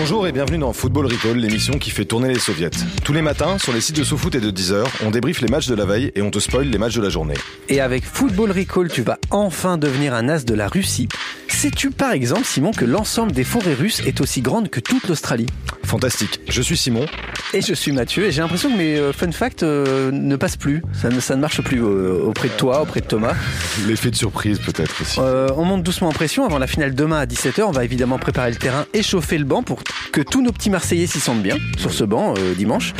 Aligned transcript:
Bonjour 0.00 0.28
et 0.28 0.32
bienvenue 0.32 0.58
dans 0.58 0.72
Football 0.72 1.06
Recall, 1.06 1.38
l'émission 1.38 1.76
qui 1.76 1.90
fait 1.90 2.04
tourner 2.04 2.28
les 2.28 2.38
soviets. 2.38 2.70
Tous 3.04 3.12
les 3.12 3.20
matins, 3.20 3.58
sur 3.58 3.72
les 3.72 3.80
sites 3.80 3.96
de 3.96 4.04
SoFoot 4.04 4.32
et 4.36 4.40
de 4.40 4.50
Deezer, 4.50 4.86
on 5.04 5.10
débriefe 5.10 5.40
les 5.40 5.48
matchs 5.48 5.66
de 5.66 5.74
la 5.74 5.84
veille 5.84 6.12
et 6.14 6.22
on 6.22 6.30
te 6.30 6.38
spoil 6.38 6.68
les 6.68 6.78
matchs 6.78 6.94
de 6.94 7.02
la 7.02 7.08
journée. 7.08 7.34
Et 7.68 7.80
avec 7.80 8.04
Football 8.04 8.52
Recall, 8.52 8.88
tu 8.88 9.02
vas 9.02 9.18
enfin 9.30 9.76
devenir 9.76 10.14
un 10.14 10.28
as 10.28 10.44
de 10.44 10.54
la 10.54 10.68
Russie. 10.68 11.08
Sais-tu 11.58 11.90
par 11.90 12.12
exemple, 12.12 12.44
Simon, 12.44 12.70
que 12.70 12.84
l'ensemble 12.84 13.32
des 13.32 13.42
forêts 13.42 13.74
russes 13.74 13.98
est 14.06 14.20
aussi 14.20 14.42
grande 14.42 14.68
que 14.68 14.78
toute 14.78 15.08
l'Australie 15.08 15.46
Fantastique. 15.82 16.38
Je 16.48 16.62
suis 16.62 16.76
Simon. 16.76 17.04
Et 17.52 17.62
je 17.62 17.74
suis 17.74 17.90
Mathieu, 17.90 18.26
et 18.26 18.30
j'ai 18.30 18.42
l'impression 18.42 18.70
que 18.70 18.76
mes 18.76 18.96
euh, 18.96 19.12
fun 19.12 19.32
facts 19.32 19.64
euh, 19.64 20.12
ne 20.12 20.36
passent 20.36 20.56
plus. 20.56 20.82
Ça 20.92 21.08
ne, 21.08 21.18
ça 21.18 21.34
ne 21.34 21.40
marche 21.40 21.60
plus 21.62 21.82
euh, 21.82 22.20
auprès 22.22 22.46
de 22.46 22.52
toi, 22.52 22.82
auprès 22.82 23.00
de 23.00 23.06
Thomas. 23.06 23.34
L'effet 23.88 24.12
de 24.12 24.14
surprise 24.14 24.60
peut-être 24.60 25.02
aussi. 25.02 25.18
Euh, 25.18 25.48
on 25.56 25.64
monte 25.64 25.82
doucement 25.82 26.10
en 26.10 26.12
pression 26.12 26.44
avant 26.46 26.58
la 26.58 26.68
finale 26.68 26.94
demain 26.94 27.18
à 27.18 27.26
17h. 27.26 27.62
On 27.62 27.72
va 27.72 27.82
évidemment 27.84 28.18
préparer 28.20 28.50
le 28.50 28.56
terrain, 28.56 28.86
échauffer 28.94 29.36
le 29.36 29.44
banc 29.44 29.64
pour 29.64 29.82
que 30.12 30.20
tous 30.20 30.42
nos 30.42 30.52
petits 30.52 30.70
Marseillais 30.70 31.08
s'y 31.08 31.18
sentent 31.18 31.42
bien 31.42 31.56
sur 31.76 31.92
ce 31.92 32.04
banc 32.04 32.34
dimanche. 32.56 32.94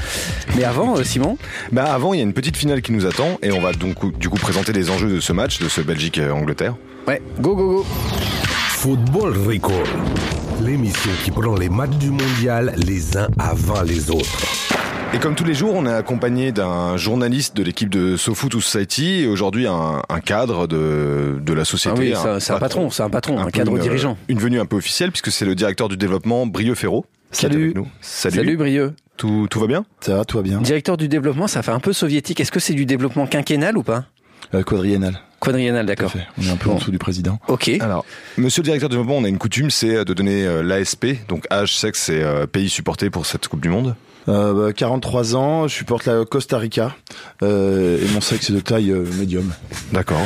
Mais 0.56 0.64
avant, 0.64 1.00
Simon, 1.04 1.38
Bah 1.70 1.84
avant, 1.94 2.12
il 2.12 2.16
y 2.16 2.20
a 2.20 2.24
une 2.24 2.32
petite 2.34 2.56
finale 2.56 2.82
qui 2.82 2.90
nous 2.90 3.06
attend 3.06 3.38
et 3.40 3.52
on 3.52 3.60
va 3.60 3.72
donc 3.72 4.18
du 4.18 4.28
coup 4.28 4.38
présenter 4.38 4.72
les 4.72 4.90
enjeux 4.90 5.10
de 5.10 5.20
ce 5.20 5.32
match, 5.32 5.60
de 5.60 5.68
ce 5.68 5.80
Belgique-Angleterre. 5.80 6.74
ouais, 7.06 7.22
go 7.40 7.54
go 7.54 7.68
go. 7.68 7.86
Football 8.82 9.34
Recall. 9.44 9.82
L'émission 10.64 11.10
qui 11.24 11.32
prend 11.32 11.56
les 11.56 11.68
matchs 11.68 11.96
du 11.98 12.10
mondial 12.12 12.72
les 12.76 13.16
uns 13.16 13.26
avant 13.36 13.82
les 13.82 14.08
autres. 14.08 14.46
Et 15.12 15.18
comme 15.18 15.34
tous 15.34 15.42
les 15.42 15.54
jours, 15.54 15.74
on 15.74 15.84
est 15.84 15.92
accompagné 15.92 16.52
d'un 16.52 16.96
journaliste 16.96 17.56
de 17.56 17.64
l'équipe 17.64 17.90
de 17.90 18.16
SoFoot 18.16 18.52
Society 18.60 19.22
et 19.22 19.26
aujourd'hui 19.26 19.66
un, 19.66 20.00
un 20.08 20.20
cadre 20.20 20.68
de, 20.68 21.40
de 21.44 21.52
la 21.52 21.62
Ah 21.62 21.64
société. 21.64 21.98
oui, 21.98 22.14
c'est 22.38 22.52
un- 22.52 22.58
patron, 22.60 22.88
c'est 22.90 23.02
un 23.02 23.10
patron, 23.10 23.40
un, 23.40 23.50
cadre 23.50 23.74
une, 23.74 23.82
dirigeant. 23.82 24.16
Une 24.28 24.38
venue 24.38 24.60
un 24.60 24.64
peu 24.66 24.76
officielle 24.76 25.10
puisque 25.10 25.32
c'est 25.32 25.44
le 25.44 25.56
directeur 25.56 25.88
du 25.88 25.96
développement 25.96 26.46
Brieux 26.46 26.76
Ferraud. 26.76 27.04
Salut. 27.32 27.74
Salut. 28.00 28.36
Salut 28.36 28.56
Brieux. 28.56 28.94
Tout, 29.16 29.48
tout 29.50 29.58
va 29.58 29.66
bien? 29.66 29.84
Ça 29.98 30.18
va, 30.18 30.24
tout 30.24 30.36
va 30.36 30.44
bien. 30.44 30.60
Directeur 30.60 30.96
du 30.96 31.08
développement, 31.08 31.48
ça 31.48 31.62
fait 31.62 31.72
un 31.72 31.80
peu 31.80 31.92
soviétique. 31.92 32.38
Est-ce 32.38 32.52
que 32.52 32.60
c'est 32.60 32.74
du 32.74 32.86
développement 32.86 33.26
quinquennal 33.26 33.76
ou 33.76 33.82
pas? 33.82 34.04
Euh, 34.54 34.62
quadriennal, 34.62 35.86
d'accord. 35.86 36.12
On 36.38 36.42
est 36.42 36.50
un 36.50 36.56
peu 36.56 36.68
Bon. 36.68 36.76
en 36.76 36.78
dessous 36.78 36.90
du 36.90 36.98
président. 36.98 37.38
Ok. 37.48 37.70
Alors, 37.80 38.04
monsieur 38.36 38.62
le 38.62 38.64
directeur 38.64 38.88
du 38.88 38.96
développement, 38.96 39.18
on 39.18 39.24
a 39.24 39.28
une 39.28 39.38
coutume, 39.38 39.70
c'est 39.70 40.04
de 40.04 40.14
donner 40.14 40.44
euh, 40.46 40.62
l'ASP, 40.62 41.06
donc 41.28 41.46
âge, 41.52 41.76
sexe 41.76 42.08
et 42.08 42.22
euh, 42.22 42.46
pays 42.46 42.68
supporté 42.68 43.08
pour 43.10 43.24
cette 43.26 43.46
Coupe 43.48 43.60
du 43.60 43.68
Monde. 43.68 43.94
Euh, 44.28 44.66
bah, 44.66 44.72
43 44.74 45.36
ans, 45.36 45.68
je 45.68 45.74
supporte 45.74 46.04
la 46.06 46.24
Costa 46.26 46.58
Rica 46.58 46.94
euh, 47.42 47.98
et 48.04 48.08
mon 48.12 48.20
sexe 48.20 48.50
est 48.50 48.52
de 48.52 48.60
taille 48.60 48.90
euh, 48.90 49.04
médium. 49.18 49.50
D'accord. 49.92 50.20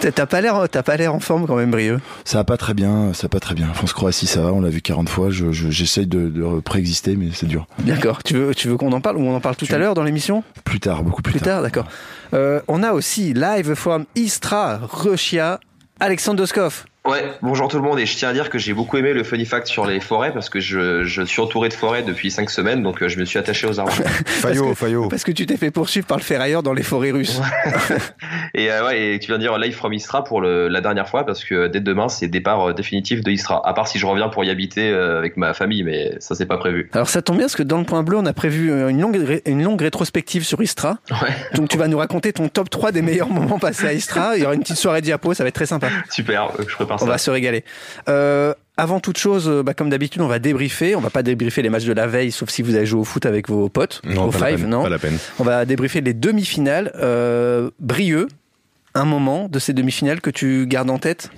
T'as 0.00 0.26
pas 0.26 0.40
l'air, 0.40 0.66
t'as 0.70 0.82
pas 0.82 0.96
l'air 0.96 1.14
en 1.14 1.20
forme 1.20 1.46
quand 1.46 1.54
même, 1.56 1.70
Brieux. 1.70 2.00
Ça 2.24 2.38
va 2.38 2.44
pas 2.44 2.56
très 2.56 2.74
bien, 2.74 3.12
ça 3.12 3.22
va 3.24 3.28
pas 3.28 3.40
très 3.40 3.54
bien. 3.54 3.68
France-Croatie, 3.74 4.26
ça 4.26 4.40
va, 4.42 4.52
on 4.52 4.60
l'a 4.60 4.70
vu 4.70 4.80
40 4.80 5.08
fois. 5.08 5.30
Je, 5.30 5.52
je- 5.52 5.70
j'essaye 5.70 6.06
de, 6.06 6.28
de 6.28 6.60
préexister, 6.60 7.14
mais 7.14 7.28
c'est 7.34 7.46
dur. 7.46 7.66
D'accord. 7.80 8.22
Tu 8.24 8.34
veux, 8.34 8.54
tu 8.54 8.66
veux 8.68 8.76
qu'on 8.76 8.90
en 8.92 9.00
parle 9.00 9.18
ou 9.18 9.20
on 9.20 9.36
en 9.36 9.40
parle 9.40 9.54
tout 9.54 9.66
Tu 9.66 9.74
à 9.74 9.78
l'heure 9.78 9.94
dans 9.94 10.02
l'émission? 10.02 10.42
Plus 10.64 10.80
tard, 10.80 11.02
beaucoup 11.04 11.22
plus, 11.22 11.32
Plus 11.32 11.40
tard, 11.40 11.62
d'accord. 11.62 11.86
Euh, 12.34 12.60
on 12.68 12.82
a 12.82 12.92
aussi 12.92 13.34
live 13.34 13.74
from 13.74 14.06
Istra, 14.14 14.80
Russia, 14.90 15.60
Alexandre 16.00 16.38
Doskov. 16.38 16.86
Ouais, 17.04 17.32
bonjour 17.42 17.66
tout 17.66 17.78
le 17.78 17.82
monde 17.82 17.98
et 17.98 18.06
je 18.06 18.16
tiens 18.16 18.28
à 18.28 18.32
dire 18.32 18.48
que 18.48 18.58
j'ai 18.58 18.72
beaucoup 18.74 18.96
aimé 18.96 19.12
le 19.12 19.24
funny 19.24 19.44
fact 19.44 19.66
sur 19.66 19.86
les 19.86 19.98
forêts 19.98 20.32
parce 20.32 20.48
que 20.48 20.60
je, 20.60 21.02
je 21.02 21.22
suis 21.22 21.42
entouré 21.42 21.68
de 21.68 21.74
forêts 21.74 22.04
depuis 22.04 22.30
5 22.30 22.48
semaines 22.48 22.80
donc 22.84 23.02
euh, 23.02 23.08
je 23.08 23.18
me 23.18 23.24
suis 23.24 23.40
attaché 23.40 23.66
aux 23.66 23.80
arbres. 23.80 23.90
Fayot, 24.24 24.68
que- 24.68 24.74
Fayot. 24.74 25.08
Parce 25.08 25.24
que 25.24 25.32
tu 25.32 25.44
t'es 25.44 25.56
fait 25.56 25.72
poursuivre 25.72 26.06
par 26.06 26.16
le 26.16 26.22
ferrailleur 26.22 26.62
dans 26.62 26.72
les 26.72 26.84
forêts 26.84 27.10
russes. 27.10 27.40
et 28.54 28.70
euh, 28.70 28.86
ouais, 28.86 29.14
et 29.14 29.18
tu 29.18 29.26
viens 29.26 29.38
de 29.38 29.42
dire 29.42 29.58
live 29.58 29.74
from 29.74 29.92
Istra 29.92 30.22
pour 30.22 30.40
le, 30.40 30.68
la 30.68 30.80
dernière 30.80 31.08
fois 31.08 31.26
parce 31.26 31.42
que 31.44 31.66
dès 31.66 31.80
demain 31.80 32.08
c'est 32.08 32.28
départ 32.28 32.68
euh, 32.68 32.72
définitif 32.72 33.20
de 33.20 33.32
Istra. 33.32 33.60
À 33.66 33.74
part 33.74 33.88
si 33.88 33.98
je 33.98 34.06
reviens 34.06 34.28
pour 34.28 34.44
y 34.44 34.50
habiter 34.50 34.88
euh, 34.90 35.18
avec 35.18 35.36
ma 35.36 35.54
famille 35.54 35.82
mais 35.82 36.12
ça 36.20 36.36
c'est 36.36 36.46
pas 36.46 36.56
prévu. 36.56 36.88
Alors 36.92 37.08
ça 37.08 37.20
tombe 37.20 37.36
bien 37.38 37.46
parce 37.46 37.56
que 37.56 37.64
dans 37.64 37.78
le 37.78 37.84
point 37.84 38.04
bleu, 38.04 38.16
on 38.18 38.26
a 38.26 38.32
prévu 38.32 38.70
euh, 38.70 38.86
une 38.90 39.00
longue, 39.00 39.16
ré- 39.16 39.42
une 39.46 39.64
longue 39.64 39.82
rétrospective 39.82 40.44
sur 40.44 40.62
Istra. 40.62 40.98
Ouais, 41.10 41.30
Donc 41.56 41.68
tu 41.68 41.78
vas 41.78 41.88
nous 41.88 41.98
raconter 41.98 42.32
ton 42.32 42.46
top 42.48 42.70
3 42.70 42.92
des 42.92 43.02
meilleurs 43.02 43.28
moments 43.28 43.58
passés 43.58 43.88
à 43.88 43.92
Istra. 43.92 44.36
Il 44.36 44.42
y 44.42 44.44
aura 44.44 44.54
une 44.54 44.60
petite 44.60 44.76
soirée 44.76 45.00
diapo, 45.00 45.34
ça 45.34 45.42
va 45.42 45.48
être 45.48 45.54
très 45.56 45.66
sympa. 45.66 45.88
super, 46.08 46.44
euh, 46.60 46.64
je 46.68 46.74
prépare 46.76 46.91
On 46.96 46.98
ça. 46.98 47.06
va 47.06 47.18
se 47.18 47.30
régaler. 47.30 47.64
Euh, 48.08 48.54
avant 48.76 49.00
toute 49.00 49.18
chose, 49.18 49.48
euh, 49.48 49.62
bah, 49.62 49.74
comme 49.74 49.90
d'habitude, 49.90 50.20
on 50.22 50.26
va 50.28 50.38
débriefer. 50.38 50.96
On 50.96 51.00
va 51.00 51.10
pas 51.10 51.22
débriefer 51.22 51.62
les 51.62 51.68
matchs 51.70 51.84
de 51.84 51.92
la 51.92 52.06
veille, 52.06 52.32
sauf 52.32 52.48
si 52.50 52.62
vous 52.62 52.74
avez 52.74 52.86
joué 52.86 53.00
au 53.00 53.04
foot 53.04 53.26
avec 53.26 53.48
vos 53.48 53.68
potes. 53.68 54.00
Non, 54.04 54.24
au 54.24 54.30
pas 54.30 54.38
la 54.38 54.46
five, 54.48 54.60
peine, 54.60 54.70
non. 54.70 54.82
Pas 54.82 54.88
la 54.88 54.98
peine. 54.98 55.18
On 55.38 55.44
va 55.44 55.64
débriefer 55.64 56.00
les 56.00 56.14
demi-finales. 56.14 56.92
Euh, 56.96 57.70
Brieux, 57.80 58.28
un 58.94 59.04
moment 59.04 59.48
de 59.48 59.58
ces 59.58 59.72
demi-finales 59.72 60.20
que 60.20 60.30
tu 60.30 60.66
gardes 60.66 60.90
en 60.90 60.98
tête? 60.98 61.30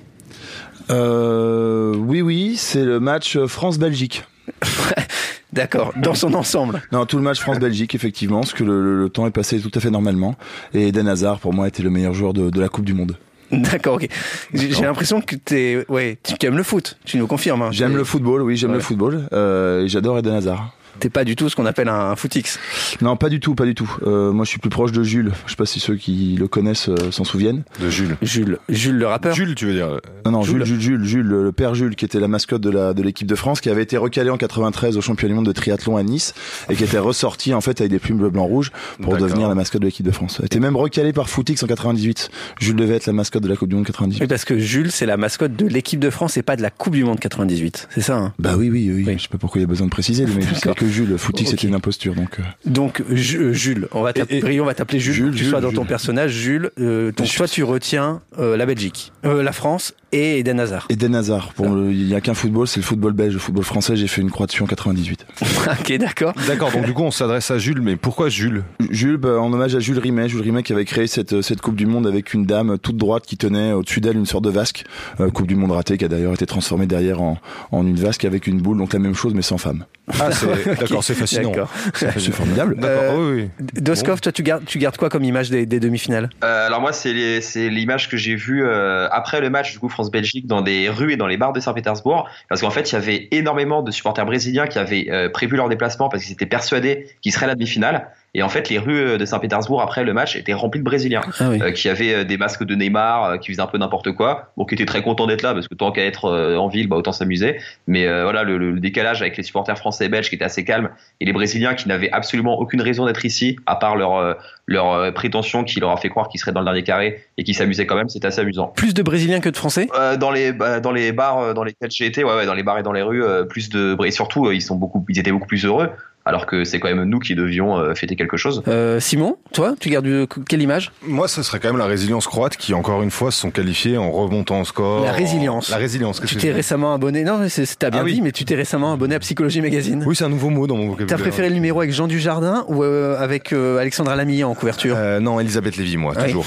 Euh, 0.91 1.95
oui, 1.97 2.21
oui, 2.23 2.57
c'est 2.57 2.85
le 2.85 3.01
match 3.01 3.39
France-Belgique. 3.47 4.25
D'accord, 5.53 5.93
dans 5.97 6.15
son 6.15 6.35
ensemble. 6.35 6.83
Non, 6.93 7.07
tout 7.07 7.17
le 7.17 7.23
match 7.23 7.41
France-Belgique, 7.41 7.95
effectivement, 7.95 8.41
parce 8.41 8.53
que 8.53 8.65
le, 8.65 8.83
le- 8.83 9.03
le 9.03 9.09
temps 9.09 9.27
est 9.27 9.31
passé 9.31 9.61
tout 9.61 9.71
à 9.75 9.81
fait 9.81 9.91
normalement. 9.91 10.35
Et 10.75 10.89
Eden 10.89 11.07
Hazard, 11.09 11.39
pour 11.39 11.55
moi, 11.55 11.69
était 11.69 11.83
le 11.85 11.91
meilleur 11.91 12.13
joueur 12.13 12.33
de, 12.33 12.51
de 12.51 12.61
la 12.61 12.69
Coupe 12.69 12.85
du 12.85 12.93
Monde. 12.95 13.17
D'accord, 13.53 13.95
ok. 13.97 14.09
J'ai 14.53 14.69
l'impression 14.83 15.21
que 15.21 15.37
t'es, 15.37 15.85
ouais, 15.89 16.19
tu 16.23 16.35
tu 16.39 16.47
aimes 16.47 16.57
le 16.57 16.63
foot. 16.63 16.97
Tu 17.05 17.17
nous 17.19 17.27
confirmes. 17.27 17.63
Hein. 17.63 17.69
J'aime 17.73 17.97
le 17.97 18.05
football, 18.05 18.43
oui, 18.43 18.57
j'aime 18.57 18.71
Ouais. 18.71 18.77
le 18.77 18.83
football. 18.83 19.29
Euh, 19.33 19.85
j'adore 19.87 20.19
Eden 20.19 20.35
Hazard. 20.35 20.73
T'es 21.01 21.11
pas 21.11 21.25
du 21.25 21.37
tout 21.37 21.49
ce 21.49 21.57
qu'on 21.57 21.67
appelle 21.67 21.89
un, 21.89 22.11
un 22.11 22.17
footix. 22.17 22.59
Non, 23.01 23.17
pas 23.17 23.29
du 23.29 23.41
tout, 23.41 23.55
pas 23.55 23.65
du 23.65 23.75
tout. 23.75 23.91
Euh, 24.07 24.33
moi, 24.33 24.45
je 24.45 24.51
suis 24.51 24.59
plus 24.59 24.71
proche 24.71 24.93
de 24.93 25.03
Jules. 25.03 25.33
Je 25.47 25.51
sais 25.51 25.57
pas 25.57 25.67
si 25.67 25.81
ceux 25.81 25.97
qui 25.97 26.37
le 26.39 26.49
connaissent 26.49 26.89
euh, 26.89 27.11
s'en 27.11 27.25
souviennent. 27.25 27.65
De 27.81 27.91
Jules. 27.91 28.17
Jules, 28.23 28.59
Jules 28.69 28.97
le 28.97 29.07
rappeur. 29.07 29.35
Jules, 29.35 29.55
tu 29.55 29.67
veux 29.67 29.73
dire 29.75 30.01
Non, 30.25 30.33
non, 30.33 30.43
Jules. 30.43 30.65
Jules, 30.65 30.81
Jules, 30.81 31.05
Jules, 31.05 31.05
Jules, 31.05 31.27
le 31.27 31.53
père 31.53 31.75
Jules, 31.75 31.97
qui 31.97 32.05
était 32.05 32.21
la 32.21 32.29
mascotte 32.29 32.63
de 32.63 32.71
la 32.71 32.95
de 32.95 33.03
l'équipe 33.03 33.27
de 33.27 33.35
France, 33.35 33.61
qui 33.61 33.71
avait 33.71 33.83
été 33.83 33.97
recalé 33.97 34.31
en 34.31 34.37
93 34.37 34.97
au 34.97 35.01
championnat 35.01 35.33
du 35.33 35.37
monde 35.37 35.47
de 35.47 35.53
triathlon 35.53 35.97
à 35.97 36.03
Nice 36.03 36.35
et 36.71 36.75
qui 36.77 36.85
était 36.85 36.99
ressorti 36.99 37.55
en 37.55 37.61
fait 37.61 37.81
avec 37.81 37.91
des 37.91 37.99
plumes 37.99 38.19
bleu 38.19 38.31
blanc 38.31 38.45
rouge 38.45 38.71
pour 39.03 39.17
devenir 39.17 39.49
la 39.49 39.55
mascotte 39.55 39.83
de 39.83 39.87
l'équipe 39.87 40.07
de 40.07 40.13
France. 40.13 40.37
Il 40.41 40.47
était 40.47 40.61
même 40.61 40.77
recalé 40.77 41.13
par 41.13 41.29
Footix 41.29 41.63
en 41.63 41.67
98. 41.67 42.31
Jules 42.61 42.77
devait 42.77 42.97
être 42.97 43.07
la 43.07 43.13
mascotte 43.13 43.43
de 43.43 43.49
la 43.49 43.57
Coupe 43.57 43.69
du 43.69 43.75
monde 43.77 43.87
98. 43.87 44.21
Oui, 44.21 44.27
parce 44.27 44.45
que 44.45 44.59
Jules, 44.59 44.91
c'est 44.91 45.07
la 45.07 45.17
mascotte 45.17 45.57
de 45.57 45.67
l'équipe 45.67 46.01
de 46.01 46.11
France 46.11 46.37
et 46.37 46.43
pas 46.43 46.57
de 46.57 46.63
la 46.63 46.71
Coupe 46.71 46.95
du 46.95 47.05
Monde 47.05 47.19
98. 47.21 47.89
C'est 47.91 48.01
ça, 48.01 48.17
hein? 48.17 48.33
Bah 48.39 48.55
oui, 48.57 48.71
oui, 48.71 48.91
oui, 48.95 49.05
Oui. 49.07 49.15
Je 49.17 49.23
sais 49.23 49.29
pas 49.29 49.39
pourquoi 49.39 49.61
il 49.61 49.63
y 49.63 49.65
a 49.65 49.69
besoin 49.69 49.87
de 49.87 49.91
préciser, 49.91 50.27
mais. 50.27 50.45
que 50.87 50.93
Jules, 50.93 51.19
Footix 51.19 51.45
Ok. 51.45 51.51
c'était 51.51 51.67
une 51.69 51.75
imposture, 51.75 52.15
donc. 52.15 52.39
euh, 52.39 52.43
Donc, 52.67 53.01
euh, 53.01 53.15
Jules, 53.53 53.89
on 53.93 54.03
va 54.03 54.13
t'appeler, 54.13 54.37
Et- 54.37 54.39
et- 54.39 54.43
Brion, 54.43 54.63
on 54.65 54.67
va 54.67 54.75
t'appeler 54.75 55.01
Jules, 55.01 55.15
Jules, 55.15 55.27
que 55.31 55.37
tu 55.37 55.39
Jules, 55.45 55.51
sois 55.51 55.61
dans 55.61 55.73
ton 55.73 55.85
personnage, 55.85 56.33
Jules. 56.33 56.71
Euh, 56.81 57.13
donc, 57.13 57.29
toi, 57.35 57.49
tu 57.49 57.63
retiens 57.65 58.21
euh, 58.39 58.57
la 58.57 58.67
Belgique, 58.67 59.13
euh, 59.25 59.43
la 59.43 59.53
France 59.53 59.95
et 60.15 60.39
Eden 60.39 60.61
Hazard. 60.61 60.87
Eden 60.91 61.15
Hazard. 61.15 61.53
Pour 61.55 61.69
le- 61.69 61.91
il 61.93 62.09
y 62.09 62.15
a 62.15 62.21
qu'un 62.21 62.35
football, 62.35 62.67
c'est 62.69 62.81
le 62.81 62.85
football 62.85 63.13
belge, 63.13 63.33
le 63.35 63.39
football 63.41 63.65
français. 63.65 63.97
J'ai 63.97 64.07
fait 64.07 64.21
une 64.21 64.31
croix 64.31 64.47
dessus 64.47 64.63
en 64.63 64.67
98. 64.67 65.27
ok, 65.81 65.93
d'accord. 65.99 66.33
D'accord, 66.47 66.71
donc 66.73 66.85
du 66.87 66.93
coup 66.95 67.03
on 67.03 67.11
s'adresse 67.11 67.51
à 67.51 67.59
Jules, 67.59 67.81
mais 67.83 67.97
pourquoi 67.97 68.29
Jules? 68.29 68.63
Jules, 68.91 69.17
bah, 69.17 69.39
en 69.41 69.53
hommage 69.53 69.75
à 69.75 69.81
Jules 69.81 69.99
Rimet, 69.99 70.29
Jules 70.29 70.43
Rimet 70.43 70.63
qui 70.63 70.73
avait 70.73 70.85
créé 70.85 71.07
cette, 71.07 71.43
cette 71.43 71.61
Coupe 71.61 71.77
du 71.77 71.87
Monde 71.87 72.07
avec 72.07 72.33
une 72.35 72.47
dame 72.47 72.79
toute 72.79 72.97
droite 72.97 73.25
qui 73.27 73.37
tenait 73.37 73.73
au-dessus 73.73 74.01
d'elle 74.01 74.17
une 74.17 74.27
sorte 74.27 74.45
de 74.45 74.51
vasque. 74.51 74.85
Euh, 75.21 75.31
coupe 75.31 75.47
du 75.47 75.57
Monde 75.57 75.73
ratée 75.73 75.99
qui 75.99 76.05
a 76.05 76.09
d'ailleurs 76.09 76.33
été 76.33 76.47
transformée 76.47 76.87
derrière 76.87 77.21
en, 77.23 77.39
en 77.73 77.87
une 77.87 77.97
vasque 77.97 78.25
avec 78.25 78.47
une 78.47 78.61
boule, 78.61 78.79
donc 78.79 78.93
la 78.93 78.99
même 78.99 79.15
chose 79.15 79.35
mais 79.35 79.43
sans 79.43 79.59
femme. 79.59 79.85
Ah, 80.21 80.31
c'est 80.33 80.47
d'accord, 80.81 81.03
c'est 81.03 81.15
fascinant. 81.15 81.51
D'accord. 81.51 81.71
C'est 81.95 82.31
formidable. 82.33 82.77
D'accord, 82.79 83.15
Euh, 83.19 83.35
oui, 83.37 83.43
oui. 83.61 83.65
Doskov, 83.81 84.21
toi, 84.21 84.33
tu 84.33 84.43
gardes, 84.43 84.65
tu 84.67 84.79
gardes 84.79 84.97
quoi 84.97 85.09
comme 85.09 85.25
image 85.25 85.51
des, 85.51 85.65
des 85.67 85.81
demi-finales? 85.81 86.29
Euh, 86.45 86.67
alors 86.67 86.81
moi 86.81 86.93
c'est 86.93 87.13
les- 87.13 87.41
c'est 87.41 87.69
l'image 87.71 88.09
que 88.11 88.17
j'ai 88.17 88.35
vue 88.35 88.63
euh, 88.65 89.09
après 89.11 89.41
le 89.41 89.49
match 89.51 89.73
du 89.73 89.79
coup 89.79 89.89
France-Belgique 90.05 90.47
dans 90.47 90.61
des 90.61 90.89
rues 90.89 91.13
et 91.13 91.17
dans 91.17 91.27
les 91.27 91.37
bars 91.37 91.53
de 91.53 91.61
Saint-Pétersbourg 91.61 92.29
parce 92.49 92.61
qu'en 92.61 92.71
fait 92.71 92.91
il 92.91 92.95
y 92.95 92.97
avait 92.97 93.29
énormément 93.31 93.83
de 93.83 93.91
supporters 93.91 94.27
brésiliens 94.27 94.67
qui 94.67 94.79
avaient 94.79 95.11
euh, 95.11 95.29
prévu 95.29 95.57
leur 95.57 95.69
déplacement 95.69 96.09
parce 96.09 96.25
qu'ils 96.25 96.33
étaient 96.33 96.47
persuadés 96.47 97.09
qu'ils 97.23 97.33
seraient 97.33 97.45
à 97.45 97.49
la 97.49 97.55
demi-finale 97.55 98.11
et 98.35 98.43
en 98.43 98.49
fait 98.49 98.69
les 98.69 98.79
rues 98.79 98.99
euh, 98.99 99.19
de 99.19 99.25
Saint-Pétersbourg 99.25 99.81
après 99.81 100.05
le 100.05 100.13
match 100.13 100.37
étaient 100.37 100.53
remplies 100.55 100.81
de 100.81 100.85
Brésiliens 100.85 101.21
Ah 101.41 101.49
oui. 101.51 101.61
euh, 101.63 101.71
qui 101.73 101.89
avaient 101.89 102.15
euh, 102.15 102.25
des 102.25 102.37
masques 102.37 102.65
de 102.65 102.75
Neymar 102.75 103.25
euh, 103.25 103.37
qui 103.39 103.51
faisaient 103.53 103.63
un 103.63 103.67
peu 103.67 103.79
n'importe 103.79 104.13
quoi 104.13 104.53
bon 104.57 104.65
qui 104.65 104.75
étaient 104.75 104.85
très 104.87 105.03
contents 105.03 105.27
d'être 105.27 105.43
là 105.43 105.55
parce 105.55 105.69
que 105.69 105.75
tant 105.75 105.93
qu'à 105.93 106.05
être 106.05 106.25
euh, 106.27 106.57
en 106.57 106.69
ville 106.69 106.89
bah 106.89 106.97
autant 106.97 107.13
s'amuser 107.13 107.59
mais 107.87 108.07
euh, 108.07 108.25
voilà 108.25 108.43
le, 108.43 108.59
le 108.59 108.81
décalage 108.81 109.23
avec 109.23 109.37
les 109.37 109.43
supporters 109.43 109.79
français 109.79 110.07
et 110.07 110.09
belges 110.09 110.29
qui 110.29 110.35
étaient 110.35 110.45
assez 110.45 110.65
calmes 110.65 110.91
et 111.21 111.25
les 111.25 111.33
Brésiliens 111.33 111.75
qui 111.75 111.89
n'avaient 111.89 112.11
absolument 112.11 112.59
aucune 112.59 112.81
raison 112.83 113.07
d'être 113.07 113.25
ici 113.25 113.57
à 113.67 113.77
part 113.77 113.97
leur 113.97 114.37
leur 114.67 115.13
prétention 115.15 115.63
qui 115.65 115.79
leur 115.81 115.91
a 115.91 115.97
fait 115.99 116.09
croire 116.09 116.29
qu'ils 116.29 116.41
seraient 116.41 116.53
dans 116.53 116.61
le 116.61 116.65
dernier 116.67 116.83
carré 116.83 117.23
et 117.37 117.45
qui 117.45 117.53
s'amusaient 117.53 117.87
quand 117.87 117.97
même, 117.97 118.09
c'était 118.09 118.27
assez 118.27 118.41
amusant. 118.41 118.69
Plus 118.69 118.95
de 118.95 119.03
Brésiliens 119.03 119.41
que 119.41 119.51
de 119.51 119.57
Français? 119.57 119.89
Euh, 119.99 120.17
dans 120.17 120.31
les 120.31 120.53
bah, 120.53 120.81
dans 120.81 120.91
les 120.93 121.13
bars 121.13 121.53
dans 121.55 121.65
lesquels 121.65 121.91
j'ai 121.91 122.07
été, 122.07 122.25
ouais, 122.25 122.35
ouais, 122.35 122.47
dans 122.47 122.55
les 122.55 122.63
bars 122.63 122.79
et 122.79 122.83
dans 122.83 122.93
les 122.93 123.03
rues, 123.03 123.23
euh, 123.23 123.45
plus 123.45 123.69
de 123.69 123.95
et 124.05 124.11
surtout 124.11 124.51
ils 124.51 124.63
sont 124.63 124.77
beaucoup, 124.77 125.05
ils 125.11 125.19
étaient 125.19 125.33
beaucoup 125.33 125.47
plus 125.47 125.65
heureux 125.67 125.91
alors 126.27 126.47
que 126.47 126.65
c'est 126.65 126.81
quand 126.81 126.89
même 126.89 127.05
nous 127.05 127.19
qui 127.19 127.35
devions 127.35 127.79
euh, 127.79 127.95
fêter 127.95 128.17
quelque 128.17 128.37
chose. 128.37 128.63
Euh, 128.67 128.99
Simon, 128.99 129.37
toi, 129.53 129.75
tu 129.79 129.91
gardes 129.91 130.07
euh, 130.07 130.27
quelle 130.49 130.63
image? 130.63 130.91
Moi, 131.07 131.29
ce 131.29 131.43
serait 131.43 131.61
quand 131.61 131.69
même 131.69 131.79
la 131.79 131.87
résilience 131.87 132.27
croate 132.27 132.57
qui, 132.57 132.73
encore 132.73 133.03
une 133.03 133.11
fois, 133.11 133.31
se 133.31 133.41
sont 133.41 133.51
qualifiés 133.51 133.99
en 133.99 134.11
remontant 134.11 134.61
au 134.61 134.65
score. 134.65 135.05
La 135.05 135.13
résilience. 135.13 135.71
La 135.71 135.77
résilience. 135.77 136.23
Tu 136.27 136.37
t'es 136.37 136.53
récemment 136.53 136.95
abonné. 136.95 137.25
Non, 137.25 137.41
t'as 137.79 137.91
bien 137.91 138.01
ah, 138.01 138.05
oui. 138.05 138.15
dit, 138.15 138.23
mais 138.23 138.33
tu 138.33 138.45
t'es 138.45 138.55
récemment 138.55 138.93
abonné 138.95 139.15
à 139.15 139.19
Psychologie 139.19 139.61
Magazine. 139.61 140.03
Oui, 140.07 140.17
c'est 140.17 140.25
un 140.25 140.31
nouveau 140.31 140.51
mot 140.51 140.67
dans 140.67 140.77
mon 140.77 140.89
vocabulaire. 140.89 141.17
T'as 141.19 141.23
préféré 141.23 141.49
le 141.49 141.55
numéro 141.55 141.81
avec 141.81 141.93
Jean 141.93 142.07
Dujardin 142.07 142.65
ou 142.69 142.83
euh, 142.83 143.19
avec 143.19 143.53
euh, 143.53 143.79
Alexandra 143.79 144.17
Lamy 144.17 144.45
en 144.45 144.55
couverture? 144.55 144.97
Euh, 144.99 145.21
Non, 145.21 145.41
Elisabeth 145.41 145.77
Lévy, 145.77 145.97
moi, 145.97 146.15
Oui. 146.17 146.25
toujours. 146.25 146.47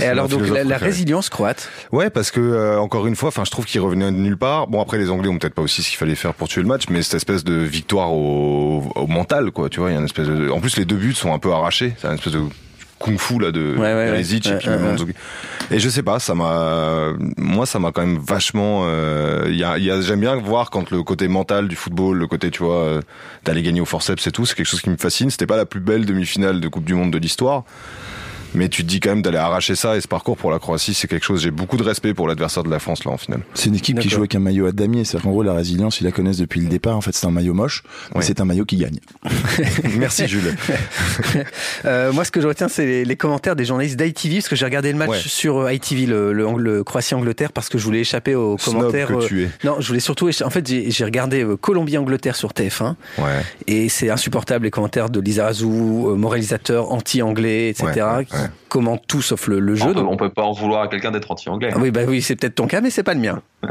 Et 0.00 0.04
alors, 0.04 0.28
donc, 0.28 0.46
la, 0.48 0.64
la 0.64 0.76
résilience 0.76 1.30
croate? 1.30 1.70
Ouais, 1.92 2.10
parce 2.10 2.30
que 2.30 2.40
euh, 2.40 2.78
encore 2.78 3.06
une 3.06 3.16
fois, 3.16 3.28
enfin, 3.28 3.44
je 3.44 3.50
trouve 3.50 3.64
qu'il 3.64 3.80
revenait 3.80 4.12
de 4.12 4.16
nulle 4.16 4.36
part. 4.36 4.66
Bon, 4.66 4.80
après, 4.82 4.98
les 4.98 5.10
Anglais 5.10 5.28
ont 5.28 5.38
peut-être 5.38 5.54
pas 5.54 5.62
aussi 5.62 5.82
ce 5.82 5.88
qu'il 5.88 5.98
fallait 5.98 6.14
faire 6.14 6.34
pour 6.34 6.48
tuer 6.48 6.60
le 6.62 6.68
match, 6.68 6.84
mais 6.90 7.02
cette 7.02 7.14
espèce 7.14 7.44
de 7.44 7.54
victoire 7.54 8.12
au, 8.12 8.81
au 8.94 9.06
mental, 9.06 9.50
quoi. 9.50 9.68
Tu 9.68 9.80
vois, 9.80 9.90
il 9.90 9.94
y 9.94 9.96
a 9.96 9.98
une 9.98 10.04
espèce 10.06 10.28
de. 10.28 10.50
En 10.50 10.60
plus, 10.60 10.76
les 10.76 10.84
deux 10.84 10.96
buts 10.96 11.14
sont 11.14 11.32
un 11.32 11.38
peu 11.38 11.52
arrachés. 11.52 11.94
C'est 11.98 12.08
une 12.08 12.14
espèce 12.14 12.32
de 12.32 12.40
kung-fu 12.98 13.40
là 13.40 13.50
de 13.50 13.74
Perisic 13.76 14.46
ouais. 14.46 14.52
et 14.52 14.68
Ouais, 14.68 14.76
ouais, 14.76 14.78
Mandzukic. 14.82 15.16
Et 15.72 15.80
je 15.80 15.88
sais 15.88 16.02
pas, 16.04 16.18
ça 16.20 16.34
m'a, 16.34 17.12
moi, 17.36 17.66
ça 17.66 17.78
m'a 17.78 17.90
quand 17.90 18.02
même 18.06 18.18
vachement. 18.18 18.82
euh, 18.86 19.46
Il 19.48 19.56
y 19.56 19.64
a, 19.64 19.76
il 19.78 19.84
y 19.84 19.90
a, 19.90 20.00
j'aime 20.00 20.20
bien 20.20 20.36
voir 20.36 20.70
quand 20.70 20.90
le 20.90 21.02
côté 21.02 21.26
mental 21.28 21.66
du 21.66 21.74
football, 21.76 22.18
le 22.18 22.26
côté, 22.28 22.50
tu 22.50 22.62
vois, 22.62 22.76
euh, 22.76 23.00
d'aller 23.44 23.62
gagner 23.62 23.80
au 23.80 23.84
forceps 23.86 24.24
et 24.26 24.30
tout, 24.30 24.46
c'est 24.46 24.54
quelque 24.54 24.66
chose 24.66 24.82
qui 24.82 24.90
me 24.90 24.96
fascine. 24.96 25.30
C'était 25.30 25.46
pas 25.46 25.56
la 25.56 25.66
plus 25.66 25.80
belle 25.80 26.04
demi-finale 26.06 26.60
de 26.60 26.68
Coupe 26.68 26.84
du 26.84 26.94
Monde 26.94 27.10
de 27.10 27.18
l'histoire. 27.18 27.64
Mais 28.54 28.68
tu 28.68 28.82
te 28.84 28.88
dis 28.88 29.00
quand 29.00 29.10
même 29.10 29.22
d'aller 29.22 29.38
arracher 29.38 29.74
ça 29.74 29.96
et 29.96 30.00
ce 30.00 30.08
parcours 30.08 30.36
pour 30.36 30.50
la 30.50 30.58
Croatie, 30.58 30.94
c'est 30.94 31.08
quelque 31.08 31.24
chose. 31.24 31.42
J'ai 31.42 31.50
beaucoup 31.50 31.76
de 31.76 31.82
respect 31.82 32.14
pour 32.14 32.28
l'adversaire 32.28 32.62
de 32.62 32.70
la 32.70 32.78
France 32.78 33.04
là 33.04 33.10
en 33.12 33.16
finale. 33.16 33.40
C'est 33.54 33.66
une 33.68 33.74
équipe 33.76 33.98
qui 33.98 34.08
joue 34.08 34.18
avec 34.18 34.34
un 34.34 34.40
maillot 34.40 34.66
à 34.66 34.72
damier. 34.72 35.04
C'est-à-dire 35.04 35.24
qu'en 35.24 35.30
gros, 35.30 35.42
la 35.42 35.54
résilience, 35.54 36.00
ils 36.00 36.04
la 36.04 36.12
connaissent 36.12 36.36
depuis 36.38 36.60
le 36.60 36.68
départ. 36.68 36.96
En 36.96 37.00
fait, 37.00 37.14
c'est 37.14 37.26
un 37.26 37.30
maillot 37.30 37.54
moche, 37.54 37.82
mais 38.14 38.22
c'est 38.22 38.40
un 38.40 38.44
maillot 38.44 38.64
qui 38.64 38.76
gagne. 38.76 38.98
Merci 39.98 40.26
Jules. 40.28 40.54
Euh, 41.84 42.12
moi, 42.12 42.24
ce 42.24 42.30
que 42.30 42.40
je 42.40 42.46
retiens, 42.46 42.68
c'est 42.68 42.86
les, 42.86 43.04
les 43.04 43.16
commentaires 43.16 43.56
des 43.56 43.64
journalistes 43.64 43.98
d'ITV, 43.98 44.36
parce 44.36 44.48
que 44.48 44.56
j'ai 44.56 44.64
regardé 44.64 44.92
le 44.92 44.98
match 44.98 45.10
Ouais. 45.10 45.18
sur 45.18 45.58
euh, 45.58 45.72
ITV, 45.72 46.06
le, 46.06 46.32
le, 46.32 46.46
le 46.56 46.84
Croatie-Angleterre, 46.84 47.52
parce 47.52 47.68
que 47.68 47.76
je 47.76 47.84
voulais 47.84 48.00
échapper 48.00 48.34
aux 48.34 48.56
Snob 48.58 48.76
commentaires. 48.76 49.08
que 49.08 49.14
euh, 49.14 49.26
tu 49.26 49.42
es. 49.44 49.50
non, 49.64 49.76
je 49.80 49.88
voulais 49.88 50.00
surtout. 50.00 50.30
En 50.44 50.50
fait, 50.50 50.66
j'ai 50.66 51.04
regardé 51.04 51.42
euh, 51.44 51.56
Colombie-Angleterre 51.56 52.36
sur 52.36 52.50
TF1, 52.52 52.94
Ouais. 53.18 53.24
et 53.66 53.88
c'est 53.88 54.10
insupportable 54.10 54.64
les 54.64 54.70
commentaires 54.70 55.10
de 55.10 55.20
Lisa 55.20 55.44
Razou, 55.44 56.08
euh, 56.10 56.14
moralisateur 56.14 56.92
anti-anglais, 56.92 57.70
etc., 57.70 57.88
Ouais, 57.96 58.02
ouais, 58.02 58.26
commentent 58.68 59.04
tout 59.06 59.22
sauf 59.22 59.46
le, 59.48 59.60
le 59.60 59.74
jeu. 59.74 59.84
on, 59.84 59.88
peut, 59.88 59.94
donc- 60.00 60.10
on 60.12 60.16
peut 60.16 60.30
pas 60.30 60.42
en 60.42 60.52
vouloir 60.52 60.82
à 60.82 60.88
quelqu'un 60.88 61.10
d'être 61.10 61.30
anti-anglais. 61.30 61.70
Ah 61.72 61.78
oui, 61.80 61.90
bah 61.90 62.00
oui, 62.06 62.22
c'est 62.22 62.36
peut-être 62.36 62.54
ton 62.56 62.66
cas, 62.66 62.80
mais 62.80 62.90
c'est 62.90 63.02
pas 63.02 63.14
le 63.14 63.20
mien. 63.20 63.42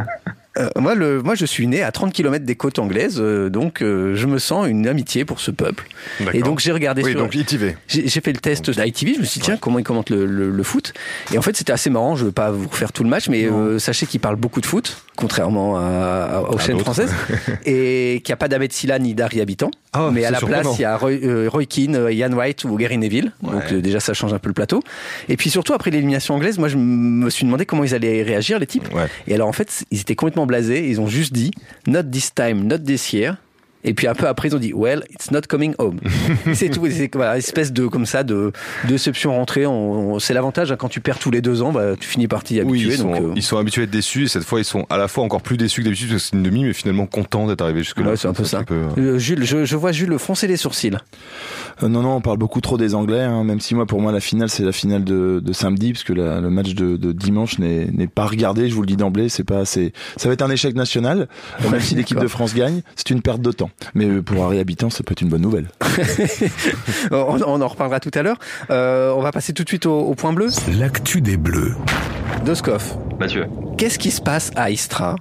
Euh, 0.57 0.67
moi, 0.75 0.95
le, 0.95 1.21
moi, 1.21 1.33
je 1.33 1.45
suis 1.45 1.65
né 1.65 1.81
à 1.81 1.93
30 1.93 2.11
km 2.11 2.43
des 2.43 2.55
côtes 2.55 2.77
anglaises, 2.77 3.21
euh, 3.21 3.49
donc 3.49 3.81
euh, 3.81 4.15
je 4.15 4.27
me 4.27 4.37
sens 4.37 4.67
une 4.67 4.85
amitié 4.85 5.23
pour 5.23 5.39
ce 5.39 5.49
peuple. 5.49 5.87
Et 6.33 6.41
donc 6.41 6.59
j'ai 6.59 6.73
regardé 6.73 7.03
oui, 7.03 7.11
sur, 7.11 7.21
donc 7.21 7.33
ITV. 7.33 7.77
j'ai 7.87 8.09
fait 8.19 8.33
le 8.33 8.39
test 8.39 8.69
d'ITV, 8.69 9.13
je 9.13 9.19
me 9.21 9.23
suis 9.23 9.39
dit 9.39 9.45
tiens 9.45 9.55
comment 9.55 9.79
ils 9.79 9.85
commentent 9.85 10.09
le, 10.09 10.25
le- 10.25 10.49
le 10.51 10.63
foot? 10.63 10.91
Et 11.33 11.37
en 11.37 11.41
fait 11.41 11.55
c'était 11.55 11.71
assez 11.71 11.89
marrant, 11.89 12.17
je 12.17 12.25
veux 12.25 12.33
pas 12.33 12.51
vous 12.51 12.67
refaire 12.67 12.91
tout 12.91 13.05
le 13.05 13.09
match 13.09 13.29
mais 13.29 13.45
euh, 13.45 13.79
sachez 13.79 14.05
qu'ils 14.07 14.19
parlent 14.19 14.35
beaucoup 14.35 14.59
de 14.59 14.65
foot 14.65 15.01
contrairement 15.21 15.77
à, 15.77 15.81
à- 15.83 16.41
aux 16.41 16.55
À 16.57 16.59
chaînes 16.59 16.79
françaises 16.79 17.13
et 17.65 18.21
qu'il 18.23 18.31
n'y 18.31 18.33
a 18.33 18.37
pas 18.37 18.47
d'Ahmed 18.47 18.73
Silla 18.73 18.99
ni 18.99 19.13
d'Harry 19.13 19.39
Habitant 19.39 19.71
Ah, 19.93 20.09
mais 20.11 20.25
à 20.25 20.31
la 20.31 20.39
place 20.39 20.67
il 20.77 20.81
y 20.81 20.85
a 20.85 20.97
Roy, 20.97 21.11
euh, 21.23 21.47
Roy 21.49 21.65
Keane, 21.65 21.95
euh, 21.95 22.11
Ian 22.11 22.33
White 22.33 22.63
ou 22.65 22.75
Gary 22.75 22.97
Neville. 22.97 23.31
Donc 23.41 23.63
euh, 23.71 23.79
déjà 23.81 23.99
ça 23.99 24.13
change 24.13 24.33
un 24.33 24.39
peu 24.39 24.49
le 24.49 24.53
plateau. 24.53 24.81
Et 25.29 25.37
puis 25.37 25.49
surtout 25.49 25.73
après 25.73 25.91
l'élimination 25.91 26.35
anglaise 26.35 26.57
moi 26.57 26.67
je 26.67 26.77
me 26.77 27.29
suis 27.29 27.45
demandé 27.45 27.65
comment 27.65 27.83
ils 27.83 27.93
allaient 27.95 28.23
réagir 28.23 28.59
les 28.59 28.67
types. 28.67 28.93
Ouais. 28.93 29.07
et 29.27 29.35
alors 29.35 29.47
en 29.47 29.53
fait 29.53 29.85
ils 29.91 30.01
étaient 30.01 30.15
complètement 30.15 30.45
blasés. 30.45 30.89
Ils 30.89 30.99
ont 30.99 31.07
juste 31.07 31.31
dit 31.33 31.51
not 31.87 32.03
this 32.03 32.33
time, 32.33 32.63
not 32.67 32.79
this 32.79 33.13
year 33.13 33.37
et 33.83 33.93
puis 33.93 34.07
un 34.07 34.13
peu 34.13 34.27
après, 34.27 34.47
ils 34.49 34.55
ont 34.55 34.59
dit 34.59 34.73
Well, 34.73 35.03
it's 35.11 35.31
not 35.31 35.41
coming 35.47 35.73
home. 35.77 35.99
c'est 36.53 36.69
tout. 36.69 36.87
C'est 36.89 37.09
voilà, 37.13 37.37
espèce 37.37 37.71
de 37.73 37.87
comme 37.87 38.05
ça 38.05 38.23
de 38.23 38.51
déception 38.87 39.31
rentrée. 39.35 39.65
On- 39.65 40.13
on- 40.15 40.19
c'est 40.19 40.33
l'avantage 40.33 40.71
hein, 40.71 40.75
quand 40.77 40.89
tu 40.89 41.01
perds 41.01 41.19
tous 41.19 41.31
les 41.31 41.41
deux 41.41 41.61
ans, 41.61 41.71
bah, 41.71 41.95
tu 41.99 42.07
finis 42.07 42.27
par 42.27 42.43
t'y 42.43 42.55
Oui, 42.61 42.81
habituer. 42.81 42.93
ils 42.93 42.97
sont, 42.97 43.13
euh, 43.13 43.33
ils 43.35 43.43
sont 43.43 43.57
habitués 43.57 43.81
à 43.81 43.83
être 43.85 43.89
déçus 43.91 44.23
et 44.23 44.27
cette 44.27 44.43
fois 44.43 44.59
ils 44.59 44.65
sont 44.65 44.85
à 44.89 44.97
la 44.97 45.07
fois 45.07 45.23
encore 45.23 45.41
plus 45.41 45.57
déçus 45.57 45.81
que 45.81 45.85
d'habitude 45.85 46.09
parce 46.09 46.23
que 46.23 46.29
c'est 46.31 46.35
une 46.37 46.43
demi 46.43 46.63
mais 46.63 46.73
finalement 46.73 47.05
contents 47.05 47.47
d'être 47.47 47.61
arrivés 47.61 47.83
jusque 47.83 47.99
là. 47.99 48.09
Ouais, 48.11 48.17
c'est 48.17 48.27
un 48.27 48.33
peu 48.33 48.43
ça. 48.43 48.63
euh, 48.71 48.87
euh, 48.97 49.17
Jules, 49.17 49.43
je, 49.45 49.65
je 49.65 49.75
vois 49.75 49.91
Jules 49.91 50.17
froncer 50.19 50.47
les 50.47 50.57
sourcils. 50.57 50.91
Euh, 51.83 51.87
non, 51.87 52.01
non, 52.01 52.15
on 52.15 52.21
parle 52.21 52.37
beaucoup 52.37 52.61
trop 52.61 52.77
des 52.77 52.93
Anglais, 52.95 53.21
hein, 53.21 53.43
même 53.43 53.59
si 53.59 53.73
moi, 53.75 53.85
pour 53.85 54.01
moi, 54.01 54.11
la 54.11 54.19
finale, 54.19 54.49
c'est 54.49 54.63
la 54.63 54.71
finale 54.71 55.03
de, 55.03 55.41
de 55.43 55.53
samedi, 55.53 55.93
parce 55.93 56.03
que 56.03 56.13
la- 56.13 56.39
le 56.41 56.49
match 56.49 56.73
de, 56.75 56.95
de 56.97 57.11
dimanche 57.11 57.57
n'est 57.59 57.85
n'est 57.91 58.07
pas 58.07 58.25
regardé, 58.25 58.69
je 58.69 58.75
vous 58.75 58.81
le 58.81 58.87
dis 58.87 58.95
d'emblée, 58.97 59.29
c'est 59.29 59.43
pas 59.43 59.57
assez. 59.59 59.93
Ça 60.17 60.29
va 60.29 60.33
être 60.33 60.41
un 60.43 60.49
échec 60.51 60.75
national, 60.75 61.27
même 61.71 61.79
si 61.81 61.95
l'équipe 61.95 62.19
de 62.19 62.27
France 62.27 62.53
gagne, 62.53 62.81
c'est 62.95 63.09
une 63.09 63.21
perte 63.21 63.41
de 63.41 63.51
temps. 63.51 63.70
Mais 63.93 64.05
euh, 64.05 64.21
pour 64.21 64.43
Harry 64.43 64.59
Habitant, 64.59 64.89
ça 64.89 65.03
peut 65.03 65.11
être 65.13 65.21
une 65.21 65.29
bonne 65.29 65.41
nouvelle. 65.41 65.67
on, 67.11 67.37
on 67.45 67.61
en 67.61 67.67
reparlera 67.67 67.99
tout 67.99 68.11
à 68.13 68.21
l'heure. 68.23 68.37
Euh, 68.69 69.11
on 69.15 69.21
va 69.21 69.31
passer 69.31 69.53
tout 69.53 69.63
de 69.63 69.69
suite 69.69 69.85
au, 69.85 69.99
au 69.99 70.15
point 70.15 70.33
bleu. 70.33 70.47
L'actu 70.79 71.21
des 71.21 71.37
Bleus. 71.37 71.73
Doskov, 72.45 72.97
Mathieu. 73.19 73.47
qu'est-ce 73.77 73.99
qui 73.99 74.11
se 74.11 74.21
passe 74.21 74.51
à 74.55 74.69
Istra? 74.71 75.15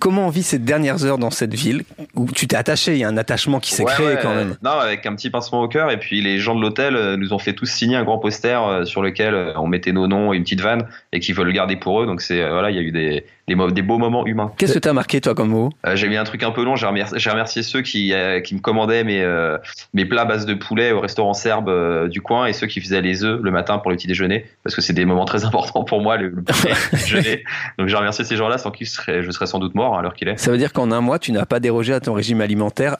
Comment 0.00 0.26
on 0.26 0.30
vit 0.30 0.42
ces 0.42 0.58
dernières 0.58 1.04
heures 1.04 1.16
dans 1.18 1.30
cette 1.30 1.54
ville 1.54 1.84
où 2.16 2.26
tu 2.32 2.48
t'es 2.48 2.56
attaché? 2.56 2.92
Il 2.94 2.98
y 2.98 3.04
a 3.04 3.08
un 3.08 3.16
attachement 3.16 3.60
qui 3.60 3.72
s'est 3.72 3.84
Ouais, 3.84 3.92
créé 3.92 4.06
ouais, 4.08 4.18
quand 4.20 4.34
même. 4.34 4.56
Non, 4.62 4.72
avec 4.72 5.06
un 5.06 5.14
petit 5.14 5.30
pincement 5.30 5.62
au 5.62 5.68
cœur. 5.68 5.92
Et 5.92 5.98
puis 5.98 6.20
les 6.22 6.38
gens 6.38 6.56
de 6.56 6.60
l'hôtel 6.60 6.96
euh, 6.96 7.16
nous 7.16 7.32
ont 7.32 7.38
fait 7.38 7.52
tous 7.52 7.66
signer 7.66 7.94
un 7.96 8.02
grand 8.02 8.18
poster 8.18 8.60
euh, 8.66 8.84
sur 8.84 9.00
lequel 9.00 9.32
euh, 9.34 9.52
on 9.56 9.68
mettait 9.68 9.92
nos 9.92 10.08
noms 10.08 10.32
et 10.32 10.36
une 10.38 10.42
petite 10.42 10.60
vanne 10.60 10.86
et 11.12 11.20
qu'ils 11.20 11.36
veulent 11.36 11.46
le 11.46 11.52
garder 11.52 11.76
pour 11.76 12.02
eux. 12.02 12.06
Donc 12.06 12.20
c'est 12.20 12.42
euh, 12.42 12.50
voilà, 12.52 12.70
il 12.70 12.76
y 12.76 12.80
a 12.80 12.82
eu 12.82 12.90
des, 12.90 13.24
des, 13.46 13.82
beaux 13.82 13.98
moments 13.98 14.26
humains. 14.26 14.52
Qu'est-ce 14.56 14.74
que 14.74 14.78
t'as 14.78 14.92
marqué 14.92 15.20
toi 15.20 15.34
comme 15.34 15.50
mot? 15.50 15.70
Euh, 15.86 15.94
j'ai 15.94 16.08
mis 16.08 16.16
un 16.16 16.24
truc 16.24 16.42
un 16.42 16.50
peu 16.50 16.64
long. 16.64 16.74
J'ai 16.74 16.86
remercié, 16.86 17.62
ceux 17.62 17.82
qui, 17.82 18.12
euh, 18.12 18.40
qui 18.40 18.54
me 18.54 18.60
commandaient 18.60 19.04
mes, 19.04 19.22
euh, 19.22 19.56
mes 19.94 20.04
plats 20.04 20.22
à 20.22 20.24
base 20.24 20.46
de 20.46 20.54
poulet 20.54 20.90
au 20.92 21.00
restaurant 21.00 21.32
serbe 21.32 22.08
du 22.08 22.20
coin 22.20 22.46
et 22.46 22.52
ceux 22.52 22.66
qui 22.66 22.80
faisaient 22.80 23.00
les 23.00 23.24
œufs 23.24 23.40
le 23.40 23.50
matin 23.50 23.78
pour 23.78 23.90
le 23.90 23.96
petit 23.96 24.08
déjeuner 24.08 24.46
parce 24.64 24.74
que 24.74 24.82
c'est 24.82 24.92
des 24.92 25.04
moments 25.04 25.24
très 25.24 25.44
importants 25.46 25.84
pour 25.84 26.00
moi 26.00 26.16
le, 26.16 26.28
le 26.28 26.42
petit 26.42 26.66
déjeuner. 26.92 27.44
Donc 27.78 27.88
j'ai 27.88 27.96
remercié 27.96 28.24
ces 28.24 28.36
gens-là 28.36 28.58
sans 28.58 28.70
qui 28.70 28.84
je 28.84 28.90
serais, 28.90 29.22
je 29.22 29.30
serais 29.30 29.46
sans 29.46 29.58
doute 29.58 29.74
mort 29.74 29.96
à 29.96 30.02
l'heure 30.02 30.14
qu'il 30.14 30.28
est. 30.28 30.36
Ça 30.38 30.50
veut 30.50 30.58
dire 30.58 30.72
qu'en 30.72 30.90
un 30.90 31.00
mois, 31.00 31.18
tu 31.18 31.30
n'as 31.32 31.46
pas 31.46 31.60
dérogé 31.60 31.92
à 31.92 32.00
ton 32.00 32.14
régime 32.14 32.40
alimentaire 32.40 32.96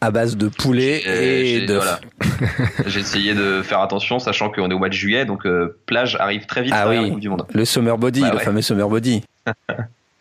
à 0.00 0.10
base 0.10 0.36
de 0.36 0.48
poulet 0.48 1.02
et 1.06 1.66
voilà. 1.66 2.00
J'ai 2.86 3.00
essayé 3.00 3.34
de 3.34 3.62
faire 3.62 3.80
attention, 3.80 4.18
sachant 4.18 4.50
qu'on 4.50 4.70
est 4.70 4.74
au 4.74 4.78
mois 4.78 4.88
de 4.88 4.94
juillet, 4.94 5.24
donc 5.24 5.46
euh, 5.46 5.76
plage 5.86 6.16
arrive 6.20 6.46
très 6.46 6.62
vite 6.62 6.72
Ah 6.76 6.88
oui. 6.88 6.96
la 7.02 7.08
Coupe 7.10 7.20
du 7.20 7.28
Monde. 7.28 7.46
Le 7.52 7.64
summer 7.64 7.98
body, 7.98 8.20
Bah 8.22 8.30
le 8.32 8.36
ouais. 8.38 8.44
fameux 8.44 8.62
summer 8.62 8.88
body. 8.88 9.22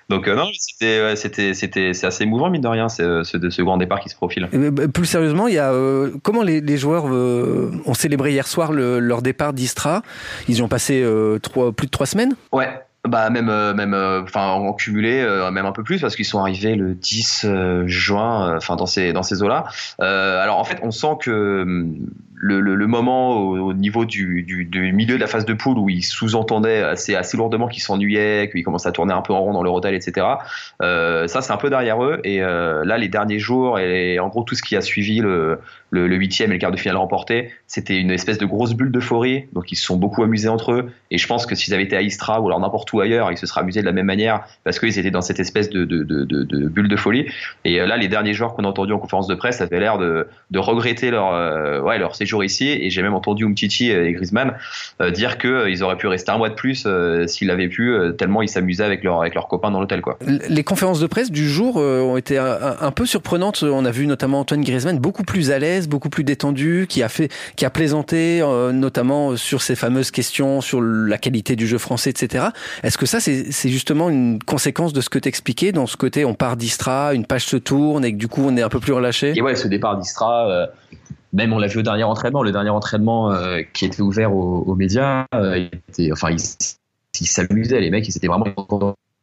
Donc 0.10 0.28
euh, 0.28 0.34
non, 0.36 0.50
c'était, 0.58 1.04
ouais, 1.04 1.16
c'était, 1.16 1.54
c'était, 1.54 1.94
c'est 1.94 2.08
assez 2.08 2.24
émouvant 2.24 2.50
mine 2.50 2.64
de 2.64 2.68
rien, 2.68 2.90
ce, 2.90 3.38
de 3.38 3.50
ce 3.52 3.62
grand 3.62 3.78
départ 3.78 4.00
qui 4.00 4.10
se 4.10 4.16
profile. 4.16 4.50
Euh, 4.56 4.72
bah, 4.72 4.88
Plus 4.88 5.06
sérieusement, 5.06 5.48
il 5.48 5.54
y 5.54 5.60
a 5.60 5.72
euh, 5.72 6.10
comment 6.24 6.42
les, 6.42 6.62
les 6.62 6.78
joueurs 6.78 7.06
euh, 7.08 7.72
ont 7.86 7.94
célébré 7.94 8.32
hier 8.32 8.48
soir 8.48 8.72
le- 8.72 8.98
leur 8.98 9.22
départ 9.22 9.54
d'Istra? 9.54 10.02
Ils 10.48 10.58
y 10.58 10.62
ont 10.64 10.68
passé 10.68 11.06
trois, 11.44 11.72
plus 11.72 11.86
de 11.86 11.92
trois 11.92 12.08
semaines? 12.08 12.34
Ouais. 12.52 12.70
Bah 13.08 13.30
même 13.30 13.48
euh, 13.48 13.74
même 13.74 13.94
euh, 13.94 14.24
enfin 14.24 14.48
en 14.48 14.74
cumulé 14.74 15.22
euh, 15.22 15.50
même 15.52 15.66
un 15.66 15.72
peu 15.72 15.84
plus 15.84 16.02
parce 16.02 16.18
qu'ils 16.18 16.26
sont 16.26 16.40
arrivés 16.40 16.76
le 16.76 16.94
10 16.94 17.46
euh, 17.46 17.88
juin 17.88 18.58
enfin 18.58 18.76
dans 18.76 18.86
ces 18.86 19.14
dans 19.14 19.24
ces 19.24 19.42
eaux 19.42 19.48
là 19.48 19.68
alors 20.00 20.58
en 20.58 20.66
fait 20.66 20.80
on 20.84 20.92
sent 20.92 21.18
que 21.22 21.62
hum, 21.62 22.10
le, 22.40 22.88
moment 22.88 23.38
au, 23.38 23.58
au 23.58 23.74
niveau 23.74 24.06
du, 24.06 24.46
milieu 24.74 25.16
de 25.16 25.20
la 25.20 25.28
phase 25.28 25.46
de 25.46 25.54
poule 25.54 25.78
où 25.78 25.90
ils 25.90 26.04
sous-entendaient 26.04 26.82
assez 26.82 27.16
assez 27.16 27.38
lourdement 27.38 27.68
qu'ils 27.68 27.84
s'ennuyaient 27.84 28.50
qu'ils 28.50 28.64
commençaient 28.64 28.90
à 28.90 28.92
tourner 28.92 29.14
un 29.14 29.22
peu 29.22 29.34
en 29.34 29.42
rond 29.42 29.54
dans 29.54 29.64
leur 29.64 29.74
hôtel 29.74 29.94
etc 29.94 30.26
euh, 30.82 31.28
ça 31.28 31.42
c'est 31.42 31.52
un 31.52 31.58
peu 31.58 31.70
derrière 31.70 32.04
eux 32.04 32.20
et 32.24 32.42
euh, 32.42 32.86
là 32.86 32.98
les 32.98 33.10
derniers 33.10 33.40
jours 33.40 33.78
et 33.80 34.20
en 34.20 34.30
gros 34.30 34.44
tout 34.44 34.56
ce 34.56 34.64
qui 34.64 34.76
a 34.78 34.82
suivi 34.82 35.20
le 35.20 35.60
huitième 35.92 36.52
et 36.52 36.54
le 36.54 36.60
quart 36.60 36.72
de 36.72 36.78
finale 36.78 36.98
remporté, 36.98 37.52
c'était 37.68 37.98
une 37.98 38.12
espèce 38.12 38.38
de 38.38 38.46
grosse 38.46 38.74
bulle 38.74 38.92
d'euphorie. 38.92 39.46
Donc 39.54 39.72
ils 39.72 39.76
se 39.76 39.86
sont 39.86 39.98
beaucoup 39.98 40.24
amusés 40.24 40.50
entre 40.50 40.74
eux. 40.74 40.92
Et 41.12 41.18
je 41.18 41.28
pense 41.28 41.46
que 41.46 41.56
s'ils 41.56 41.74
avaient 41.74 41.84
été 41.84 41.98
à 41.98 42.02
Istra 42.02 42.40
ou 42.42 42.48
alors 42.48 42.60
n'importe 42.60 42.92
où 42.94 43.00
ailleurs, 43.00 43.32
ils 43.32 43.38
se 43.38 43.46
seraient 43.46 43.62
amusés 43.62 43.82
de 43.82 43.86
la 43.86 43.92
même 43.92 44.06
manière 44.06 44.44
parce 44.64 44.80
qu'ils 44.80 44.98
étaient 45.00 45.12
dans 45.12 45.22
cette 45.22 45.40
espèce 45.40 45.70
de, 45.70 45.84
bulle 45.86 46.88
de 46.88 46.96
folie. 46.96 47.28
Et 47.66 47.82
euh, 47.82 47.88
là, 47.88 47.98
les 47.98 48.08
derniers 48.08 48.34
joueurs 48.34 48.54
qu'on 48.54 48.64
a 48.64 48.68
entendus 48.68 48.94
en 48.94 49.00
conférence 49.00 49.28
de 49.28 49.36
presse 49.36 49.62
avaient 49.62 49.80
l'air 49.80 49.98
de, 49.98 50.28
regretter 50.56 51.12
leur, 51.12 51.84
ouais, 51.84 51.98
leur 51.98 52.16
séjour 52.16 52.29
ici. 52.44 52.70
Et 52.70 52.90
j'ai 52.90 53.02
même 53.02 53.14
entendu 53.14 53.46
Umtiti 53.46 53.90
et 53.92 54.14
Griezmann 54.14 54.54
euh, 55.02 55.12
dire 55.12 55.38
qu'ils 55.38 55.84
auraient 55.84 55.98
pu 55.98 56.08
rester 56.08 56.32
un 56.32 56.38
mois 56.38 56.50
de 56.50 56.56
plus 56.56 56.84
euh, 56.86 57.28
s'ils 57.28 57.52
avaient 57.52 57.68
pu, 57.68 57.92
euh, 57.92 58.12
tellement 58.12 58.42
ils 58.42 58.50
s'amusaient 58.50 58.84
avec, 58.84 59.04
leur, 59.04 59.22
avec 59.22 59.36
leurs 59.36 59.48
copains 59.48 59.72
dans 59.72 59.80
l'hôtel. 59.80 60.02
quoi. 60.02 60.18
Les 60.50 60.64
conférences 60.64 61.00
de 61.00 61.08
presse 61.08 61.32
du 61.32 61.48
jour 61.50 61.78
euh, 61.78 62.02
ont 62.02 62.18
été 62.18 62.38
un, 62.38 62.78
un 62.80 62.92
peu 62.92 63.06
surprenantes. 63.06 63.64
On 63.64 63.86
a 63.86 63.92
vu 63.92 64.08
notamment 64.08 64.40
Antoine 64.40 64.62
Griezmann 64.64 65.00
beaucoup 65.00 65.24
plus 65.24 65.52
à 65.52 65.60
l'aise, 65.60 65.88
beaucoup 65.88 66.10
plus 66.10 66.24
détendu, 66.24 66.86
qui 66.88 67.04
a 67.04 67.10
fait, 67.10 67.32
qui 67.56 67.66
a 67.66 67.70
plaisanté, 67.70 68.42
euh, 68.42 68.72
notamment 68.72 69.36
sur 69.36 69.62
ces 69.62 69.76
fameuses 69.76 70.12
questions 70.12 70.62
sur 70.62 70.82
la 70.82 71.18
qualité 71.18 71.56
du 71.56 71.68
jeu 71.68 71.78
français, 71.78 72.10
etc. 72.10 72.46
Est-ce 72.84 72.98
que 72.98 73.06
ça, 73.06 73.20
c'est 73.20 73.52
c'est 73.52 73.70
justement 73.70 74.10
une 74.10 74.42
conséquence 74.44 74.94
de 74.94 75.02
ce 75.02 75.10
que 75.10 75.20
t'expliquais, 75.20 75.72
dans 75.72 75.88
ce 75.88 75.98
côté, 75.98 76.26
on 76.26 76.34
part 76.34 76.58
d'Istra, 76.58 77.14
une 77.14 77.26
page 77.26 77.46
se 77.46 77.58
tourne 77.58 78.06
et 78.06 78.12
que 78.12 78.18
du 78.18 78.28
coup, 78.28 78.44
on 78.46 78.56
est 78.58 78.62
un 78.62 78.70
peu 78.70 78.80
plus 78.80 78.94
relâché? 78.94 79.34
Et 79.36 79.42
ouais, 79.42 79.56
ce 79.56 79.68
départ 79.68 79.98
d'Istra, 79.98 80.50
euh, 80.50 80.68
même 81.34 81.54
on 81.54 81.60
l'a 81.60 81.68
vu 81.68 81.80
au 81.80 81.82
dernier 81.82 82.04
entraînement, 82.04 82.44
le 82.44 82.52
dernier 82.52 82.70
entraînement 82.70 83.32
euh, 83.32 83.62
qui 83.74 83.86
était 83.86 84.02
ouvert 84.02 84.34
aux, 84.34 84.76
médias, 84.76 85.26
euh, 85.36 85.58
il 85.58 85.70
était, 85.90 86.12
enfin, 86.12 86.30
ils 86.32 87.28
s'amusaient, 87.28 87.80
les 87.80 87.90
mecs, 87.90 88.08
ils 88.08 88.16
étaient 88.16 88.28
vraiment 88.28 88.46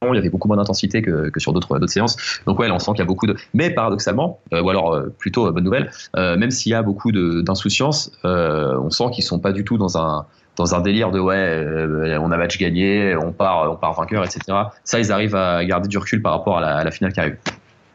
il 0.02 0.14
y 0.14 0.18
avait 0.18 0.28
beaucoup 0.28 0.46
moins 0.46 0.58
d'intensité 0.58 1.00
que, 1.00 1.30
sur 1.38 1.52
d'autres 1.52 1.84
séances. 1.86 2.16
Donc 2.46 2.58
ouais, 2.58 2.70
on 2.70 2.78
sent 2.78 2.92
qu'il 2.92 3.00
y 3.00 3.02
a 3.02 3.06
beaucoup 3.06 3.26
de. 3.26 3.34
Mais 3.54 3.70
paradoxalement, 3.70 4.40
euh, 4.52 4.62
ou 4.62 4.68
alors 4.68 5.00
plutôt 5.18 5.50
bonne 5.50 5.64
nouvelle, 5.64 5.90
même 6.14 6.50
s'il 6.50 6.72
y 6.72 6.74
a 6.74 6.82
beaucoup 6.82 7.12
d'insouciance, 7.12 8.12
on 8.22 8.90
sent 8.90 9.10
qu'ils 9.12 9.24
sont 9.24 9.38
pas 9.38 9.52
du 9.52 9.64
tout 9.64 9.78
dans 9.78 9.98
un 9.98 10.26
dans 10.56 10.74
un 10.74 10.80
délire 10.80 11.10
de 11.10 11.20
ouais, 11.20 12.16
on 12.18 12.30
a 12.30 12.36
match 12.36 12.58
gagné, 12.58 13.16
on 13.16 13.32
part 13.32 13.70
on 13.72 13.76
part 13.76 13.94
vainqueur, 13.94 14.24
etc. 14.24 14.40
Ça, 14.84 15.00
ils 15.00 15.10
arrivent 15.12 15.34
à 15.34 15.64
garder 15.64 15.88
du 15.88 15.98
recul 15.98 16.22
par 16.22 16.32
rapport 16.32 16.58
à 16.58 16.60
la, 16.60 16.76
à 16.76 16.84
la 16.84 16.90
finale 16.90 17.12
qui 17.12 17.20
arrive. 17.20 17.36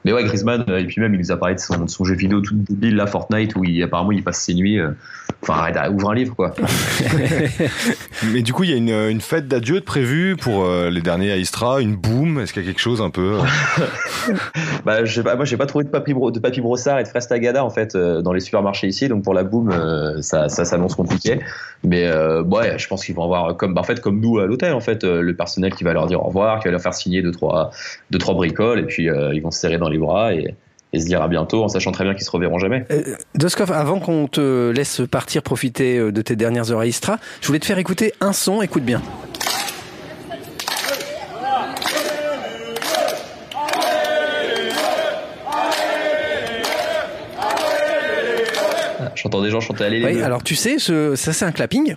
Mais 0.05 0.13
ouais, 0.13 0.23
Griezmann, 0.23 0.63
euh, 0.69 0.79
et 0.79 0.85
puis 0.85 0.99
même, 1.01 1.13
il 1.13 1.19
nous 1.19 1.31
a 1.31 1.37
parlé 1.37 1.55
de 1.55 1.59
son, 1.59 1.85
de 1.85 1.89
son 1.89 2.03
jeu 2.05 2.15
vidéo 2.15 2.41
tout 2.41 2.55
débile, 2.55 2.95
là, 2.95 3.05
Fortnite, 3.07 3.55
où 3.55 3.63
il, 3.63 3.81
apparemment 3.83 4.11
il 4.11 4.23
passe 4.23 4.39
ses 4.41 4.53
nuits. 4.53 4.79
euh, 4.79 4.91
Enfin, 5.43 5.53
arrête, 5.53 5.77
ouvre 5.91 6.11
un 6.11 6.13
livre, 6.15 6.35
quoi. 6.35 6.53
Mais 8.31 8.41
du 8.41 8.53
coup, 8.53 8.63
il 8.63 8.69
y 8.69 8.73
a 8.73 8.77
une, 8.77 8.89
une 8.91 9.21
fête 9.21 9.47
d'adieu 9.47 9.79
de 9.79 9.85
prévue 9.85 10.35
pour 10.35 10.65
euh, 10.65 10.89
les 10.91 11.01
derniers 11.01 11.31
à 11.31 11.37
Istra, 11.37 11.81
une 11.81 11.95
boom. 11.95 12.39
Est-ce 12.39 12.53
qu'il 12.53 12.61
y 12.63 12.65
a 12.65 12.69
quelque 12.69 12.81
chose 12.81 13.01
un 13.01 13.09
peu 13.09 13.39
euh, 13.39 14.33
Bah, 14.85 15.03
je 15.05 15.13
sais 15.13 15.23
pas, 15.23 15.35
moi, 15.35 15.45
j'ai 15.45 15.57
pas 15.57 15.65
trouvé 15.65 15.85
de 15.85 15.89
bro- 16.13 16.31
de 16.31 16.39
papier 16.39 16.61
brossard 16.61 16.99
et 16.99 17.03
de 17.03 17.07
fraises 17.07 17.27
tagada, 17.27 17.63
en 17.65 17.69
fait, 17.69 17.95
euh, 17.95 18.21
dans 18.21 18.33
les 18.33 18.39
supermarchés 18.39 18.87
ici. 18.87 19.07
Donc, 19.07 19.23
pour 19.23 19.33
la 19.33 19.43
boom, 19.43 19.71
euh, 19.71 20.21
ça, 20.21 20.49
ça 20.49 20.65
s'annonce 20.65 20.95
compliqué. 20.95 21.39
Mais, 21.83 22.05
euh, 22.05 22.43
ouais, 22.43 22.77
je 22.77 22.87
pense 22.87 23.03
qu'ils 23.05 23.15
vont 23.15 23.23
avoir, 23.23 23.55
comme, 23.57 23.73
bah, 23.73 23.81
en 23.81 23.85
fait, 23.85 23.99
comme 23.99 24.19
nous 24.19 24.37
à 24.39 24.45
l'hôtel, 24.45 24.73
en 24.73 24.79
fait, 24.81 25.03
euh, 25.03 25.21
le 25.21 25.35
personnel 25.35 25.73
qui 25.73 25.83
va 25.83 25.93
leur 25.93 26.05
dire 26.07 26.21
au 26.21 26.27
revoir, 26.27 26.59
qui 26.59 26.65
va 26.65 26.71
leur 26.71 26.81
faire 26.81 26.93
signer 26.93 27.21
deux, 27.23 27.31
trois, 27.31 27.71
deux, 28.11 28.19
trois 28.19 28.35
bricoles, 28.35 28.79
et 28.79 28.85
puis, 28.85 29.09
euh, 29.09 29.33
ils 29.33 29.41
vont 29.41 29.51
se 29.51 29.59
serrer 29.59 29.77
dans 29.79 29.89
les 29.91 29.97
bras 29.99 30.33
et, 30.33 30.55
et 30.93 30.99
se 30.99 31.05
dire 31.05 31.21
à 31.21 31.27
bientôt, 31.27 31.63
en 31.63 31.67
sachant 31.67 31.91
très 31.91 32.03
bien 32.03 32.13
qu'ils 32.13 32.23
se 32.25 32.31
reverront 32.31 32.57
jamais. 32.59 32.85
Euh, 32.91 33.15
Doskov, 33.35 33.71
avant 33.71 33.99
qu'on 33.99 34.27
te 34.27 34.71
laisse 34.71 35.01
partir 35.09 35.43
profiter 35.43 35.97
euh, 35.97 36.11
de 36.11 36.21
tes 36.21 36.35
dernières 36.35 36.71
heures 36.71 36.79
à 36.81 36.85
Istra, 36.85 37.17
je 37.41 37.47
voulais 37.47 37.59
te 37.59 37.65
faire 37.65 37.77
écouter 37.77 38.13
un 38.21 38.33
son, 38.33 38.61
écoute 38.61 38.83
bien. 38.83 39.01
J'entends 49.15 49.41
des 49.41 49.49
gens 49.49 49.59
chanter 49.59 49.83
Allez 49.83 49.99
les 49.99 50.05
Oui, 50.05 50.13
Bleus. 50.13 50.23
alors 50.23 50.43
tu 50.43 50.55
sais, 50.55 50.79
ce- 50.79 51.15
ça 51.15 51.33
c'est 51.33 51.45
un 51.45 51.51
clapping, 51.51 51.95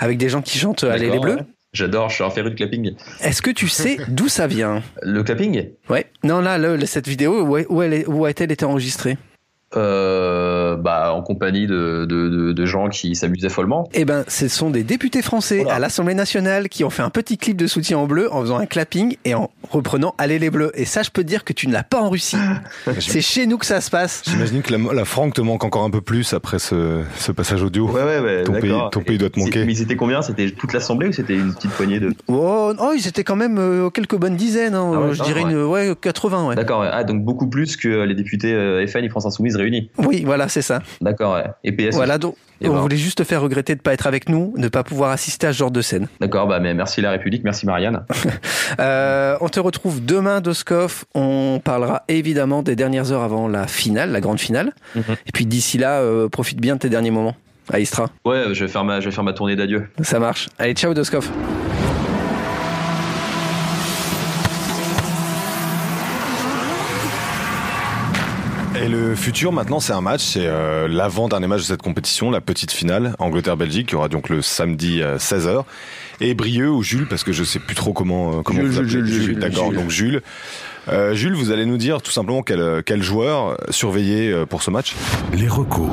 avec 0.00 0.18
des 0.18 0.28
gens 0.28 0.42
qui 0.42 0.58
chantent 0.58 0.84
Allez 0.84 1.10
les 1.10 1.18
Bleus. 1.18 1.34
ouais. 1.36 1.42
J'adore, 1.74 2.08
je 2.08 2.14
suis 2.16 2.24
un 2.24 2.30
féru 2.30 2.50
de 2.50 2.54
clapping. 2.54 2.94
Est-ce 3.20 3.42
que 3.42 3.50
tu 3.50 3.68
sais 3.68 3.98
d'où 4.08 4.28
ça 4.28 4.46
vient? 4.46 4.82
Le 5.02 5.22
clapping? 5.22 5.68
Ouais. 5.90 6.06
Non, 6.24 6.40
là, 6.40 6.56
le- 6.56 6.86
cette 6.86 7.06
vidéo, 7.06 7.42
où, 7.46 7.82
elle 7.82 7.92
est- 7.92 8.06
où 8.06 8.24
a-t-elle 8.24 8.50
été 8.52 8.64
enregistrée? 8.64 9.18
Euh, 9.76 10.76
bah, 10.76 11.12
en 11.12 11.22
compagnie 11.22 11.66
de, 11.66 12.06
de, 12.08 12.28
de, 12.28 12.52
de 12.52 12.66
gens 12.66 12.88
qui 12.88 13.14
s'amusaient 13.14 13.48
follement. 13.48 13.88
Eh 13.94 14.04
ben, 14.04 14.24
ce 14.28 14.48
sont 14.48 14.70
des 14.70 14.82
députés 14.82 15.22
français 15.22 15.58
Voilà. 15.58 15.74
à 15.74 15.78
l'Assemblée 15.78 16.14
nationale 16.14 16.68
qui 16.68 16.84
ont 16.84 16.90
fait 16.90 17.02
un 17.02 17.10
petit 17.10 17.36
clip 17.38 17.56
de 17.56 17.66
soutien 17.66 17.98
en 17.98 18.06
bleu 18.06 18.32
en 18.32 18.40
faisant 18.42 18.58
un 18.58 18.66
clapping 18.66 19.16
et 19.24 19.34
en 19.34 19.50
reprenant 19.70 20.14
Allez 20.18 20.38
les 20.38 20.50
Bleus. 20.50 20.70
Et 20.74 20.84
ça, 20.84 21.02
je 21.02 21.10
peux 21.10 21.22
te 21.22 21.28
dire 21.28 21.44
que 21.44 21.52
tu 21.52 21.68
ne 21.68 21.72
l'as 21.72 21.82
pas 21.82 22.00
en 22.00 22.08
Russie. 22.10 22.36
C'est 23.00 23.20
chez 23.20 23.46
nous 23.46 23.58
que 23.58 23.66
ça 23.66 23.80
se 23.80 23.90
passe. 23.90 24.22
J'imagine 24.26 24.62
que 24.62 24.72
la, 24.74 24.92
la 24.94 25.04
franque 25.04 25.34
te 25.34 25.40
manque 25.40 25.64
encore 25.64 25.84
un 25.84 25.90
peu 25.90 26.00
plus 26.00 26.32
après 26.32 26.58
ce, 26.58 27.02
ce 27.16 27.32
passage 27.32 27.62
audio. 27.62 27.88
Ouais, 27.90 28.02
ouais, 28.02 28.20
ouais. 28.20 28.44
Ton 28.44 28.52
pays- 28.54 28.70
d'accord. 28.70 28.90
ton 28.90 29.00
pays 29.02 29.18
doit 29.18 29.30
te 29.30 29.38
manquer. 29.38 29.64
Mais 29.64 29.72
ils 29.74 29.82
étaient 29.82 29.96
combien? 29.96 30.22
C'était 30.22 30.50
toute 30.50 30.72
l'Assemblée 30.72 31.08
ou 31.08 31.12
c'était 31.12 31.34
une 31.34 31.52
petite 31.54 31.72
poignée 31.72 32.00
de. 32.00 32.14
Oh, 32.28 32.72
oh, 32.78 32.92
ils 32.96 33.06
étaient 33.06 33.24
quand 33.24 33.36
même 33.36 33.58
euh, 33.58 33.90
quelques 33.90 34.16
bonnes 34.16 34.36
dizaines. 34.36 34.74
hein. 34.74 34.90
Ah 34.94 35.00
ouais, 35.00 35.14
je 35.14 35.22
dirais 35.22 35.44
ouais. 35.44 35.52
une, 35.52 35.62
ouais, 35.64 35.92
80, 36.00 36.46
ouais. 36.48 36.54
D'accord, 36.56 36.80
ouais. 36.80 36.88
ah, 36.90 37.04
donc 37.04 37.22
beaucoup 37.22 37.48
plus 37.48 37.76
que 37.76 37.88
les 38.04 38.14
députés 38.14 38.52
euh, 38.54 38.86
FN 38.86 39.04
et 39.04 39.08
France 39.08 39.26
Insoumise 39.26 39.56
réunis. 39.58 39.90
Oui, 39.98 40.22
voilà, 40.24 40.48
c'est 40.48 40.62
ça. 40.62 40.82
D'accord, 41.00 41.34
ouais. 41.34 41.44
Et 41.64 41.72
PS. 41.72 41.94
Voilà, 41.94 42.18
donc, 42.18 42.36
Et 42.60 42.68
on 42.68 42.74
ben. 42.74 42.80
voulait 42.80 42.96
juste 42.96 43.18
te 43.18 43.24
faire 43.24 43.42
regretter 43.42 43.74
de 43.74 43.80
pas 43.80 43.92
être 43.92 44.06
avec 44.06 44.28
nous, 44.28 44.54
de 44.56 44.68
pas 44.68 44.82
pouvoir 44.82 45.10
assister 45.10 45.46
à 45.46 45.52
ce 45.52 45.58
genre 45.58 45.70
de 45.70 45.80
scène. 45.80 46.08
D'accord, 46.20 46.46
bah, 46.46 46.60
mais 46.60 46.74
merci 46.74 47.00
la 47.00 47.10
République, 47.10 47.44
merci 47.44 47.66
Marianne. 47.66 48.04
Euh, 48.80 49.36
on 49.40 49.48
te 49.48 49.58
retrouve 49.58 50.04
demain, 50.04 50.40
Doskov. 50.42 51.04
On 51.14 51.58
parlera 51.64 52.02
évidemment 52.08 52.62
des 52.62 52.76
dernières 52.76 53.12
heures 53.12 53.22
avant 53.22 53.48
la 53.48 53.66
finale, 53.66 54.12
la 54.12 54.20
grande 54.20 54.38
finale. 54.38 54.72
Mhm. 54.94 55.02
Et 55.26 55.32
puis 55.32 55.46
d'ici 55.46 55.78
là, 55.78 56.00
euh, 56.00 56.28
profite 56.28 56.60
bien 56.60 56.74
de 56.74 56.80
tes 56.80 56.90
derniers 56.90 57.10
moments 57.10 57.34
à 57.72 57.80
Istra. 57.80 58.10
Ouais, 58.26 58.44
je 58.52 58.64
vais 58.64 58.70
faire 58.70 58.84
ma, 58.84 59.00
je 59.00 59.06
vais 59.06 59.14
faire 59.14 59.24
ma 59.24 59.32
tournée 59.32 59.56
d'adieu. 59.56 59.88
Ça 60.02 60.18
marche. 60.18 60.48
Allez, 60.58 60.74
ciao, 60.74 60.92
Doskov. 60.92 61.30
Et 68.80 68.88
le 68.88 69.14
futur 69.16 69.52
maintenant, 69.52 69.80
c'est 69.80 69.92
un 69.92 70.00
match, 70.00 70.22
c'est 70.22 70.46
euh, 70.46 70.86
l'avant-dernier 70.88 71.48
match 71.48 71.60
de 71.62 71.66
cette 71.66 71.82
compétition, 71.82 72.30
la 72.30 72.40
petite 72.40 72.70
finale, 72.70 73.14
Angleterre-Belgique, 73.18 73.88
qui 73.88 73.96
aura 73.96 74.08
donc 74.08 74.28
le 74.28 74.40
samedi 74.40 75.02
à 75.02 75.16
16h. 75.16 75.64
Et 76.20 76.34
Brieux 76.34 76.70
ou 76.70 76.82
Jules, 76.82 77.06
parce 77.08 77.24
que 77.24 77.32
je 77.32 77.42
sais 77.44 77.58
plus 77.58 77.74
trop 77.74 77.92
comment, 77.92 78.38
euh, 78.38 78.42
comment 78.42 78.60
Jules, 78.60 78.68
vous 78.70 78.78
appelez. 78.78 78.90
Jules, 78.90 79.06
Jules, 79.06 79.22
Jules, 79.22 79.38
D'accord, 79.38 79.70
Jules. 79.70 79.78
donc 79.80 79.90
Jules. 79.90 80.22
Euh, 80.88 81.14
Jules, 81.14 81.34
vous 81.34 81.50
allez 81.50 81.66
nous 81.66 81.76
dire 81.76 82.00
tout 82.02 82.12
simplement 82.12 82.42
quel, 82.42 82.82
quel 82.86 83.02
joueur 83.02 83.56
surveiller 83.70 84.30
euh, 84.30 84.46
pour 84.46 84.62
ce 84.62 84.70
match? 84.70 84.94
Les 85.34 85.48
recos. 85.48 85.90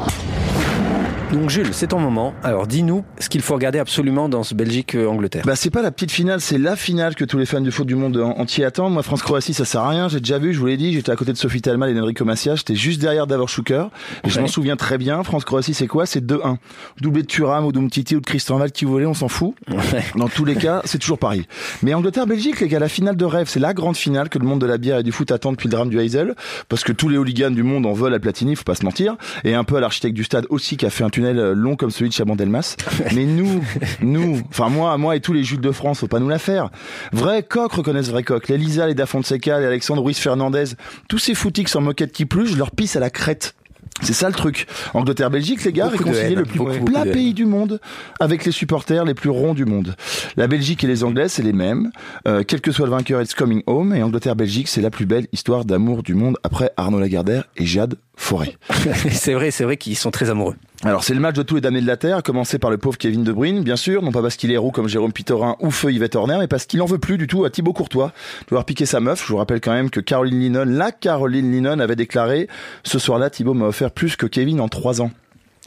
Donc 1.33 1.49
Jules, 1.49 1.73
c'est 1.73 1.87
ton 1.87 1.99
moment. 1.99 2.33
Alors 2.43 2.65
dis-nous 2.65 3.03
ce 3.19 3.27
qu'il 3.29 3.41
faut 3.41 3.55
regarder 3.55 3.79
absolument 3.79 4.29
dans 4.29 4.43
ce 4.43 4.53
Belgique-Angleterre. 4.55 5.43
Bah 5.45 5.55
c'est 5.57 5.69
pas 5.69 5.81
la 5.81 5.91
petite 5.91 6.11
finale, 6.11 6.39
c'est 6.39 6.57
la 6.57 6.75
finale 6.77 7.13
que 7.15 7.25
tous 7.25 7.37
les 7.37 7.45
fans 7.45 7.59
du 7.59 7.71
foot 7.71 7.85
du 7.85 7.95
monde 7.95 8.15
en- 8.17 8.37
entier 8.39 8.63
attendent. 8.63 8.93
Moi 8.93 9.03
France-Croatie 9.03 9.53
ça 9.53 9.65
sert 9.65 9.81
à 9.81 9.89
rien, 9.89 10.07
j'ai 10.07 10.19
déjà 10.19 10.37
vu, 10.37 10.53
je 10.53 10.59
vous 10.59 10.67
l'ai 10.67 10.77
dit, 10.77 10.93
j'étais 10.93 11.11
à 11.11 11.15
côté 11.17 11.33
de 11.33 11.37
Sophie 11.37 11.61
Talma 11.61 11.89
et 11.89 11.93
d'Enrico 11.93 12.23
Macias, 12.23 12.55
j'étais 12.57 12.75
juste 12.75 13.01
derrière 13.01 13.27
Davor 13.27 13.49
Schuker. 13.49 13.89
Et 14.23 14.29
je 14.29 14.39
m'en 14.39 14.47
souviens 14.47 14.77
très 14.77 14.97
bien, 14.97 15.23
France-Croatie 15.23 15.73
c'est 15.73 15.87
quoi? 15.87 16.05
C'est 16.05 16.25
2-1. 16.25 16.57
Doublé 17.01 17.23
de 17.23 17.27
Thuram 17.27 17.65
ou 17.65 17.71
d'Umtiti 17.73 18.15
ou 18.15 18.21
de 18.21 18.25
Christian 18.25 18.57
Val 18.57 18.71
qui 18.71 18.85
voulait, 18.85 19.05
on 19.05 19.13
s'en 19.13 19.27
fout. 19.27 19.55
Ouais. 19.69 20.03
Dans 20.15 20.29
tous 20.29 20.45
les 20.45 20.55
cas, 20.55 20.81
c'est 20.85 20.99
toujours 20.99 21.19
pareil. 21.19 21.45
Mais 21.83 21.93
Angleterre-Belgique, 21.93 22.61
les 22.61 22.69
gars, 22.69 22.79
la 22.79 22.87
finale 22.89 23.17
de 23.17 23.25
rêve, 23.25 23.47
c'est 23.49 23.59
la 23.59 23.73
grande 23.73 23.97
finale 23.97 24.29
que 24.29 24.39
le 24.39 24.45
monde 24.45 24.61
de 24.61 24.65
la 24.67 24.77
bière 24.77 24.99
et 24.99 25.03
du 25.03 25.11
foot 25.11 25.31
attend 25.31 25.51
depuis 25.51 25.67
le 25.67 25.71
drame 25.71 25.89
du 25.89 25.99
Hazel, 25.99 26.35
parce 26.69 26.83
que 26.83 26.93
tous 26.93 27.09
les 27.09 27.17
hooligans 27.17 27.51
du 27.51 27.63
monde 27.63 27.85
en 27.85 27.93
veulent 27.93 28.13
à 28.13 28.19
Platini, 28.19 28.55
faut 28.55 28.63
pas 28.63 28.75
se 28.75 28.85
mentir, 28.85 29.15
et 29.43 29.53
un 29.53 29.63
peu 29.65 29.75
à 29.75 29.79
l'architecte 29.81 30.15
du 30.15 30.23
stade 30.23 30.45
aussi 30.49 30.77
qui 30.77 30.85
a 30.85 30.89
fait 30.89 31.03
un 31.03 31.09
tunnel 31.09 31.24
euh, 31.25 31.53
long 31.53 31.75
comme 31.75 31.91
celui 31.91 32.09
de 32.09 32.13
Chabandelmas. 32.13 32.75
Mais 33.13 33.25
nous, 33.25 33.63
nous, 34.01 34.41
enfin 34.49 34.69
moi, 34.69 34.97
moi 34.97 35.15
et 35.15 35.19
tous 35.19 35.33
les 35.33 35.43
Jules 35.43 35.61
de 35.61 35.71
France, 35.71 35.99
faut 35.99 36.07
pas 36.07 36.19
nous 36.19 36.29
la 36.29 36.39
faire. 36.39 36.69
Vrai 37.11 37.43
coq 37.43 37.71
reconnaissent 37.73 38.09
vrai 38.09 38.23
coq. 38.23 38.47
Les 38.47 38.57
Lisa, 38.57 38.87
les 38.87 38.95
Da 38.95 39.05
Fonseca, 39.05 39.59
les 39.59 39.65
Alexandre 39.65 40.03
Ruiz 40.03 40.17
Fernandez, 40.17 40.65
tous 41.07 41.19
ces 41.19 41.35
footix 41.35 41.75
en 41.75 41.81
moquette 41.81 42.11
qui 42.11 42.25
plus, 42.25 42.47
je 42.47 42.57
leur 42.57 42.71
pisse 42.71 42.95
à 42.95 42.99
la 42.99 43.09
crête. 43.09 43.55
C'est 44.01 44.13
ça 44.13 44.27
le 44.27 44.33
truc. 44.33 44.67
Angleterre-Belgique, 44.93 45.63
les 45.63 45.71
gars, 45.71 45.87
réconcilier 45.87 46.35
le 46.35 46.43
plus 46.43 46.57
beaucoup, 46.57 46.83
plat 46.83 47.05
pays 47.05 47.33
du 47.33 47.45
monde 47.45 47.79
avec 48.19 48.43
les 48.43 48.51
supporters 48.51 49.05
les 49.05 49.13
plus 49.13 49.29
ronds 49.29 49.53
du 49.53 49.63
monde. 49.63 49.95
La 50.35 50.47
Belgique 50.47 50.83
et 50.83 50.87
les 50.87 51.05
Anglais, 51.05 51.29
c'est 51.29 51.43
les 51.43 51.53
mêmes. 51.53 51.91
Euh, 52.27 52.43
quel 52.45 52.59
que 52.59 52.71
soit 52.71 52.85
le 52.85 52.91
vainqueur, 52.91 53.21
it's 53.21 53.33
coming 53.33 53.63
home. 53.67 53.95
Et 53.95 54.03
Angleterre-Belgique, 54.03 54.67
c'est 54.67 54.81
la 54.81 54.89
plus 54.89 55.05
belle 55.05 55.27
histoire 55.31 55.63
d'amour 55.63 56.03
du 56.03 56.13
monde 56.13 56.37
après 56.43 56.71
Arnaud 56.75 56.99
Lagardère 56.99 57.45
et 57.55 57.65
Jade 57.65 57.95
Forêt. 58.17 58.57
c'est 59.11 59.33
vrai, 59.33 59.51
c'est 59.51 59.63
vrai 59.63 59.77
qu'ils 59.77 59.95
sont 59.95 60.11
très 60.11 60.29
amoureux. 60.29 60.55
Alors 60.85 61.03
c'est 61.03 61.15
le 61.15 61.19
match 61.19 61.35
de 61.35 61.41
tous 61.41 61.55
les 61.55 61.61
damnés 61.61 61.81
de 61.81 61.87
la 61.87 61.97
terre, 61.97 62.17
à 62.17 62.21
commencer 62.21 62.59
par 62.59 62.69
le 62.69 62.77
pauvre 62.77 62.95
Kevin 62.99 63.23
De 63.23 63.31
Bruyne, 63.31 63.63
bien 63.63 63.75
sûr, 63.75 64.03
non 64.03 64.11
pas 64.11 64.21
parce 64.21 64.35
qu'il 64.35 64.51
est 64.51 64.57
roux 64.57 64.69
comme 64.69 64.87
Jérôme 64.87 65.11
Pitorin 65.11 65.55
ou 65.59 65.71
feu 65.71 65.91
Yvette 65.91 66.15
Horner, 66.15 66.37
mais 66.37 66.47
parce 66.47 66.67
qu'il 66.67 66.79
en 66.83 66.85
veut 66.85 66.99
plus 66.99 67.17
du 67.17 67.25
tout 67.25 67.43
à 67.43 67.49
Thibaut 67.49 67.73
Courtois 67.73 68.13
de 68.41 68.53
avoir 68.53 68.65
piqué 68.65 68.85
sa 68.85 68.99
meuf. 68.99 69.23
Je 69.25 69.31
vous 69.31 69.37
rappelle 69.37 69.61
quand 69.61 69.73
même 69.73 69.89
que 69.89 69.99
Caroline 69.99 70.39
Linnon, 70.39 70.65
la 70.67 70.91
Caroline 70.91 71.51
Linnon 71.51 71.79
avait 71.79 71.95
déclaré 71.95 72.47
ce 72.83 72.99
soir-là, 72.99 73.31
Thibaut 73.31 73.55
m'a 73.55 73.65
offert 73.65 73.89
plus 73.89 74.15
que 74.15 74.27
Kevin 74.27 74.61
en 74.61 74.67
trois 74.67 75.01
ans. 75.01 75.09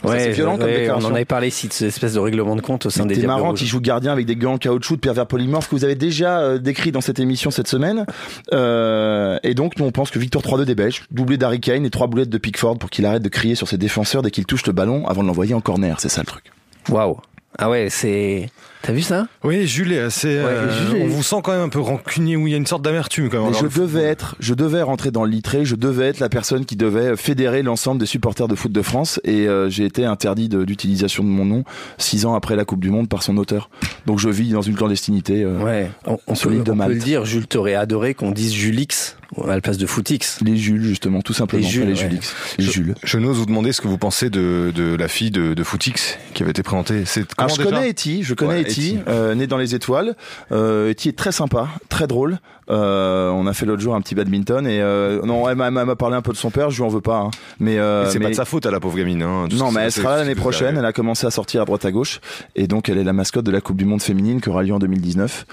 Ça, 0.02 0.19
c'est 0.19 0.31
violent 0.31 0.57
comme 0.57 0.67
ouais, 0.67 0.90
on 0.90 1.05
en 1.05 1.14
avait 1.14 1.25
parlé 1.25 1.49
ici 1.49 1.67
de 1.67 1.73
cette 1.73 1.88
espèce 1.88 2.14
de 2.14 2.21
règlement 2.21 2.55
de 2.55 2.61
compte 2.61 2.87
au 2.87 2.90
sein 2.90 3.05
des 3.05 3.17
C'est 3.17 3.26
marrant 3.26 3.52
qu'il 3.52 3.67
joue 3.67 3.81
gardien 3.81 4.12
avec 4.12 4.26
des 4.26 4.37
gants 4.37 4.55
en 4.55 4.59
caoutchouc 4.59 4.97
de 4.97 5.00
pervers 5.00 5.26
polymorphes 5.26 5.69
que 5.69 5.75
vous 5.75 5.85
avez 5.85 5.97
déjà 5.97 6.40
euh, 6.40 6.59
décrit 6.59 6.93
dans 6.93 7.00
cette 7.00 7.19
émission 7.19 7.50
cette 7.50 7.69
semaine. 7.69 8.07
Euh, 8.52 9.38
et 9.43 9.55
donc, 9.55 9.78
nous, 9.78 9.85
on 9.85 9.90
pense 9.90 10.11
que 10.11 10.19
Victor 10.19 10.43
3-2 10.43 10.64
des 10.64 10.75
Belges, 10.75 11.02
doublé 11.11 11.37
d'Harry 11.37 11.61
Kane 11.61 11.85
et 11.85 11.90
trois 11.90 12.07
boulettes 12.07 12.31
de 12.31 12.38
Pickford 12.38 12.78
pour 12.78 12.90
qu'il 12.90 13.07
arrête 13.07 13.23
de 13.23 13.28
crier 13.28 13.57
sur 13.57 13.67
ses 13.67 13.78
défenseurs 13.78 14.23
dès 14.23 14.31
qu'il 14.31 14.47
touche 14.47 14.67
le 14.67 14.73
ballon 14.73 15.07
avant 15.07 15.23
de 15.23 15.28
l'envoyer 15.28 15.55
en 15.55 15.61
corner. 15.61 15.99
C'est 15.99 16.09
ça 16.09 16.21
le 16.21 16.26
truc. 16.26 16.45
Waouh. 16.88 17.19
Ah 17.59 17.69
ouais, 17.69 17.88
c'est. 17.90 18.50
T'as 18.82 18.92
vu 18.92 19.02
ça? 19.02 19.26
Oui, 19.44 19.66
Jules 19.66 19.92
est 19.92 19.99
assez. 19.99 20.28
euh, 20.28 20.70
Jules 20.88 20.99
est- 20.99 21.04
On 21.04 21.08
vous 21.08 21.23
sent 21.23 21.37
quand 21.42 21.52
même 21.52 21.62
un 21.62 21.68
peu 21.68 21.80
rancunier, 21.80 22.37
où 22.37 22.47
il 22.47 22.52
y 22.52 22.54
a 22.54 22.56
une 22.56 22.66
sorte 22.66 22.82
d'amertume 22.82 23.28
quand 23.28 23.44
même. 23.44 23.52
Je 23.54 23.66
devais 23.78 24.02
être, 24.04 24.37
je 24.40 24.54
devais 24.54 24.82
rentrer 24.82 25.11
dans 25.11 25.25
le 25.25 25.30
litré, 25.30 25.64
je 25.64 25.75
devais 25.75 26.06
être 26.06 26.20
la 26.20 26.28
personne 26.28 26.64
qui 26.64 26.76
devait 26.76 27.16
fédérer 27.16 27.62
l'ensemble 27.62 28.00
des 28.00 28.06
supporters 28.06 28.47
de 28.49 28.54
foot 28.54 28.70
de 28.73 28.82
France 28.82 29.20
et 29.25 29.49
euh, 29.49 29.68
j'ai 29.68 29.85
été 29.85 30.04
interdit 30.04 30.49
de- 30.49 30.64
d'utilisation 30.64 31.25
de 31.25 31.28
mon 31.28 31.44
nom 31.44 31.64
six 31.99 32.25
ans 32.25 32.35
après 32.35 32.56
la 32.56 32.64
Coupe 32.64 32.80
du 32.80 32.90
Monde 32.90 33.08
par 33.08 33.23
son 33.23 33.37
auteur. 33.37 33.68
Donc 34.06 34.18
je 34.20 34.28
vis 34.28 34.50
dans 34.50 34.62
une 34.62 34.75
clandestinité. 34.76 35.42
euh, 35.44 35.58
Ouais, 35.62 35.90
on, 36.06 36.18
on 36.28 36.35
Sur 36.35 36.49
peut, 36.49 36.54
l'île 36.54 36.64
de 36.64 36.73
on 36.73 36.76
peut 36.78 36.88
le 36.88 36.94
dire, 36.99 37.25
Jules 37.25 37.47
t'aurait 37.47 37.75
adoré 37.75 38.14
qu'on 38.14 38.30
dise 38.30 38.52
Julix 38.54 39.16
à 39.44 39.49
la 39.54 39.61
place 39.61 39.76
de 39.76 39.87
Footix. 39.87 40.38
Les 40.42 40.56
Jules 40.56 40.82
justement, 40.85 41.20
tout 41.20 41.35
simplement. 41.35 41.62
Les 41.62 41.68
Jules, 41.68 41.82
les 41.85 41.88
ouais. 41.90 41.97
Julix. 41.97 42.35
Les 42.58 42.64
Je- 42.64 42.70
Jules. 42.70 42.94
Je 43.04 43.18
n'ose 43.18 43.37
vous 43.37 43.44
demander 43.47 43.73
ce 43.73 43.80
que 43.82 43.88
vous 43.88 43.99
pensez 43.99 44.30
de, 44.30 44.73
de 44.75 44.94
la 44.97 45.06
fille 45.08 45.30
de, 45.30 45.52
de 45.52 45.62
Footix 45.64 46.16
qui 46.32 46.42
avait 46.42 46.52
été 46.52 46.62
présentée. 46.62 47.02
C'est 47.04 47.25
je 47.38 47.56
déjà? 47.56 47.64
connais 47.64 47.90
Eti, 47.90 48.23
je 48.23 48.32
connais 48.35 48.52
Ouais, 48.52 48.61
Eti, 48.62 48.67
Eti. 48.70 48.98
euh, 49.08 49.34
né 49.34 49.46
dans 49.46 49.56
les 49.58 49.75
étoiles. 49.75 50.14
Euh, 50.52 50.90
Eti 50.90 51.08
est 51.10 51.16
très 51.18 51.32
sympa, 51.32 51.68
très 51.88 52.06
drôle. 52.06 52.38
Euh, 52.70 53.30
on 53.30 53.46
a 53.46 53.54
fait 53.54 53.64
l'autre 53.64 53.80
jour 53.80 53.94
un 53.94 54.00
petit 54.02 54.14
badminton 54.14 54.66
et 54.66 54.82
euh, 54.82 55.22
non, 55.25 55.48
elle 55.48 55.56
m'a 55.56 55.68
elle 55.68 55.72
m'a 55.72 55.96
parlé 55.96 56.16
un 56.16 56.20
peu 56.22 56.32
de 56.32 56.37
son 56.37 56.50
père, 56.50 56.68
je 56.70 56.76
lui 56.76 56.82
en 56.84 56.88
veux 56.88 57.00
pas. 57.00 57.16
hein. 57.18 57.30
Mais, 57.60 57.78
euh, 57.78 58.04
Mais 58.04 58.10
c'est 58.10 58.18
mais- 58.18 58.25
pas 58.26 58.30
de 58.30 58.34
sa 58.37 58.44
faute 58.44 58.66
à 58.66 58.70
la 58.70 58.78
pauvre 58.78 58.96
gamine. 58.98 59.22
Hein, 59.22 59.48
Non, 59.52 59.70
mais 59.72 59.80
elle 59.82 59.92
sera 59.92 60.16
l'année 60.16 60.34
prochaine. 60.34 60.76
Elle 60.76 60.84
a 60.84 60.92
commencé 60.92 61.26
à 61.26 61.30
sortir 61.30 61.62
à 61.62 61.64
droite 61.64 61.84
à 61.87 61.90
gauche 61.92 62.20
et 62.56 62.66
donc 62.66 62.88
elle 62.90 62.98
est 62.98 63.04
la 63.04 63.12
mascotte 63.14 63.44
de 63.46 63.50
la 63.50 63.60
Coupe 63.62 63.76
du 63.78 63.84
Monde 63.87 64.02
féminine 64.02 64.40
qui 64.40 64.48
aura 64.50 64.62
lieu 64.62 64.75
en 64.75 64.78
2019. 64.78 65.46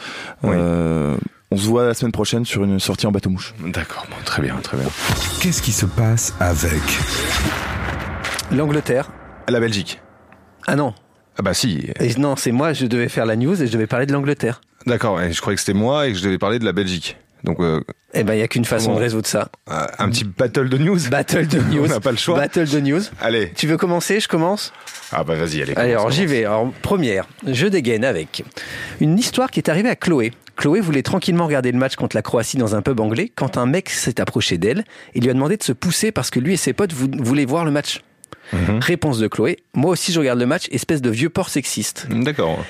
Oui. 0.43 0.50
Euh, 0.53 1.15
on 1.51 1.57
se 1.57 1.67
voit 1.67 1.86
la 1.86 1.93
semaine 1.93 2.12
prochaine 2.12 2.43
sur 2.43 2.63
une 2.65 2.79
sortie 2.79 3.07
en 3.07 3.12
bateau 3.12 3.29
mouche. 3.29 3.53
D'accord, 3.65 4.05
bon, 4.10 4.17
très 4.25 4.41
bien, 4.41 4.55
très 4.62 4.75
bien. 4.77 4.88
Qu'est-ce 5.41 5.62
qui 5.62 5.72
se 5.72 5.86
passe 5.86 6.34
avec 6.41 6.81
L'Angleterre. 8.51 9.10
La 9.48 9.60
Belgique. 9.60 10.01
Ah 10.67 10.75
non. 10.75 10.93
Ah 11.38 11.42
bah 11.42 11.54
si. 11.54 11.89
Et 12.00 12.13
non, 12.18 12.36
c'est 12.36 12.51
moi, 12.51 12.74
je 12.74 12.86
devais 12.86 13.10
faire 13.10 13.25
la 13.25 13.36
news 13.36 13.62
et 13.62 13.68
je 13.68 13.72
devais 13.72 13.88
parler 13.88 14.06
de 14.06 14.13
l'Angleterre. 14.13 14.62
D'accord, 14.88 15.20
je 15.30 15.39
croyais 15.42 15.56
que 15.56 15.62
c'était 15.62 15.77
moi 15.77 16.08
et 16.08 16.12
que 16.13 16.18
je 16.18 16.24
devais 16.24 16.38
parler 16.38 16.60
de 16.60 16.65
la 16.65 16.72
Belgique. 16.72 17.18
Donc 17.44 17.60
euh, 17.60 17.82
Eh 18.13 18.24
ben, 18.24 18.34
il 18.34 18.39
y 18.39 18.44
a 18.44 18.48
qu'une 18.48 18.65
façon 18.65 18.96
de 18.96 19.00
résoudre 19.00 19.27
ça. 19.27 19.50
euh, 19.70 19.86
un 20.00 20.10
petit 20.10 20.24
battle 20.24 20.68
de 20.70 20.77
news. 20.77 20.98
Battle 21.12 21.46
de 21.48 21.60
news. 21.72 21.86
On 21.86 21.88
n'a 21.88 22.00
pas 22.00 22.12
le 22.12 22.18
choix. 22.18 22.38
Battle 22.39 22.68
de 22.68 22.80
news. 22.80 23.01
Allez. 23.22 23.51
Tu 23.56 23.68
veux 23.68 23.77
commencer 23.77 24.20
Je 24.20 24.27
commence? 24.27 24.74
Ah 25.12 25.24
bah 25.24 25.36
vas-y, 25.36 25.62
allez. 25.62 25.74
Allez, 25.75 25.92
alors 25.92 26.10
j'y 26.10 26.25
vais. 26.25 26.46
Alors, 26.46 26.72
première, 26.82 27.27
je 27.46 27.68
dégaine 27.68 28.04
avec 28.04 28.44
une 29.00 29.20
histoire 29.20 29.51
qui 29.51 29.60
est 29.60 29.70
arrivée 29.70 29.89
à 29.89 29.96
Chloé. 29.96 30.32
Chloé 30.56 30.80
voulait 30.80 31.04
tranquillement 31.04 31.46
regarder 31.46 31.72
le 31.72 31.77
match 31.77 31.96
contre 31.96 32.15
la 32.15 32.22
Croatie 32.22 32.58
dans 32.58 32.75
un 32.75 32.82
pub 32.82 33.00
anglais 33.01 33.32
quand 33.36 33.58
un 33.58 33.65
mec 33.65 33.89
s'est 33.89 34.22
approché 34.22 34.58
d'elle 34.58 34.84
et 35.13 35.20
lui 35.20 35.30
a 35.30 35.34
demandé 35.34 35.58
de 35.58 35.63
se 35.63 35.74
pousser 35.74 36.12
parce 36.12 36.30
que 36.32 36.39
lui 36.39 36.54
et 36.54 36.58
ses 36.58 36.72
potes 36.74 36.94
vou- 36.94 37.12
voulaient 37.20 37.46
voir 37.46 37.65
le 37.65 37.72
match. 37.72 38.01
Mhm. 38.54 38.80
Réponse 38.80 39.20
de 39.20 39.27
Chloé, 39.27 39.58
moi 39.74 39.92
aussi 39.92 40.12
je 40.12 40.20
regarde 40.20 40.39
le 40.39 40.46
match, 40.46 40.65
espèce 40.72 41.01
de 41.01 41.10
vieux 41.10 41.30
porc 41.30 41.50
sexiste. 41.50 42.08
D'accord. 42.10 42.63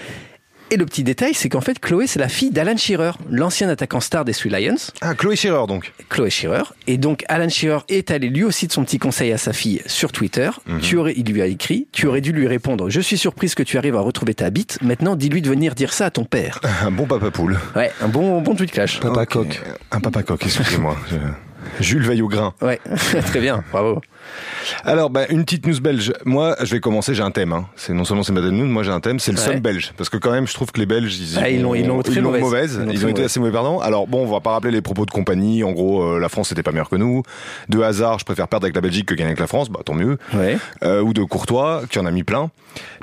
Et 0.71 0.77
le 0.77 0.85
petit 0.87 1.03
détail, 1.03 1.35
c'est 1.35 1.47
qu'en 1.47 1.61
fait 1.61 1.79
Chloé 1.79 2.07
c'est 2.07 2.17
la 2.17 2.27
fille 2.27 2.49
d'Alan 2.49 2.75
Shearer, 2.75 3.11
l'ancien 3.29 3.69
attaquant 3.69 3.99
star 3.99 4.25
des 4.25 4.33
Three 4.33 4.49
Lions, 4.49 4.77
Ah, 5.01 5.13
Chloé 5.13 5.35
Scherer 5.35 5.67
donc. 5.67 5.91
Chloé 6.09 6.31
Shearer. 6.31 6.63
Et 6.87 6.97
donc 6.97 7.23
Alan 7.27 7.49
Shearer 7.49 7.81
est 7.87 8.09
allé 8.09 8.29
lui 8.29 8.43
aussi 8.43 8.65
de 8.65 8.71
son 8.71 8.83
petit 8.83 8.97
conseil 8.97 9.31
à 9.31 9.37
sa 9.37 9.53
fille 9.53 9.83
sur 9.85 10.11
Twitter. 10.11 10.49
Mhm. 10.65 10.79
Tu 10.79 10.97
aurais, 10.97 11.13
il 11.15 11.25
lui 11.31 11.41
a 11.43 11.45
écrit, 11.45 11.87
tu 11.91 12.07
aurais 12.07 12.21
dû 12.21 12.31
lui 12.31 12.47
répondre, 12.47 12.89
je 12.89 12.99
suis 12.99 13.17
surprise 13.17 13.53
que 13.53 13.61
tu 13.61 13.77
arrives 13.77 13.95
à 13.95 13.99
retrouver 13.99 14.33
ta 14.33 14.49
bite, 14.49 14.79
maintenant 14.81 15.15
dis-lui 15.15 15.43
de 15.43 15.49
venir 15.49 15.75
dire 15.75 15.93
ça 15.93 16.07
à 16.07 16.09
ton 16.09 16.23
père. 16.25 16.59
Un 16.83 16.89
bon 16.91 17.05
papa 17.05 17.29
poule. 17.29 17.59
Ouais, 17.75 17.91
un 18.01 18.07
bon, 18.07 18.41
bon 18.41 18.55
tweet 18.55 18.71
clash. 18.71 18.99
Papa 19.01 19.27
coq. 19.27 19.61
Un 19.91 19.99
papa 19.99 20.23
coq, 20.23 20.41
excusez-moi. 20.43 20.95
Jules 21.79 22.03
veille 22.03 22.21
au 22.23 22.27
grain. 22.27 22.53
Ouais, 22.61 22.79
très 23.27 23.39
bien, 23.39 23.63
bravo. 23.71 24.01
Alors, 24.83 25.09
bah, 25.09 25.21
une 25.29 25.43
petite 25.45 25.65
news 25.67 25.79
belge. 25.79 26.13
Moi, 26.25 26.55
je 26.61 26.71
vais 26.71 26.79
commencer, 26.79 27.13
j'ai 27.13 27.23
un 27.23 27.31
thème. 27.31 27.53
Hein. 27.53 27.65
C'est 27.75 27.93
non 27.93 28.03
seulement 28.05 28.23
c'est 28.23 28.33
ma 28.33 28.41
news, 28.41 28.65
moi 28.65 28.83
j'ai 28.83 28.91
un 28.91 28.99
thème, 28.99 29.19
c'est 29.19 29.31
le 29.31 29.37
Ouais. 29.37 29.43
somme 29.45 29.59
belge. 29.59 29.93
Parce 29.97 30.09
que 30.09 30.17
quand 30.17 30.31
même, 30.31 30.47
je 30.47 30.53
trouve 30.53 30.71
que 30.71 30.79
les 30.79 30.85
Belges, 30.85 31.17
ils, 31.17 31.37
Ah, 31.39 31.49
ils 31.49 31.61
l'ont- 31.61 31.75
ils 31.75 31.87
mauvaise. 31.87 32.19
mauvaise. 32.41 32.79
Ont 32.79 33.07
été 33.09 33.23
assez 33.23 33.39
mauvais 33.39 33.51
perdants. 33.51 33.79
Alors 33.79 34.07
bon, 34.07 34.23
on 34.23 34.31
va 34.31 34.39
pas 34.39 34.51
rappeler 34.51 34.71
les 34.71 34.81
propos 34.81 35.05
de 35.05 35.11
compagnie. 35.11 35.63
En 35.63 35.71
gros, 35.71 36.03
euh, 36.03 36.19
la 36.19 36.29
France 36.29 36.51
n'était 36.51 36.63
pas 36.63 36.71
meilleure 36.71 36.89
que 36.89 36.95
nous. 36.95 37.23
De 37.69 37.81
hasard, 37.81 38.19
je 38.19 38.25
préfère 38.25 38.47
perdre 38.47 38.65
avec 38.65 38.75
la 38.75 38.81
Belgique 38.81 39.05
que 39.07 39.13
gagner 39.13 39.29
avec 39.29 39.39
la 39.39 39.47
France. 39.47 39.69
Bah 39.69 39.79
tant 39.85 39.93
mieux. 39.93 40.17
Ouais. 40.33 40.57
Euh, 40.83 41.01
ou 41.01 41.13
de 41.13 41.23
Courtois, 41.23 41.83
qui 41.89 41.99
en 41.99 42.05
a 42.05 42.11
mis 42.11 42.23
plein. 42.23 42.49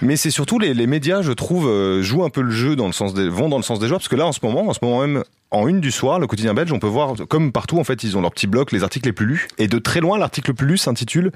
Mais 0.01 0.17
c'est 0.17 0.31
surtout 0.31 0.59
les, 0.59 0.75
les 0.75 0.87
médias, 0.87 1.23
je 1.23 1.33
trouve, 1.33 1.69
euh, 1.69 2.03
jouent 2.03 2.25
un 2.25 2.31
peu 2.31 2.43
le 2.43 2.51
jeu 2.51 2.77
dans 2.77 2.87
le 2.87 2.93
sens 2.93 3.15
des, 3.15 3.29
vont 3.29 3.49
dans 3.49 3.57
le 3.57 3.63
sens 3.63 3.79
des 3.79 3.87
joueurs, 3.89 4.01
parce 4.01 4.09
que 4.09 4.17
là, 4.17 4.27
en 4.27 4.33
ce 4.33 4.41
moment, 4.43 4.69
en 4.69 4.73
ce 4.73 4.81
moment 4.83 5.01
même, 5.01 5.23
en 5.53 5.69
une 5.69 5.81
du 5.81 5.91
soir, 5.91 6.19
le 6.19 6.27
quotidien 6.27 6.55
belge, 6.55 6.73
on 6.73 6.79
peut 6.79 6.87
voir, 6.87 7.15
comme 7.29 7.53
partout, 7.53 7.79
en 7.79 7.85
fait, 7.85 8.03
ils 8.05 8.17
ont 8.17 8.21
leur 8.23 8.33
petit 8.33 8.47
bloc, 8.47 8.73
les 8.73 8.83
articles 8.83 9.07
les 9.07 9.13
plus 9.13 9.27
lus. 9.27 9.49
Et 9.59 9.69
de 9.69 9.79
très 9.79 10.01
loin, 10.01 10.19
l'article 10.19 10.51
le 10.51 10.55
plus 10.55 10.67
lu 10.67 10.79
s'intitule, 10.79 11.31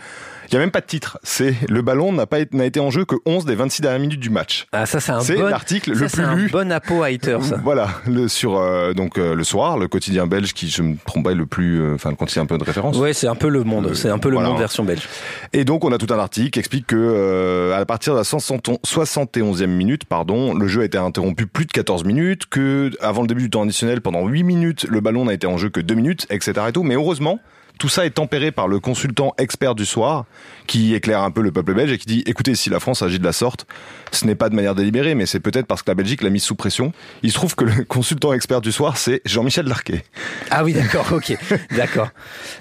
il 0.49 0.55
y 0.55 0.57
a 0.57 0.61
même 0.61 0.71
pas 0.71 0.81
de 0.81 0.87
titre. 0.87 1.19
C'est 1.23 1.55
le 1.69 1.83
ballon 1.83 2.13
n'a 2.13 2.27
pas 2.27 2.39
été- 2.41 2.57
n'a 2.57 2.65
été 2.65 2.81
en 2.81 2.91
jeu 2.91 3.05
que 3.05 3.15
11 3.27 3.45
des 3.45 3.55
26 3.55 3.83
dernières 3.83 4.01
minutes 4.01 4.21
du 4.21 4.31
match. 4.31 4.67
Ah, 4.73 4.87
ça, 4.87 5.01
c'est 5.01 5.13
un 5.13 5.21
C'est 5.21 5.37
bon. 5.37 5.47
l'article 5.47 5.91
le 5.93 6.09
c'est 6.09 6.17
plus 6.17 6.25
un 6.25 6.35
lu. 6.35 6.51
bon 6.51 6.73
hater, 7.03 7.39
ça. 7.43 7.59
Voilà, 7.63 7.89
le, 8.07 8.29
sur 8.29 8.57
euh, 8.57 8.93
donc 8.95 9.19
euh, 9.19 9.35
le 9.35 9.45
soir, 9.45 9.77
le 9.79 9.89
quotidien 9.89 10.27
belge 10.27 10.53
qui, 10.55 10.69
je 10.71 10.83
me 10.83 10.97
trompe 11.05 11.25
pas, 11.25 11.33
est 11.33 11.35
le 11.35 11.47
plus, 11.47 11.81
euh, 11.81 11.95
enfin 11.95 12.11
le 12.11 12.17
quotidien 12.17 12.43
un 12.43 12.47
peu 12.47 12.59
de 12.59 12.65
référence. 12.65 12.97
Ouais, 12.97 13.13
c'est 13.13 13.29
un 13.29 13.35
peu 13.35 13.49
le 13.49 13.65
monde. 13.65 13.87
Euh, 13.89 13.95
C'est 13.95 14.09
un 14.09 14.19
peu 14.19 14.29
le 14.31 14.35
voilà. 14.37 14.51
monde 14.51 14.59
version 14.59 14.85
belge. 14.85 15.09
Et 15.53 15.65
donc 15.65 15.85
on 15.85 15.93
a 15.93 15.99
tout 15.99 16.13
un 16.13 16.19
article 16.19 16.51
qui 16.51 16.59
explique 16.59 16.87
que 16.87 16.97
euh, 16.97 17.79
à 17.79 17.85
partir 17.85 18.13
de 18.15 18.19
la 18.19 18.25
60 18.25 18.71
71e 18.85 19.67
minute, 19.67 20.05
pardon, 20.05 20.55
le 20.55 20.69
jeu 20.69 20.83
a 20.83 20.85
été 20.85 20.97
interrompu 20.99 21.47
plus 21.47 21.67
de 21.67 21.73
14 21.73 22.05
minutes, 22.05 22.47
que 22.49 22.91
avant 23.01 23.23
le 23.23 23.27
début 23.29 23.43
du 23.43 23.51
temps 23.51 23.63
additionnel, 23.63 24.01
pendant 24.07 24.25
8 24.29 24.45
minutes, 24.45 24.87
le 24.89 25.01
ballon 25.01 25.25
n'a 25.25 25.33
été 25.35 25.49
en 25.49 25.59
jeu 25.59 25.69
que 25.69 25.81
2 25.81 25.95
minutes, 25.97 26.27
etc. 26.31 26.53
Et 26.69 26.73
tout. 26.73 26.85
Mais 26.85 26.95
heureusement, 26.95 27.41
tout 27.81 27.89
ça 27.89 28.07
est 28.07 28.11
tempéré 28.11 28.53
par 28.53 28.69
le 28.69 28.79
consultant 28.79 29.35
expert 29.37 29.75
du 29.75 29.85
soir, 29.85 30.25
qui 30.69 30.95
éclaire 30.95 31.21
un 31.23 31.31
peu 31.33 31.43
le 31.43 31.51
peuple 31.51 31.75
belge 31.75 31.91
et 31.93 31.99
qui 31.99 32.07
dit 32.07 32.23
écoutez, 32.25 32.55
si 32.55 32.71
la 32.71 32.79
France 32.81 33.03
agit 33.03 33.19
de 33.19 33.25
la 33.25 33.33
sorte, 33.33 33.67
ce 34.13 34.25
n'est 34.27 34.37
pas 34.37 34.49
de 34.49 34.55
manière 34.55 34.77
délibérée, 34.77 35.15
mais 35.17 35.27
c'est 35.27 35.41
peut-être 35.41 35.67
parce 35.67 35.83
que 35.83 35.91
la 35.91 35.95
Belgique 35.97 36.23
l'a 36.23 36.31
mise 36.31 36.45
sous 36.45 36.55
pression. 36.55 36.93
Il 37.25 37.31
se 37.31 37.35
trouve 37.35 37.57
que 37.57 37.65
le 37.65 37.85
consultant 37.89 38.33
expert 38.33 38.61
du 38.61 38.71
soir, 38.71 38.97
c'est 38.97 39.21
Jean-Michel 39.27 39.67
Larquet. 39.67 40.05
Ah 40.53 40.63
oui, 40.63 40.73
d'accord, 40.73 41.07
ok, 41.13 41.37
d'accord. 41.77 42.11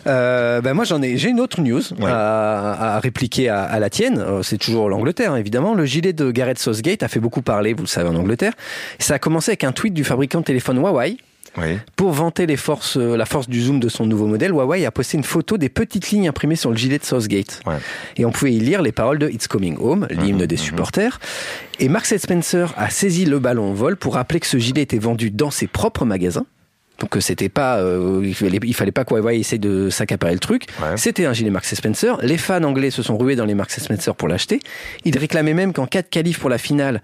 Euh, 0.08 0.62
ben 0.62 0.73
moi 0.73 0.84
j'en 0.84 1.01
ai, 1.03 1.15
j'ai 1.17 1.29
une 1.29 1.39
autre 1.39 1.62
news 1.62 1.81
Ouais. 1.99 2.10
à, 2.12 2.95
à 2.95 2.99
répliquer 2.99 3.49
à, 3.49 3.62
à 3.63 3.79
la 3.79 3.91
tienne. 3.91 4.17
Euh, 4.17 4.41
C'est 4.43 4.58
toujours 4.58 4.89
l'Angleterre, 4.89 5.34
hein, 5.34 5.38
évidemment. 5.38 5.75
Le 5.75 5.86
gilet 5.86 6.12
de 6.12 6.31
Gareth 6.31 6.58
Southgate 6.60 7.03
a 7.03 7.08
fait 7.08 7.19
beaucoup 7.21 7.43
parler, 7.43 7.73
vous 7.73 7.84
le 7.84 7.88
savez, 7.88 8.10
en 8.10 8.15
Angleterre. 8.15 8.53
Ça 8.99 9.13
a 9.13 9.19
commencé 9.19 9.51
avec 9.51 9.63
un 9.63 9.71
tweet 9.71 9.93
du 9.93 10.03
fabricant 10.03 10.39
de 10.39 10.45
téléphone 10.45 10.77
Huawei. 10.79 11.15
Oui. 11.58 11.78
Pour 11.96 12.12
vanter 12.12 12.46
les 12.46 12.58
forces, 12.58 12.98
euh, 12.98 13.15
la 13.15 13.26
force 13.26 13.48
du 13.48 13.62
zoom 13.62 13.80
de 13.80 13.88
son 13.89 14.06
nouveau 14.06 14.28
modèle, 14.28 14.52
Huawei 14.52 14.86
a 14.86 14.91
posté 14.91 15.18
une 15.18 15.24
photo 15.24 15.58
des 15.58 15.70
petites 15.70 16.10
lignes 16.12 16.28
imprimées 16.28 16.56
sur 16.56 16.70
le 16.70 16.76
gilet 16.78 16.98
de 16.98 17.06
Southgate. 17.06 17.62
Ouais. 17.65 17.76
Et 18.18 18.26
on 18.26 18.32
pouvait 18.32 18.54
y 18.54 18.60
lire 18.60 18.82
les 18.82 18.91
paroles 18.91 19.20
de 19.20 19.30
It's 19.30 19.48
Coming 19.48 19.78
Home, 19.80 20.08
l'hymne 20.10 20.41
Mhm, 20.41 20.48
des 20.48 20.58
supporters. 20.58 21.20
Et 21.80 21.88
Marks 21.89 22.18
Spencer 22.18 22.74
a 22.78 22.89
saisi 22.89 23.26
le 23.26 23.39
ballon 23.39 23.72
au 23.72 23.74
vol 23.74 23.96
pour 23.96 24.15
rappeler 24.15 24.39
que 24.39 24.48
ce 24.48 24.58
gilet 24.58 24.82
était 24.82 25.00
vendu 25.00 25.32
dans 25.32 25.52
ses 25.52 25.68
propres 25.68 26.06
magasins. 26.06 26.46
Donc 27.00 27.18
euh, 27.18 27.20
c'était 27.20 27.50
pas, 27.50 27.78
euh, 27.80 28.22
il, 28.24 28.34
fallait, 28.34 28.60
il 28.63 28.74
fallait 28.74 28.91
pas 28.94 29.04
qu'Huawei 29.04 29.39
essaye 29.39 29.60
de 29.60 29.89
s'accaparer 29.89 30.34
le 30.34 30.39
truc. 30.39 30.68
Ouais. 30.82 30.96
C'était 30.96 31.26
un 31.26 31.34
gilet 31.34 31.50
Marks 31.50 31.65
Spencer. 31.65 32.18
Les 32.22 32.38
fans 32.38 32.63
anglais 32.63 32.89
se 32.89 33.04
sont 33.04 33.18
rués 33.18 33.36
dans 33.36 33.46
les 33.46 33.54
Marks 33.54 33.72
Spencer 33.72 34.15
pour 34.15 34.28
l'acheter. 34.28 34.60
Ils 35.04 35.18
réclamaient 35.18 35.54
même 35.54 35.74
qu'en 35.74 35.88
cas 35.88 36.02
de 36.02 36.08
qualif 36.08 36.39
pour 36.39 36.50
la 36.50 36.58
finale, 36.58 37.02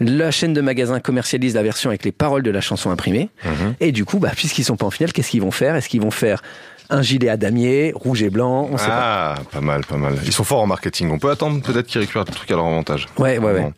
la 0.00 0.30
chaîne 0.30 0.52
de 0.52 0.60
magasins 0.60 1.00
commercialise 1.00 1.54
la 1.54 1.62
version 1.62 1.90
avec 1.90 2.04
les 2.04 2.12
paroles 2.12 2.42
de 2.42 2.50
la 2.50 2.60
chanson 2.60 2.90
imprimée. 2.90 3.30
Mhm. 3.44 3.74
Et 3.80 3.92
du 3.92 4.04
coup, 4.04 4.18
bah, 4.18 4.32
puisqu'ils 4.34 4.64
sont 4.64 4.76
pas 4.76 4.86
en 4.86 4.90
finale, 4.90 5.12
qu'est-ce 5.12 5.30
qu'ils 5.30 5.42
vont 5.42 5.50
faire? 5.50 5.76
Est-ce 5.76 5.88
qu'ils 5.88 6.00
vont 6.02 6.10
faire 6.10 6.42
un 6.88 7.02
gilet 7.02 7.28
à 7.28 7.36
damier, 7.36 7.92
rouge 7.94 8.22
et 8.22 8.30
blanc? 8.30 8.68
On 8.70 8.78
sait 8.78 8.86
pas. 8.86 9.34
Ah, 9.36 9.42
pas 9.50 9.60
mal, 9.60 9.84
pas 9.84 9.96
mal. 9.96 10.14
Ils 10.24 10.32
sont 10.32 10.44
forts 10.44 10.60
en 10.62 10.66
marketing. 10.66 11.10
On 11.10 11.18
peut 11.18 11.30
attendre 11.30 11.60
peut-être 11.62 11.86
qu'ils 11.86 12.00
récupèrent 12.00 12.24
le 12.26 12.32
truc 12.32 12.50
à 12.50 12.54
leur 12.54 12.66
avantage. 12.66 13.06
Ouais, 13.18 13.38
ouais, 13.38 13.52
ouais. 13.52 13.72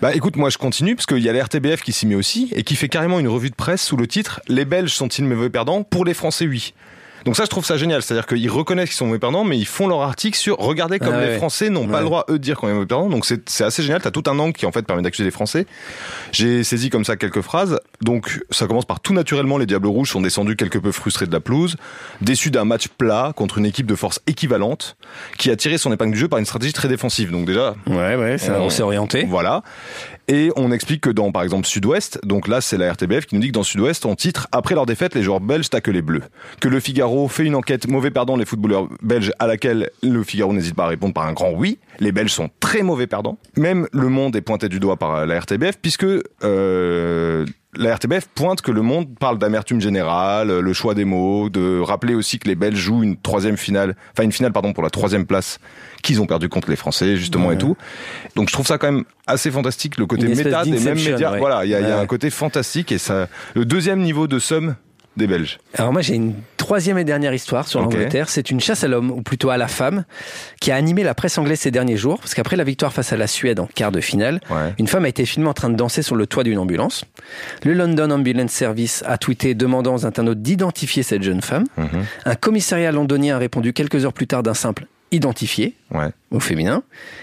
Bah 0.00 0.14
écoute, 0.14 0.36
moi 0.36 0.50
je 0.50 0.58
continue 0.58 0.94
parce 0.94 1.06
qu'il 1.06 1.18
y 1.18 1.28
a 1.28 1.32
la 1.32 1.44
RTBF 1.44 1.82
qui 1.82 1.92
s'y 1.92 2.06
met 2.06 2.14
aussi 2.14 2.52
et 2.54 2.62
qui 2.62 2.76
fait 2.76 2.88
carrément 2.88 3.18
une 3.18 3.28
revue 3.28 3.50
de 3.50 3.54
presse 3.54 3.82
sous 3.82 3.96
le 3.96 4.06
titre 4.06 4.40
Les 4.48 4.64
Belges 4.64 4.92
sont-ils 4.92 5.24
mauvais 5.24 5.50
perdants? 5.50 5.82
Pour 5.82 6.04
les 6.04 6.14
Français, 6.14 6.46
oui. 6.46 6.74
Donc 7.26 7.36
ça, 7.36 7.44
je 7.44 7.50
trouve 7.50 7.64
ça 7.66 7.76
génial. 7.76 8.00
C'est-à-dire 8.02 8.26
qu'ils 8.26 8.48
reconnaissent 8.50 8.88
qu'ils 8.90 8.96
sont 8.96 9.06
mauvais 9.06 9.18
perdants, 9.18 9.44
mais 9.44 9.58
ils 9.58 9.66
font 9.66 9.88
leur 9.88 10.00
article 10.02 10.38
sur 10.38 10.56
regardez 10.56 10.98
comme 10.98 11.14
Ah 11.14 11.26
les. 11.26 11.36
Français 11.36 11.68
n'ont 11.68 11.86
pas 11.88 11.98
le 11.98 12.06
droit 12.06 12.24
eux 12.30 12.34
de 12.38 12.42
dire 12.42 12.56
qu'on 12.56 12.68
est 12.68 12.72
mauvais 12.72 12.86
perdants. 12.86 13.08
Donc 13.08 13.26
c'est 13.26 13.48
c'est 13.50 13.64
assez 13.64 13.82
génial. 13.82 14.00
T'as 14.00 14.10
tout 14.12 14.22
un 14.28 14.38
angle 14.38 14.52
qui 14.54 14.64
en 14.64 14.72
fait 14.72 14.82
permet 14.86 15.02
d'accuser 15.02 15.24
les 15.24 15.30
Français. 15.30 15.66
J'ai 16.32 16.64
saisi 16.64 16.88
comme 16.88 17.04
ça 17.04 17.16
quelques 17.16 17.42
phrases. 17.42 17.78
Donc 18.00 18.40
ça 18.50 18.66
commence 18.66 18.84
par 18.86 19.00
tout 19.00 19.12
naturellement, 19.12 19.58
les 19.58 19.66
Diables 19.66 19.88
Rouges 19.88 20.10
sont 20.10 20.20
descendus 20.20 20.56
quelque 20.56 20.78
peu 20.78 20.92
frustrés 20.92 21.26
de 21.26 21.32
la 21.32 21.40
pelouse, 21.40 21.76
déçus 22.20 22.50
d'un 22.50 22.64
match 22.64 22.88
plat 22.88 23.32
contre 23.36 23.58
une 23.58 23.66
équipe 23.66 23.86
de 23.86 23.94
force 23.96 24.20
équivalente, 24.26 24.96
qui 25.36 25.50
a 25.50 25.56
tiré 25.56 25.78
son 25.78 25.92
épingle 25.92 26.12
du 26.12 26.18
jeu 26.18 26.28
par 26.28 26.38
une 26.38 26.46
stratégie 26.46 26.72
très 26.72 26.88
défensive. 26.88 27.30
Donc 27.32 27.46
déjà, 27.46 27.74
Ouais, 27.86 28.14
ouais, 28.14 28.38
ça, 28.38 28.60
on 28.60 28.70
s'est 28.70 28.82
orienté. 28.82 29.24
voilà. 29.28 29.62
Et 30.28 30.50
on 30.56 30.72
explique 30.72 31.02
que 31.02 31.10
dans, 31.10 31.30
par 31.30 31.42
exemple, 31.42 31.66
Sud-Ouest, 31.66 32.18
donc 32.24 32.48
là, 32.48 32.60
c'est 32.60 32.76
la 32.76 32.92
RTBF 32.92 33.26
qui 33.26 33.36
nous 33.36 33.40
dit 33.40 33.48
que 33.48 33.52
dans 33.52 33.62
Sud-Ouest, 33.62 34.06
on 34.06 34.16
titre 34.16 34.48
Après 34.50 34.74
leur 34.74 34.84
défaite, 34.84 35.14
les 35.14 35.22
joueurs 35.22 35.40
belges 35.40 35.70
taquent 35.70 35.86
les 35.86 36.02
bleus. 36.02 36.22
Que 36.60 36.68
le 36.68 36.80
Figaro 36.80 37.28
fait 37.28 37.44
une 37.44 37.54
enquête 37.54 37.86
mauvais 37.86 38.10
perdant 38.10 38.36
les 38.36 38.44
footballeurs 38.44 38.88
belges 39.02 39.32
à 39.38 39.46
laquelle 39.46 39.90
le 40.02 40.22
Figaro 40.24 40.52
n'hésite 40.52 40.74
pas 40.74 40.84
à 40.84 40.88
répondre 40.88 41.14
par 41.14 41.26
un 41.26 41.32
grand 41.32 41.52
oui. 41.52 41.78
Les 42.00 42.10
Belges 42.10 42.32
sont 42.32 42.50
très 42.58 42.82
mauvais 42.82 43.06
perdants. 43.06 43.38
Même 43.56 43.86
Le 43.92 44.08
Monde 44.08 44.34
est 44.34 44.40
pointé 44.40 44.68
du 44.68 44.80
doigt 44.80 44.96
par 44.96 45.26
la 45.26 45.38
RTBF 45.38 45.78
puisque, 45.80 46.06
euh, 46.42 47.46
la 47.76 47.94
RTBF 47.94 48.28
pointe 48.34 48.60
que 48.60 48.70
le 48.70 48.82
monde 48.82 49.18
parle 49.18 49.38
d'amertume 49.38 49.80
générale, 49.80 50.60
le 50.60 50.72
choix 50.72 50.94
des 50.94 51.04
mots, 51.04 51.48
de 51.48 51.80
rappeler 51.80 52.14
aussi 52.14 52.38
que 52.38 52.48
les 52.48 52.54
Belges 52.54 52.78
jouent 52.78 53.02
une 53.02 53.16
troisième 53.16 53.56
finale, 53.56 53.96
enfin 54.12 54.24
une 54.24 54.32
finale 54.32 54.52
pardon 54.52 54.72
pour 54.72 54.82
la 54.82 54.90
troisième 54.90 55.26
place 55.26 55.58
qu'ils 56.02 56.20
ont 56.20 56.26
perdu 56.26 56.48
contre 56.48 56.70
les 56.70 56.76
Français 56.76 57.16
justement 57.16 57.50
et 57.52 57.58
tout. 57.58 57.76
Donc 58.34 58.48
je 58.48 58.52
trouve 58.52 58.66
ça 58.66 58.78
quand 58.78 58.90
même 58.90 59.04
assez 59.26 59.50
fantastique 59.50 59.96
le 59.98 60.06
côté 60.06 60.28
méta 60.28 60.64
des 60.64 60.78
mêmes 60.78 60.94
médias. 60.94 61.32
ouais. 61.32 61.38
Voilà, 61.38 61.64
il 61.64 61.70
y 61.70 61.74
a, 61.74 61.80
y 61.80 61.92
un 61.92 62.06
côté 62.06 62.30
fantastique 62.30 62.92
et 62.92 62.98
ça 62.98 63.28
le 63.54 63.64
deuxième 63.64 64.00
niveau 64.00 64.26
de 64.26 64.38
somme 64.38 64.76
des 65.16 65.26
Belges. 65.26 65.58
Alors 65.74 65.92
moi 65.92 66.02
j'ai 66.02 66.14
une 66.14 66.34
troisième 66.56 66.98
et 66.98 67.04
dernière 67.04 67.32
histoire 67.32 67.66
sur 67.68 67.80
l'Angleterre. 67.80 68.28
C'est 68.28 68.50
une 68.50 68.60
chasse 68.60 68.84
à 68.84 68.88
l'homme, 68.88 69.10
ou 69.10 69.22
plutôt 69.22 69.50
à 69.50 69.56
la 69.56 69.68
femme, 69.68 70.04
qui 70.60 70.70
a 70.70 70.76
animé 70.76 71.02
la 71.04 71.14
presse 71.14 71.38
anglaise 71.38 71.60
ces 71.60 71.70
derniers 71.70 71.96
jours. 71.96 72.18
Parce 72.18 72.34
qu'après 72.34 72.56
la 72.56 72.64
victoire 72.64 72.92
face 72.92 73.12
à 73.12 73.16
la 73.16 73.26
Suède 73.26 73.60
en 73.60 73.66
quart 73.66 73.92
de 73.92 74.00
finale, 74.00 74.40
Ouais. 74.50 74.74
une 74.78 74.88
femme 74.88 75.04
a 75.04 75.08
été 75.08 75.24
filmée 75.24 75.48
en 75.48 75.54
train 75.54 75.70
de 75.70 75.76
danser 75.76 76.02
sur 76.02 76.16
le 76.16 76.26
toit 76.26 76.44
d'une 76.44 76.58
ambulance. 76.58 77.04
Le 77.64 77.72
London 77.72 78.10
Ambulance 78.10 78.50
Service 78.52 79.02
a 79.06 79.16
tweeté 79.18 79.54
demandant 79.54 79.94
aux 79.94 80.06
internautes 80.06 80.42
d'identifier 80.42 81.02
cette 81.02 81.22
jeune 81.22 81.40
femme. 81.42 81.64
Mhm. 81.76 82.04
Un 82.24 82.34
commissariat 82.34 82.92
londonien 82.92 83.36
a 83.36 83.38
répondu 83.38 83.72
quelques 83.72 84.04
heures 84.04 84.12
plus 84.12 84.26
tard 84.26 84.42
d'un 84.42 84.54
simple 84.54 84.86
identifié 85.12 85.74
Ouais. 85.94 86.08
au 86.32 86.40
féminin. 86.40 86.82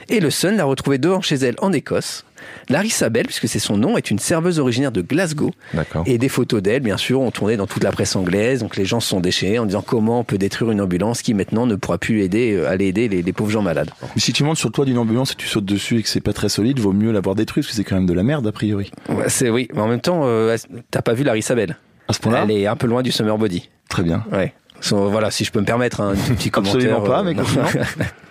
Et 0.10 0.20
le 0.22 0.30
Sun 0.30 0.56
l'a 0.56 0.64
retrouvée 0.64 0.98
dehors 0.98 1.24
chez 1.24 1.36
elle 1.36 1.56
en 1.60 1.74
Écosse. 1.74 2.24
Larissa 2.70 3.10
Bell, 3.10 3.26
puisque 3.26 3.48
c'est 3.48 3.60
son 3.60 3.78
nom, 3.78 3.98
est 3.98 4.12
une 4.12 4.20
serveuse 4.20 4.60
originaire 4.60 4.92
de 4.92 5.02
Glasgow. 5.02 5.52
D'accord. 5.74 6.04
Et 6.06 6.18
des 6.18 6.30
photos 6.30 6.62
d'elle, 6.62 6.82
bien 6.82 6.98
sûr, 6.98 7.22
ont 7.22 7.32
tourné 7.32 7.58
dans 7.58 7.68
toute 7.68 7.84
la 7.84 7.92
presse 7.92 8.16
anglaise. 8.16 8.60
Donc 8.62 8.78
les 8.78 8.86
gens 8.86 9.00
se 9.00 9.10
sont 9.10 9.20
déchirés 9.20 9.60
en 9.60 9.66
disant 9.66 9.82
comment 9.82 10.20
on 10.20 10.24
peut 10.24 10.38
détruire 10.38 10.72
une 10.72 10.82
ambulance 10.82 11.22
qui 11.22 11.34
maintenant 11.34 11.66
ne 11.66 11.76
pourra 11.76 11.98
plus 11.98 12.22
aider, 12.22 12.54
euh, 12.54 12.70
aller 12.70 12.88
aider 12.88 13.08
les, 13.08 13.22
les 13.22 13.34
pauvres 13.34 13.52
gens 13.52 13.62
malades. 13.62 13.90
Mais 14.02 14.22
si 14.22 14.34
tu 14.34 14.44
montes 14.44 14.58
sur 14.58 14.70
le 14.70 14.74
toit 14.74 14.86
d'une 14.86 14.98
ambulance 14.98 15.32
et 15.32 15.36
tu 15.36 15.48
sautes 15.48 15.66
dessus 15.66 16.00
et 16.00 16.04
que 16.04 16.10
c'est 16.10 16.22
pas 16.22 16.34
très 16.34 16.50
solide, 16.50 16.80
vaut 16.80 16.94
mieux 16.94 17.12
l'avoir 17.12 17.36
détruit 17.36 17.62
parce 17.64 17.72
que 17.72 17.76
c'est 17.76 17.84
quand 17.84 17.96
même 17.96 18.06
de 18.06 18.14
la 18.14 18.24
merde 18.24 18.48
a 18.48 18.52
priori. 18.52 18.92
Ouais, 19.10 19.26
c'est 19.28 19.50
oui, 19.50 19.68
mais 19.74 19.82
en 19.82 19.88
même 19.88 20.02
temps, 20.02 20.22
euh, 20.26 20.56
t'as 20.92 21.02
pas 21.02 21.14
vu 21.14 21.24
Larissa 21.24 21.56
Bell? 21.56 21.78
À 22.08 22.14
ce 22.14 22.20
point-là? 22.20 22.42
Elle 22.44 22.52
est 22.52 22.68
un 22.68 22.76
peu 22.76 22.88
loin 22.88 23.02
du 23.02 23.12
summer 23.12 23.38
body. 23.38 23.70
Très 23.90 24.04
bien. 24.04 24.26
Ouais. 24.32 24.54
So, 24.82 25.10
voilà, 25.10 25.32
si 25.32 25.46
je 25.46 25.52
peux 25.52 25.62
me 25.62 25.66
permettre 25.66 26.02
un 26.02 26.14
petit 26.14 26.50
commentaire. 26.52 26.98
Absolument 26.98 27.02
pas, 27.02 27.24
euh, 27.24 27.34
mais. 27.34 28.06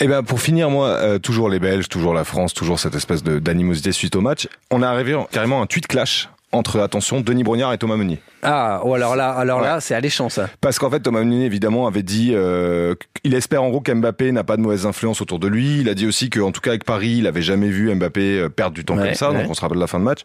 Eh 0.00 0.08
ben 0.08 0.22
pour 0.22 0.40
finir, 0.40 0.70
moi, 0.70 0.88
euh, 0.88 1.18
toujours 1.18 1.48
les 1.48 1.60
Belges, 1.60 1.88
toujours 1.88 2.14
la 2.14 2.24
France, 2.24 2.52
toujours 2.52 2.80
cette 2.80 2.94
espèce 2.94 3.22
d'animosité 3.22 3.92
suite 3.92 4.16
au 4.16 4.20
match. 4.20 4.48
On 4.70 4.82
est 4.82 4.86
arrivé 4.86 5.14
en- 5.14 5.24
carrément 5.24 5.60
à 5.60 5.64
un 5.64 5.66
tweet 5.66 5.86
clash 5.86 6.28
entre 6.54 6.80
attention 6.80 7.20
Denis 7.20 7.42
Brognard 7.44 7.72
et 7.72 7.78
Thomas 7.78 7.96
Meunier. 7.96 8.20
Ah, 8.42 8.80
oh, 8.84 8.94
alors 8.94 9.16
là, 9.16 9.30
alors 9.30 9.60
Ouais. 9.60 9.66
là, 9.66 9.80
c'est 9.80 9.94
alléchant 9.94 10.28
ça. 10.28 10.48
Parce 10.60 10.78
qu'en 10.78 10.90
fait, 10.90 11.00
Thomas 11.00 11.20
Meunier, 11.20 11.46
évidemment, 11.46 11.86
avait 11.86 12.02
dit 12.02 12.30
euh, 12.34 12.94
qu'il 13.22 13.34
espère 13.34 13.62
en 13.62 13.70
gros 13.70 13.80
qu'Mbappé 13.80 14.32
n'a 14.32 14.44
pas 14.44 14.56
de 14.56 14.62
mauvaise 14.62 14.84
influence 14.86 15.20
autour 15.20 15.38
de 15.38 15.48
lui. 15.48 15.80
Il 15.80 15.88
a 15.88 15.94
dit 15.94 16.06
aussi 16.06 16.28
qu'en 16.30 16.52
tout 16.52 16.60
cas 16.60 16.70
avec 16.70 16.84
Paris, 16.84 17.16
il 17.18 17.26
avait 17.26 17.42
jamais 17.42 17.68
vu 17.68 17.94
Mbappé 17.94 18.38
euh, 18.38 18.48
perdre 18.48 18.74
du 18.74 18.84
temps 18.84 18.96
Ouais, 18.96 19.04
comme 19.06 19.14
ça. 19.14 19.30
ouais. 19.32 19.42
Donc 19.42 19.50
on 19.50 19.54
se 19.54 19.60
rappelle 19.60 19.78
la 19.78 19.86
fin 19.86 19.98
de 19.98 20.04
match. 20.04 20.20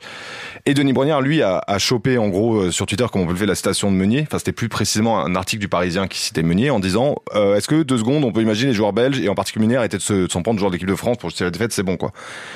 Et 0.66 0.74
Denis 0.74 0.94
Brognard, 0.94 1.22
lui, 1.22 1.42
a, 1.42 1.64
a 1.66 1.78
chopé 1.80 2.18
en 2.18 2.28
gros 2.30 2.56
euh, 2.58 2.72
sur 2.72 2.86
Twitter, 2.86 3.06
comme 3.12 3.22
on 3.22 3.26
peut 3.26 3.32
le 3.34 3.38
faire, 3.38 3.48
la 3.48 3.56
citation 3.56 3.92
de 3.92 3.96
Meunier. 3.98 4.24
Enfin, 4.28 4.38
c'était 4.38 4.52
plus 4.52 4.70
précisément 4.70 5.20
un 5.24 5.36
article 5.36 5.62
du 5.62 5.68
Parisien 5.70 6.08
qui 6.08 6.20
citait 6.20 6.44
Meunier 6.44 6.70
en 6.72 6.80
disant 6.80 7.16
euh, 7.36 7.56
Est-ce 7.56 7.68
que 7.68 7.84
deux 7.84 7.98
secondes, 7.98 8.24
on 8.26 8.32
peut 8.32 8.42
imaginer 8.42 8.70
les 8.72 8.76
joueurs 8.76 8.94
belges 8.94 9.20
et 9.20 9.30
en 9.30 9.36
particulier 9.36 9.66
Meunier 9.66 9.78
arrêter 9.78 9.98
de 9.98 10.02
se- 10.02 10.26
de 10.28 10.32
s'en 10.32 10.42
prendre 10.42 10.60
joueur 10.60 10.70
de 10.72 10.76
l'équipe 10.76 10.90
de 10.90 10.96
France 10.96 11.18
pour 11.18 11.30
justifier 11.30 11.46
la 11.46 11.52
défaite, 11.52 11.72
c'est 11.72 11.84
bon 11.84 11.98
quoi. 11.98 12.12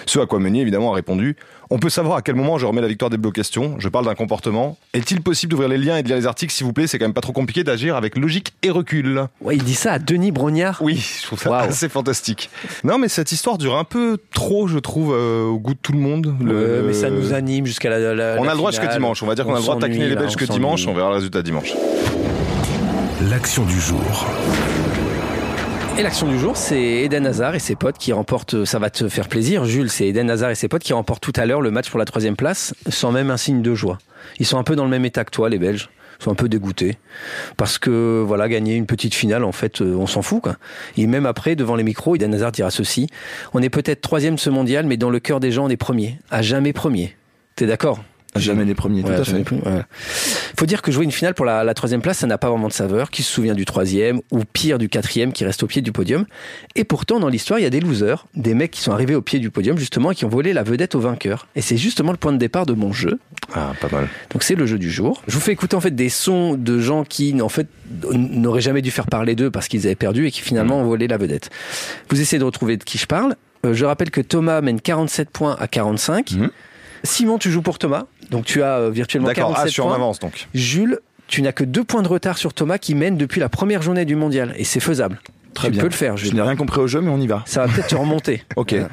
Ce 0.06 0.20
à 0.20 0.26
quoi 0.26 0.40
Meunier 0.40 0.62
évidemment 0.62 0.92
a 0.92 0.96
répondu 0.96 1.36
On 1.70 1.80
peut 1.80 1.90
savoir 1.90 2.18
à 2.18 2.22
quel 2.22 2.36
moment 2.36 2.58
je 2.58 2.66
remets 2.66 2.82
la 2.82 2.88
victoire 2.88 3.10
des 3.10 3.18
blocs 3.18 3.34
questions. 3.34 3.76
Je 3.80 3.90
parle 3.90 4.06
d'un 4.06 4.16
comportement. 4.16 4.78
Est-il 4.94 5.22
possible 5.22 5.52
d'ouvrir 5.52 5.70
les 5.70 5.78
liens 5.78 5.98
et 5.98 6.04
de 6.04 6.08
lire 6.08 6.18
les 6.18 6.28
articles, 6.28 6.54
s'il 6.54 6.66
vous 6.66 6.74
plaît? 6.74 6.88
C'est 6.88 7.00
quand 7.00 7.06
même 7.06 7.14
pas 7.14 7.22
trop 7.22 7.34
compliqué 7.34 7.64
d'agir 7.64 7.96
avec 7.96 8.18
logique 8.18 8.54
et 8.64 8.70
recul. 8.70 9.24
Ouais, 9.42 9.56
il 9.56 9.64
dit 9.64 9.74
ça 9.74 9.94
à 9.94 10.00
Denis 10.00 10.32
Brognard. 10.32 10.78
Oui, 10.82 10.98
je 10.98 11.26
trouve 11.26 11.40
ça 11.40 11.58
assez 11.60 11.90
fantastique. 11.90 12.50
Non, 12.84 12.98
mais 12.98 13.08
cette 13.08 13.32
histoire 13.32 13.58
dure 13.58 13.78
un 13.78 13.86
peu 13.86 14.18
trop, 14.34 14.68
je 14.68 14.78
trouve, 14.78 15.14
euh, 15.16 15.44
au 15.46 15.58
goût 15.58 15.74
de 15.74 15.80
tout 15.82 15.94
le 15.94 16.00
monde. 16.00 16.36
Le- 16.42 16.84
mais 16.86 16.94
ça 16.94 17.10
nous 17.10 17.34
anime 17.34 17.66
jusqu'à 17.66 17.90
la, 17.90 18.14
la- 18.14 18.36
On 18.40 18.48
a 18.48 18.52
le 18.52 18.58
droit 18.58 18.72
jusqu'à 18.72 18.88
dimanche. 18.88 19.24
On 19.24 19.26
va 19.28 19.36
dire 19.36 19.46
qu'on 19.46 19.54
a 19.56 19.58
le 19.58 19.64
droit 19.64 19.76
de 19.76 19.82
taquiner 19.82 20.10
les 20.10 20.16
Belges 20.16 20.36
que 20.36 20.46
dimanche. 20.46 20.86
On 20.88 20.94
verra 20.94 21.10
le 21.10 21.16
résultat 21.16 21.42
dimanche. 21.42 21.74
L'action 23.30 23.64
du 23.66 23.80
jour. 23.80 24.28
Et 25.96 26.02
l'action 26.02 26.28
du 26.28 26.40
jour, 26.40 26.58
c'est 26.58 26.82
Eden 26.82 27.28
Hazard 27.28 27.54
et 27.54 27.60
ses 27.60 27.76
potes 27.76 28.00
qui 28.00 28.14
remportent, 28.14 28.66
ça 28.66 28.80
va 28.80 28.90
te 28.90 29.08
faire 29.08 29.28
plaisir, 29.28 29.66
Jules, 29.66 29.92
c'est 29.92 30.08
Eden 30.08 30.28
Hazard 30.32 30.50
et 30.50 30.56
ses 30.56 30.68
potes 30.68 30.82
qui 30.82 30.92
remportent 30.92 31.22
tout 31.22 31.34
à 31.36 31.46
l'heure 31.46 31.62
le 31.62 31.70
match 31.70 31.92
pour 31.92 32.00
la 32.00 32.06
troisième 32.06 32.36
place 32.36 32.74
sans 32.90 33.12
même 33.12 33.30
un 33.30 33.38
signe 33.38 33.62
de 33.62 33.76
joie. 33.76 34.00
Ils 34.40 34.48
sont 34.48 34.58
un 34.58 34.64
peu 34.64 34.76
dans 34.76 34.86
le 34.86 34.90
même 34.90 35.06
état 35.06 35.24
que 35.24 35.30
toi, 35.30 35.50
les 35.50 35.60
Belges. 35.60 35.90
Ils 36.20 36.24
sont 36.24 36.32
un 36.32 36.36
peu 36.36 36.50
dégoûtés. 36.50 36.98
Parce 37.58 37.78
que, 37.78 38.24
voilà, 38.26 38.50
gagner 38.50 38.76
une 38.76 38.88
petite 38.88 39.14
finale, 39.14 39.44
en 39.44 39.52
fait, 39.52 39.82
euh, 39.82 39.96
on 39.96 40.08
s'en 40.08 40.24
fout, 40.24 40.42
quoi. 40.42 40.56
Et 40.98 41.06
même 41.06 41.28
après, 41.28 41.56
devant 41.56 41.76
les 41.76 41.84
micros, 41.84 42.16
Eden 42.16 42.34
Hazard 42.34 42.54
dira 42.54 42.72
ceci. 42.72 43.08
On 43.54 43.62
est 43.62 43.70
peut-être 43.70 44.02
troisième 44.02 44.40
ce 44.40 44.50
mondial, 44.50 44.88
mais 44.88 44.98
dans 44.98 45.10
le 45.12 45.20
cœur 45.20 45.40
des 45.40 45.52
gens, 45.52 45.66
on 45.66 45.70
est 45.70 45.78
premier. 45.78 46.18
À 46.32 46.42
jamais 46.42 46.74
premier. 46.74 47.16
T'es 47.56 47.68
d'accord? 47.68 48.00
Jamais 48.36 48.66
les 48.66 48.74
premiers, 48.76 49.04
Ouais, 49.04 49.16
tout 49.16 49.22
à 49.22 49.24
fait. 49.26 49.52
ouais. 49.52 49.82
Faut 50.58 50.66
dire 50.66 50.82
que 50.82 50.92
jouer 50.92 51.04
une 51.06 51.12
finale 51.12 51.34
pour 51.34 51.46
la, 51.46 51.64
la 51.64 51.74
troisième 51.74 52.02
place, 52.02 52.18
ça 52.20 52.28
n'a 52.28 52.38
pas 52.38 52.50
vraiment 52.50 52.68
de 52.68 52.74
saveur. 52.74 53.12
Qui 53.12 53.22
se 53.24 53.32
souvient 53.32 53.54
du 53.54 53.66
troisième 53.66 54.22
ou 54.32 54.42
pire 54.44 54.78
du 54.80 54.90
quatrième 54.90 55.34
qui 55.34 55.46
reste 55.46 55.62
au 55.64 55.68
pied 55.68 55.82
du 55.82 55.92
podium 55.92 56.26
Et 56.76 56.84
pourtant, 56.84 57.20
dans 57.20 57.30
l'histoire, 57.30 57.60
il 57.60 57.64
y 57.64 57.66
a 57.66 57.70
des 57.70 57.80
losers, 57.80 58.26
des 58.36 58.54
mecs 58.54 58.72
qui 58.72 58.82
sont 58.82 58.92
arrivés 58.92 59.16
au 59.16 59.22
pied 59.22 59.40
du 59.40 59.50
podium 59.52 59.78
justement 59.78 60.12
et 60.12 60.16
qui 60.16 60.26
ont 60.26 60.30
volé 60.30 60.54
la 60.54 60.64
vedette 60.64 60.96
au 60.96 61.00
vainqueur. 61.00 61.48
Et 61.56 61.62
c'est 61.62 61.78
justement 61.78 62.12
le 62.12 62.18
point 62.18 62.32
de 62.32 62.38
départ 62.38 62.66
de 62.66 62.74
mon 62.74 62.92
jeu. 62.92 63.20
Ah, 63.54 63.74
pas 63.80 63.90
mal. 63.92 64.08
Donc 64.32 64.44
c'est 64.44 64.56
le 64.56 64.66
jeu 64.66 64.80
du 64.80 64.90
jour. 64.92 65.22
Je 65.28 65.36
vous 65.36 65.42
fais 65.42 65.52
écouter 65.52 65.76
en 65.76 65.82
fait 65.82 65.92
des 65.96 66.10
sons 66.10 66.56
de 66.56 66.80
gens 66.80 67.04
qui 67.04 67.40
en 67.42 67.50
fait 67.50 67.68
n'auraient 68.14 68.62
jamais 68.62 68.82
dû 68.82 68.90
faire 68.92 69.08
parler 69.08 69.36
d'eux 69.36 69.52
parce 69.52 69.68
qu'ils 69.68 69.86
avaient 69.86 69.96
perdu 69.96 70.26
et 70.28 70.32
qui 70.32 70.42
finalement 70.42 70.80
ont 70.82 70.86
volé 70.86 71.08
la 71.08 71.18
vedette. 71.18 71.50
Vous 72.10 72.20
essayez 72.20 72.40
de 72.40 72.44
retrouver 72.46 72.78
de 72.78 72.84
qui 72.84 72.98
je 72.98 73.06
parle. 73.06 73.36
Euh, 73.66 73.74
je 73.74 73.86
rappelle 73.86 74.12
que 74.12 74.22
Thomas 74.22 74.62
mène 74.62 74.82
47 74.82 75.30
points 75.30 75.56
à 75.60 75.68
45. 75.68 76.32
Mhm. 76.32 76.50
Simon, 77.04 77.38
tu 77.38 77.52
joues 77.52 77.62
pour 77.62 77.78
Thomas. 77.80 78.04
Donc 78.32 78.46
tu 78.46 78.64
as 78.64 78.78
euh, 78.78 78.90
virtuellement 78.90 79.28
D'accord. 79.28 79.50
47 79.54 79.66
Ah, 79.66 79.70
je 79.76 79.82
points. 79.82 79.94
avance 79.96 80.20
donc. 80.20 80.48
Jules, 80.54 81.00
tu 81.28 81.42
n'as 81.42 81.52
que 81.52 81.64
deux 81.64 81.84
points 81.84 82.02
de 82.02 82.08
retard 82.08 82.38
sur 82.38 82.54
Thomas 82.54 82.78
qui 82.78 82.96
mène 82.96 83.18
depuis 83.18 83.40
la 83.40 83.50
première 83.50 83.82
journée 83.82 84.06
du 84.06 84.16
mondial. 84.16 84.54
Et 84.58 84.64
c'est 84.64 84.80
faisable. 84.80 85.20
Très 85.54 85.68
tu 85.68 85.74
bien. 85.74 85.82
peux 85.82 85.88
le 85.88 85.94
faire, 85.94 86.18
Je 86.18 86.26
Jules. 86.26 86.36
n'ai 86.36 86.42
rien 86.42 86.56
compris 86.56 86.80
au 86.82 86.88
jeu, 86.88 87.00
mais 87.02 87.10
on 87.12 87.20
y 87.20 87.28
va. 87.28 87.44
Ça 87.46 87.66
va 87.66 87.74
peut-être 87.74 87.88
te 87.88 87.96
remonter. 87.96 88.44
Ok. 88.56 88.72
Voilà. 88.74 88.90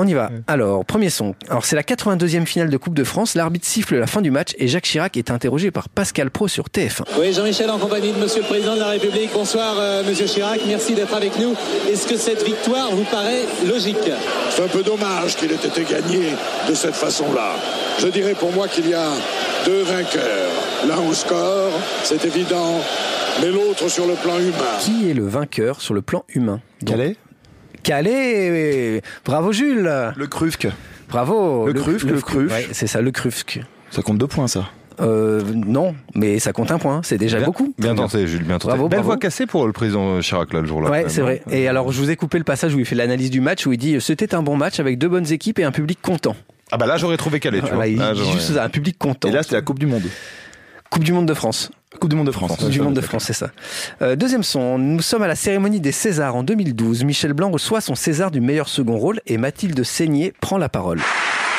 On 0.00 0.06
y 0.06 0.14
va. 0.14 0.30
Alors, 0.46 0.84
premier 0.84 1.10
son. 1.10 1.34
Alors, 1.48 1.64
c'est 1.64 1.74
la 1.74 1.82
82e 1.82 2.46
finale 2.46 2.70
de 2.70 2.76
Coupe 2.76 2.94
de 2.94 3.02
France. 3.02 3.34
L'arbitre 3.34 3.66
siffle 3.66 3.96
la 3.96 4.06
fin 4.06 4.22
du 4.22 4.30
match 4.30 4.54
et 4.56 4.68
Jacques 4.68 4.84
Chirac 4.84 5.16
est 5.16 5.32
interrogé 5.32 5.72
par 5.72 5.88
Pascal 5.88 6.30
Pro 6.30 6.46
sur 6.46 6.66
TF1. 6.66 7.02
Oui, 7.18 7.32
Jean-Michel 7.32 7.68
en 7.68 7.78
compagnie 7.78 8.12
de 8.12 8.18
Monsieur 8.18 8.42
le 8.42 8.46
Président 8.46 8.76
de 8.76 8.80
la 8.80 8.90
République. 8.90 9.30
Bonsoir, 9.34 9.74
euh, 9.76 10.04
Monsieur 10.04 10.26
Chirac. 10.26 10.60
Merci 10.68 10.94
d'être 10.94 11.12
avec 11.12 11.36
nous. 11.40 11.56
Est-ce 11.90 12.06
que 12.06 12.16
cette 12.16 12.44
victoire 12.44 12.92
vous 12.92 13.02
paraît 13.10 13.42
logique? 13.66 13.96
C'est 14.50 14.62
un 14.62 14.68
peu 14.68 14.84
dommage 14.84 15.34
qu'il 15.34 15.50
ait 15.50 15.56
été 15.56 15.82
gagné 15.82 16.28
de 16.68 16.74
cette 16.74 16.94
façon-là. 16.94 17.56
Je 17.98 18.06
dirais 18.06 18.34
pour 18.34 18.52
moi 18.52 18.68
qu'il 18.68 18.88
y 18.88 18.94
a 18.94 19.10
deux 19.66 19.82
vainqueurs. 19.82 20.52
L'un 20.86 21.08
au 21.10 21.12
score, 21.12 21.72
c'est 22.04 22.24
évident, 22.24 22.80
mais 23.40 23.50
l'autre 23.50 23.88
sur 23.88 24.06
le 24.06 24.14
plan 24.14 24.38
humain. 24.38 24.78
Qui 24.78 25.10
est 25.10 25.14
le 25.14 25.26
vainqueur 25.26 25.80
sur 25.80 25.92
le 25.92 26.02
plan 26.02 26.24
humain? 26.28 26.60
Donc, 26.82 26.96
Calais? 26.96 27.16
Calais 27.88 29.00
Bravo 29.24 29.50
Jules 29.50 29.90
Le 30.14 30.26
Crufque. 30.26 30.68
Bravo 31.08 31.66
Le 31.66 31.72
Crufque, 31.72 32.04
le 32.04 32.20
Crufque. 32.20 32.52
Ouais, 32.52 32.68
c'est 32.72 32.86
ça, 32.86 33.00
le 33.00 33.10
Crufque. 33.10 33.60
Ça 33.90 34.02
compte 34.02 34.18
deux 34.18 34.26
points, 34.26 34.46
ça. 34.46 34.68
Euh, 35.00 35.40
non, 35.54 35.94
mais 36.14 36.38
ça 36.38 36.52
compte 36.52 36.70
un 36.70 36.78
point. 36.78 37.00
C'est 37.02 37.16
déjà 37.16 37.38
Bien- 37.38 37.46
beaucoup. 37.46 37.72
Bien 37.78 37.94
tenté, 37.94 38.26
Jules, 38.26 38.42
bien 38.44 38.58
tenté. 38.58 38.66
Bravo, 38.74 38.88
Belle 38.88 38.98
bravo. 38.98 39.06
voix 39.12 39.16
cassée 39.16 39.46
pour 39.46 39.66
le 39.66 39.72
président 39.72 40.20
Chirac 40.20 40.52
là 40.52 40.60
le 40.60 40.66
jour-là. 40.66 40.90
Ouais, 40.90 41.04
c'est 41.08 41.22
même, 41.22 41.24
vrai. 41.26 41.42
hein. 41.46 41.50
Et 41.50 41.66
alors, 41.66 41.90
je 41.90 41.98
vous 41.98 42.10
ai 42.10 42.16
coupé 42.16 42.36
le 42.36 42.44
passage 42.44 42.74
où 42.74 42.78
il 42.78 42.84
fait 42.84 42.94
l'analyse 42.94 43.30
du 43.30 43.40
match, 43.40 43.64
où 43.66 43.72
il 43.72 43.78
dit 43.78 43.98
c'était 44.02 44.34
un 44.34 44.42
bon 44.42 44.58
match 44.58 44.80
avec 44.80 44.98
deux 44.98 45.08
bonnes 45.08 45.32
équipes 45.32 45.58
et 45.58 45.64
un 45.64 45.72
public 45.72 45.98
content. 46.02 46.36
Ah 46.70 46.76
bah 46.76 46.84
là 46.84 46.98
j'aurais 46.98 47.16
trouvé 47.16 47.40
calé, 47.40 47.62
tu 47.62 47.72
vois. 47.72 47.86
il 47.86 47.96
Là, 47.96 48.12
juste 48.12 48.54
un 48.58 48.68
public 48.68 48.98
content. 48.98 49.28
Et 49.28 49.32
là, 49.32 49.42
c'était 49.42 49.54
la 49.56 49.62
Coupe 49.62 49.78
du 49.78 49.86
Monde. 49.86 50.02
Coupe 50.90 51.04
du 51.04 51.14
Monde 51.14 51.26
de 51.26 51.32
France. 51.34 51.70
Coupe 51.98 52.10
du 52.10 52.16
Monde 52.16 52.26
de 52.26 52.32
France. 52.32 52.56
Coupe 52.56 52.68
du 52.68 52.80
Monde 52.80 52.94
de 52.94 53.00
France, 53.00 53.24
c'est 53.24 53.32
ça. 53.32 53.50
Euh, 54.02 54.16
deuxième 54.16 54.42
son, 54.42 54.78
nous 54.78 55.02
sommes 55.02 55.22
à 55.22 55.26
la 55.26 55.36
cérémonie 55.36 55.80
des 55.80 55.92
Césars 55.92 56.36
en 56.36 56.42
2012. 56.42 57.04
Michel 57.04 57.32
Blanc 57.32 57.50
reçoit 57.50 57.80
son 57.80 57.94
César 57.94 58.30
du 58.30 58.40
meilleur 58.40 58.68
second 58.68 58.96
rôle 58.96 59.20
et 59.26 59.36
Mathilde 59.38 59.82
Seigné 59.82 60.32
prend 60.40 60.58
la 60.58 60.68
parole. 60.68 61.00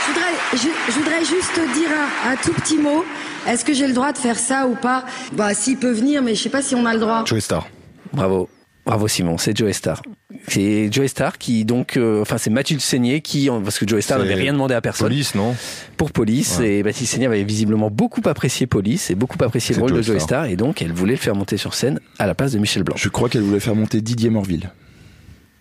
Je 0.08 0.14
voudrais, 0.14 0.32
je, 0.54 0.92
je 0.92 0.98
voudrais 1.00 1.20
juste 1.26 1.60
dire 1.74 1.90
un, 2.26 2.32
un 2.32 2.36
tout 2.38 2.54
petit 2.54 2.78
mot. 2.78 3.04
Est-ce 3.48 3.66
que 3.66 3.74
j'ai 3.74 3.88
le 3.88 3.94
droit 3.94 4.12
de 4.12 4.18
faire 4.18 4.38
ça 4.38 4.68
ou 4.68 4.76
pas? 4.76 5.04
Bah, 5.34 5.54
s'il 5.54 5.78
peut 5.78 5.92
venir, 5.92 6.22
mais 6.22 6.36
je 6.36 6.44
sais 6.44 6.50
pas 6.50 6.62
si 6.62 6.76
on 6.76 6.86
a 6.86 6.94
le 6.94 7.00
droit. 7.00 7.24
Joey 7.26 7.42
Star. 7.42 7.68
Bravo. 8.14 8.50
Bravo 8.86 9.08
Simon, 9.08 9.38
c'est 9.38 9.56
Joe 9.56 9.72
Star. 9.72 10.02
C'est 10.48 10.92
Joe 10.92 11.08
Star 11.08 11.38
qui 11.38 11.66
donc, 11.66 11.98
euh, 11.98 12.22
enfin 12.22 12.38
c'est 12.38 12.50
Mathilde 12.50 12.82
Seigné 12.82 13.22
qui, 13.22 13.50
parce 13.64 13.78
que 13.78 13.88
Joe 13.88 14.02
Star 14.04 14.20
n'avait 14.20 14.36
rien 14.36 14.54
demandé 14.54 14.74
à 14.74 14.82
personne 14.82 15.08
Police, 15.08 15.36
non 15.36 15.56
pour 15.98 16.12
Police 16.12 16.60
et 16.60 16.82
Mathilde 16.82 17.10
Seigné 17.10 17.26
avait 17.26 17.44
visiblement 17.44 17.90
beaucoup 17.90 18.22
apprécié 18.26 18.66
Police 18.66 19.10
et 19.12 19.16
beaucoup 19.16 19.44
apprécié 19.44 19.76
le 19.76 19.82
rôle 19.82 19.92
de 19.92 19.98
Joe 19.98 20.06
Joe 20.06 20.16
Star. 20.24 20.44
Star 20.44 20.46
et 20.46 20.56
donc 20.56 20.82
elle 20.82 20.94
voulait 20.94 21.14
le 21.14 21.20
faire 21.20 21.36
monter 21.36 21.58
sur 21.58 21.74
scène 21.74 22.00
à 22.18 22.26
la 22.26 22.36
place 22.36 22.54
de 22.54 22.60
Michel 22.60 22.84
Blanc. 22.84 22.96
Je 22.98 23.10
crois 23.10 23.30
qu'elle 23.30 23.42
voulait 23.42 23.60
faire 23.60 23.76
monter 23.76 24.02
Didier 24.02 24.30
Morville. 24.30 24.72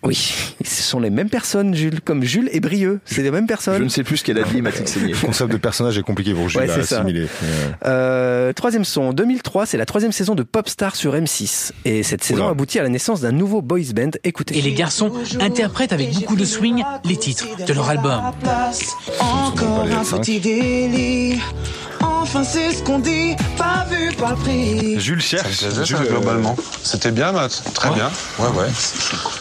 Oui, 0.03 0.33
ce 0.63 0.81
sont 0.81 0.99
les 1.01 1.09
mêmes 1.09 1.29
personnes, 1.29 1.75
Jules, 1.75 1.99
comme 1.99 2.23
Jules 2.23 2.49
et 2.53 2.61
Brieux. 2.61 3.01
C'est 3.03 3.21
les 3.21 3.31
mêmes 3.31 3.43
Je 3.43 3.47
personnes. 3.47 3.83
ne 3.83 3.89
sais 3.89 4.03
plus 4.03 4.17
ce 4.17 4.23
qu'elle 4.23 4.37
a 4.39 4.43
dit, 4.43 4.61
Mathilde 4.61 4.87
Seigné. 4.87 5.11
Le 5.13 5.17
concept 5.19 5.51
de 5.51 5.57
personnage 5.57 5.97
est 5.97 6.03
compliqué 6.03 6.33
pour 6.33 6.47
Jules 6.47 6.61
Ouais, 6.61 6.69
à 6.69 6.75
c'est 6.75 6.83
ça. 6.83 6.97
assimiler. 6.99 7.27
Euh, 7.85 8.53
troisième 8.53 8.85
son, 8.85 9.11
2003, 9.11 9.65
c'est 9.65 9.77
la 9.77 9.85
troisième 9.85 10.13
saison 10.13 10.35
de 10.35 10.43
Popstar 10.43 10.95
sur 10.95 11.15
M6. 11.15 11.71
Et 11.83 12.03
cette 12.03 12.23
saison 12.23 12.43
Oula. 12.43 12.51
aboutit 12.51 12.79
à 12.79 12.83
la 12.83 12.89
naissance 12.89 13.19
d'un 13.19 13.33
nouveau 13.33 13.61
boys 13.61 13.79
band. 13.93 14.11
Écoutez. 14.23 14.57
Et 14.57 14.61
les 14.61 14.73
garçons 14.73 15.11
interprètent 15.41 15.91
avec 15.93 16.13
beaucoup 16.13 16.37
de 16.37 16.45
swing 16.45 16.83
les 17.03 17.17
titres 17.17 17.45
de 17.67 17.73
leur 17.73 17.89
album. 17.89 18.21
Encore 19.19 19.85
un 19.85 20.17
petit 20.19 20.39
délit. 20.39 21.39
Enfin, 22.01 22.43
c'est 22.43 22.71
ce 22.73 22.83
qu'on 22.83 22.99
dit, 22.99 23.35
pas 23.57 23.85
vu, 23.89 24.11
pas 24.13 24.33
pris. 24.33 24.99
Jules 24.99 25.21
cherche. 25.21 25.51
ça, 25.51 25.67
euh, 25.67 26.05
globalement. 26.09 26.55
C'était 26.83 27.11
bien, 27.11 27.31
Matt. 27.31 27.61
Très 27.73 27.89
bien. 27.91 28.09
Ouais, 28.37 28.47
ouais. 28.57 28.67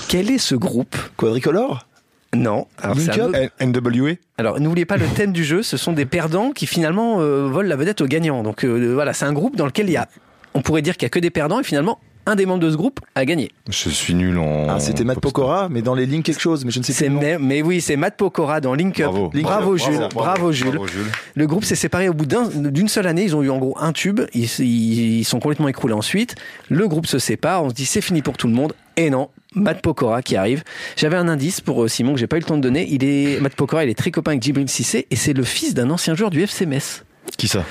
Quel 0.09 0.31
est 0.31 0.39
ce 0.39 0.55
groupe 0.55 0.97
Quadricolore 1.17 1.87
Non. 2.35 2.67
Alors, 2.83 2.97
autre- 2.97 3.51
NWA 3.61 4.13
Alors, 4.39 4.59
n'oubliez 4.61 4.87
pas 4.87 4.97
le 4.97 5.07
thème 5.07 5.33
du 5.33 5.45
jeu, 5.45 5.63
ce 5.63 5.77
sont 5.77 5.93
des 5.93 6.07
perdants 6.07 6.53
qui 6.53 6.67
finalement 6.67 7.21
euh, 7.21 7.47
volent 7.49 7.69
la 7.69 7.77
vedette 7.77 8.01
aux 8.01 8.07
gagnants. 8.07 8.43
Donc 8.43 8.65
euh, 8.65 8.93
voilà, 8.95 9.13
c'est 9.13 9.27
un 9.27 9.33
groupe 9.33 9.57
dans 9.57 9.67
lequel 9.67 9.87
il 9.89 9.93
y 9.93 9.97
a, 9.97 10.09
on 10.55 10.63
pourrait 10.63 10.83
dire 10.83 10.97
qu'il 10.97 11.05
y 11.05 11.07
a 11.07 11.11
que 11.11 11.19
des 11.19 11.31
perdants 11.31 11.61
et 11.61 11.65
finalement 11.65 11.99
un 12.27 12.37
des 12.37 12.45
membres 12.45 12.61
de 12.63 12.71
ce 12.71 12.77
groupe 12.77 13.01
a 13.15 13.25
gagné. 13.25 13.51
Je 13.71 13.89
suis 13.89 14.13
nul 14.15 14.37
en. 14.39 14.67
Ah, 14.69 14.81
c'était 14.81 15.03
Matt. 15.05 15.19
Pokora, 15.19 15.69
mais 15.71 15.81
dans 15.81 15.95
les 15.95 16.05
lignes 16.05 16.21
quelque 16.23 16.41
chose, 16.43 16.63
mais 16.67 16.71
je 16.71 16.79
ne 16.79 16.85
sais 16.85 16.93
plus. 16.93 17.09
Mais, 17.15 17.39
mais 17.39 17.63
oui, 17.63 17.81
c'est 17.81 17.97
Matt 17.97 18.19
Pokora 18.19 18.61
dans 18.61 18.75
Link 18.75 19.01
Up. 19.01 19.07
Bravo. 19.11 19.31
Link 19.33 19.45
bravo, 19.45 19.73
Up, 19.73 19.79
Jules, 19.79 19.97
bravo, 19.99 20.15
bravo, 20.15 20.53
Jules. 20.53 20.69
Bravo, 20.73 20.87
Jules. 20.87 21.07
Le 21.35 21.47
groupe 21.47 21.65
s'est 21.65 21.75
séparé 21.75 22.11
au 22.11 22.13
bout 22.13 22.27
d'un- 22.27 22.49
d'une 22.49 22.89
seule 22.89 23.07
année. 23.07 23.25
Ils 23.25 23.35
ont 23.35 23.43
eu 23.43 23.49
en 23.49 23.57
gros 23.57 23.77
un 23.81 23.93
tube. 23.95 24.21
Ils, 24.35 24.45
ils- 24.59 25.19
ils 25.21 25.25
sont 25.25 25.41
complètement 25.41 25.69
écroulés 25.69 25.95
ensuite. 25.95 26.35
Le 26.69 26.87
groupe 26.87 27.07
se 27.07 27.19
sépare. 27.19 27.65
On 27.65 27.71
se 27.71 27.75
dit 27.75 27.87
c'est 27.87 28.03
fini 28.03 28.21
pour 28.21 28.37
tout 28.37 28.47
le 28.47 28.53
monde. 28.53 28.75
Et 28.99 29.09
non, 29.09 29.31
Matt 29.55 29.81
Pokora 29.83 30.23
qui 30.23 30.37
arrive. 30.37 30.63
J'avais 30.97 31.17
un 31.17 31.29
indice 31.29 31.61
pour 31.61 31.83
euh, 31.83 31.89
Simon 31.89 32.15
que 32.15 32.21
j'ai 32.21 32.27
pas 32.27 32.37
eu 32.37 32.41
le 32.41 32.45
temps 32.45 32.57
de 32.57 32.63
donner. 32.63 32.87
Il 32.91 33.05
est 33.05 33.41
Matt 33.41 33.55
Pokora. 33.55 33.85
Il 33.85 33.91
est 33.91 33.95
très 33.99 34.11
copain 34.11 34.33
avec 34.33 34.43
Djibril 34.43 34.69
Cissé 34.69 35.07
et 35.11 35.17
c'est 35.17 35.33
le 35.33 35.45
fils 35.45 35.75
d'un 35.75 35.91
ancien 35.91 36.15
joueur 36.15 36.31
du 36.31 36.43
FC 36.43 36.67
Metz, 36.67 37.05
Qui 37.37 37.49
ça? 37.49 37.65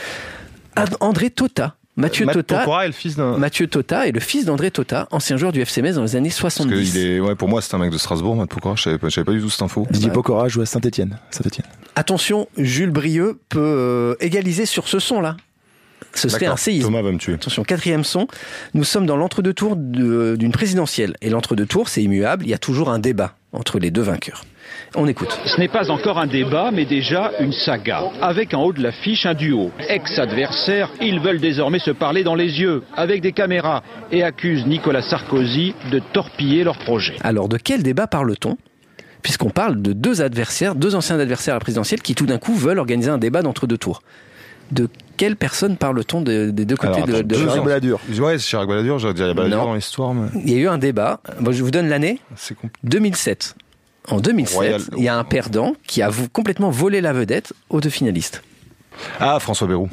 Ad- 0.76 0.96
André 1.00 1.30
Tota. 1.30 1.76
Mathieu 2.00 2.26
Matt 2.28 2.36
Tota. 2.36 2.60
Pokora 2.60 2.84
est 2.86 2.88
le 2.90 2.94
fils 2.94 3.16
d'un. 3.16 3.38
Mathieu 3.40 3.66
Tota 3.68 4.08
est 4.08 4.12
le 4.12 4.20
fils 4.20 4.46
d'André 4.46 4.70
Tota, 4.70 5.08
ancien 5.10 5.36
joueur 5.38 5.52
du 5.52 5.62
FC 5.62 5.82
Metz 5.82 5.96
dans 5.96 6.04
les 6.04 6.16
années 6.16 6.30
Parce 6.30 6.54
70. 6.54 6.70
que 6.94 6.98
il 6.98 7.04
est, 7.06 7.20
ouais, 7.20 7.34
pour 7.34 7.48
moi, 7.50 7.60
c'est 7.62 7.74
un 7.74 7.80
mec 7.80 7.90
de 7.92 7.98
Strasbourg, 7.98 8.36
Matt 8.36 8.50
Pokora. 8.50 8.76
Je 8.76 8.84
savais 8.84 8.98
pas, 9.00 9.10
je 9.10 9.16
savais 9.16 9.26
pas 9.26 9.32
du 9.32 9.42
tout 9.42 9.50
cette 9.50 9.64
info. 9.64 9.88
Didier 9.90 10.12
Pokora 10.12 10.48
joue 10.48 10.62
à 10.62 10.68
Saint-Etienne. 10.68 11.18
Saint-Etienne. 11.32 11.66
Attention, 11.96 12.48
Jules 12.58 12.92
Brieux 12.92 13.40
peut 13.50 13.60
euh, 13.60 14.16
égaliser 14.20 14.68
sur 14.68 14.88
ce 14.88 15.00
son-là. 15.00 15.38
Ce 16.14 16.30
serait 16.30 16.48
un 16.48 16.58
séisme. 16.58 16.88
Thomas 16.88 17.02
va 17.04 17.12
me 17.12 17.18
tuer. 17.20 17.34
Attention, 17.34 17.64
quatrième 17.64 18.04
son. 18.04 18.28
Nous 18.74 18.84
sommes 18.84 19.06
dans 19.06 19.18
l'entre-deux 19.18 19.54
tours 19.54 19.76
de- 19.76 20.36
d'une 20.36 20.52
présidentielle. 20.52 21.16
Et 21.22 21.30
l'entre-deux 21.30 21.66
tours, 21.68 21.90
c'est 21.90 22.02
immuable. 22.02 22.44
Il 22.46 22.50
y 22.50 22.54
a 22.56 22.58
toujours 22.58 22.90
un 22.90 22.98
débat 23.00 23.36
entre 23.54 23.78
les 23.80 23.92
deux 23.92 24.02
vainqueurs. 24.02 24.44
On 24.96 25.08
écoute. 25.08 25.38
Ce 25.46 25.60
n'est 25.60 25.68
pas 25.68 25.92
encore 25.92 26.18
un 26.18 26.28
débat, 26.28 26.72
mais 26.74 26.86
déjà 26.86 27.32
une 27.40 27.52
saga. 27.54 28.04
Avec 28.22 28.54
en 28.54 28.64
haut 28.64 28.74
de 28.74 28.82
l'affiche 28.82 29.26
un 29.26 29.34
duo. 29.34 29.72
Ex-adversaires, 29.88 30.90
ils 31.02 31.20
veulent 31.20 31.40
désormais 31.40 31.80
se 31.80 31.92
parler 31.92 32.24
dans 32.24 32.36
les 32.36 32.60
yeux, 32.60 32.84
avec 32.96 33.22
des 33.22 33.32
caméras, 33.32 33.84
et 34.12 34.24
accusent 34.24 34.66
Nicolas 34.66 35.02
Sarkozy 35.04 35.76
de 35.92 36.00
torpiller 36.14 36.64
leur 36.64 36.78
projet. 36.80 37.16
Alors, 37.22 37.48
de 37.48 37.58
quel 37.58 37.84
débat 37.84 38.08
parle-t-on? 38.08 38.58
Puisqu'on 39.22 39.50
parle 39.50 39.82
de 39.82 39.94
deux 39.94 40.22
adversaires, 40.22 40.74
deux 40.76 40.96
anciens 40.96 41.20
adversaires 41.20 41.54
à 41.54 41.58
la 41.58 41.62
présidentielle 41.62 42.02
qui 42.02 42.16
tout 42.16 42.26
d'un 42.26 42.38
coup 42.38 42.56
veulent 42.56 42.80
organiser 42.80 43.10
un 43.10 43.18
débat 43.18 43.42
d'entre-deux 43.42 43.78
tours. 43.78 44.02
De 44.72 44.90
quelle 45.18 45.36
personne 45.36 45.76
parle-t-on 45.78 46.22
de- 46.22 46.52
des 46.52 46.66
deux 46.66 46.76
côtés 46.78 47.02
Alors, 47.02 47.08
de, 47.08 47.22
de 47.22 47.48
ans. 47.48 47.64
Balladur. 47.64 48.00
Ouais, 48.20 48.38
c'est 48.38 48.46
Chirac 48.48 48.68
Balladur, 48.68 48.98
dire, 48.98 49.12
il 49.16 49.20
y 49.20 49.24
a 49.30 49.34
Balladur 49.34 49.66
dans 49.66 49.74
l'histoire, 49.76 50.14
mais. 50.14 50.28
Il 50.46 50.50
y 50.52 50.56
a 50.56 50.58
eu 50.60 50.68
un 50.68 50.78
débat. 50.78 51.20
Bon, 51.42 51.52
je 51.52 51.64
vous 51.64 51.72
donne 51.72 51.90
l'année. 51.90 52.20
C'est 52.36 52.54
compliqué. 52.56 52.78
2007. 52.84 53.56
En 54.10 54.22
2007, 54.22 54.56
Royal. 54.56 54.82
il 54.98 55.04
y 55.04 55.08
a 55.10 55.18
un 55.18 55.24
perdant 55.26 55.74
qui 55.86 56.02
a 56.02 56.10
complètement 56.32 56.70
volé 56.70 57.02
la 57.02 57.12
vedette 57.12 57.52
aux 57.70 57.82
deux 57.82 57.90
finalistes. 57.90 58.42
Ah, 59.20 59.38
François 59.40 59.68
Bayrou. 59.68 59.90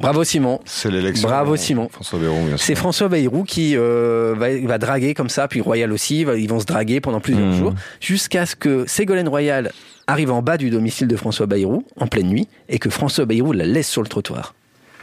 Bravo 0.00 0.22
Simon. 0.24 0.60
C'est 0.66 0.90
l'élection. 0.90 1.28
Bravo 1.28 1.56
Simon. 1.56 1.88
François 1.90 2.18
Bayrou, 2.18 2.36
bien 2.46 2.56
sûr. 2.56 2.66
C'est 2.66 2.74
François 2.74 3.08
Bayrou 3.08 3.44
qui 3.44 3.74
euh, 3.76 4.34
va, 4.36 4.48
va 4.66 4.76
draguer 4.78 5.14
comme 5.14 5.28
ça, 5.30 5.48
puis 5.48 5.60
Royal 5.60 5.92
aussi, 5.92 6.24
va- 6.24 6.36
ils 6.36 6.48
vont 6.48 6.60
se 6.60 6.66
draguer 6.66 7.00
pendant 7.00 7.20
plusieurs 7.20 7.46
Mhm. 7.46 7.56
jours, 7.58 7.74
jusqu'à 8.00 8.44
ce 8.44 8.54
que 8.56 8.84
Ségolène 8.86 9.28
Royal 9.28 9.70
arrive 10.08 10.30
en 10.32 10.42
bas 10.42 10.58
du 10.58 10.68
domicile 10.68 11.06
de 11.08 11.16
François 11.16 11.46
Bayrou, 11.46 11.84
en 11.96 12.06
pleine 12.06 12.26
nuit, 12.26 12.48
et 12.68 12.78
que 12.78 12.90
François 12.90 13.24
Bayrou 13.24 13.52
la 13.52 13.64
laisse 13.64 13.88
sur 13.88 14.02
le 14.02 14.08
trottoir. 14.08 14.54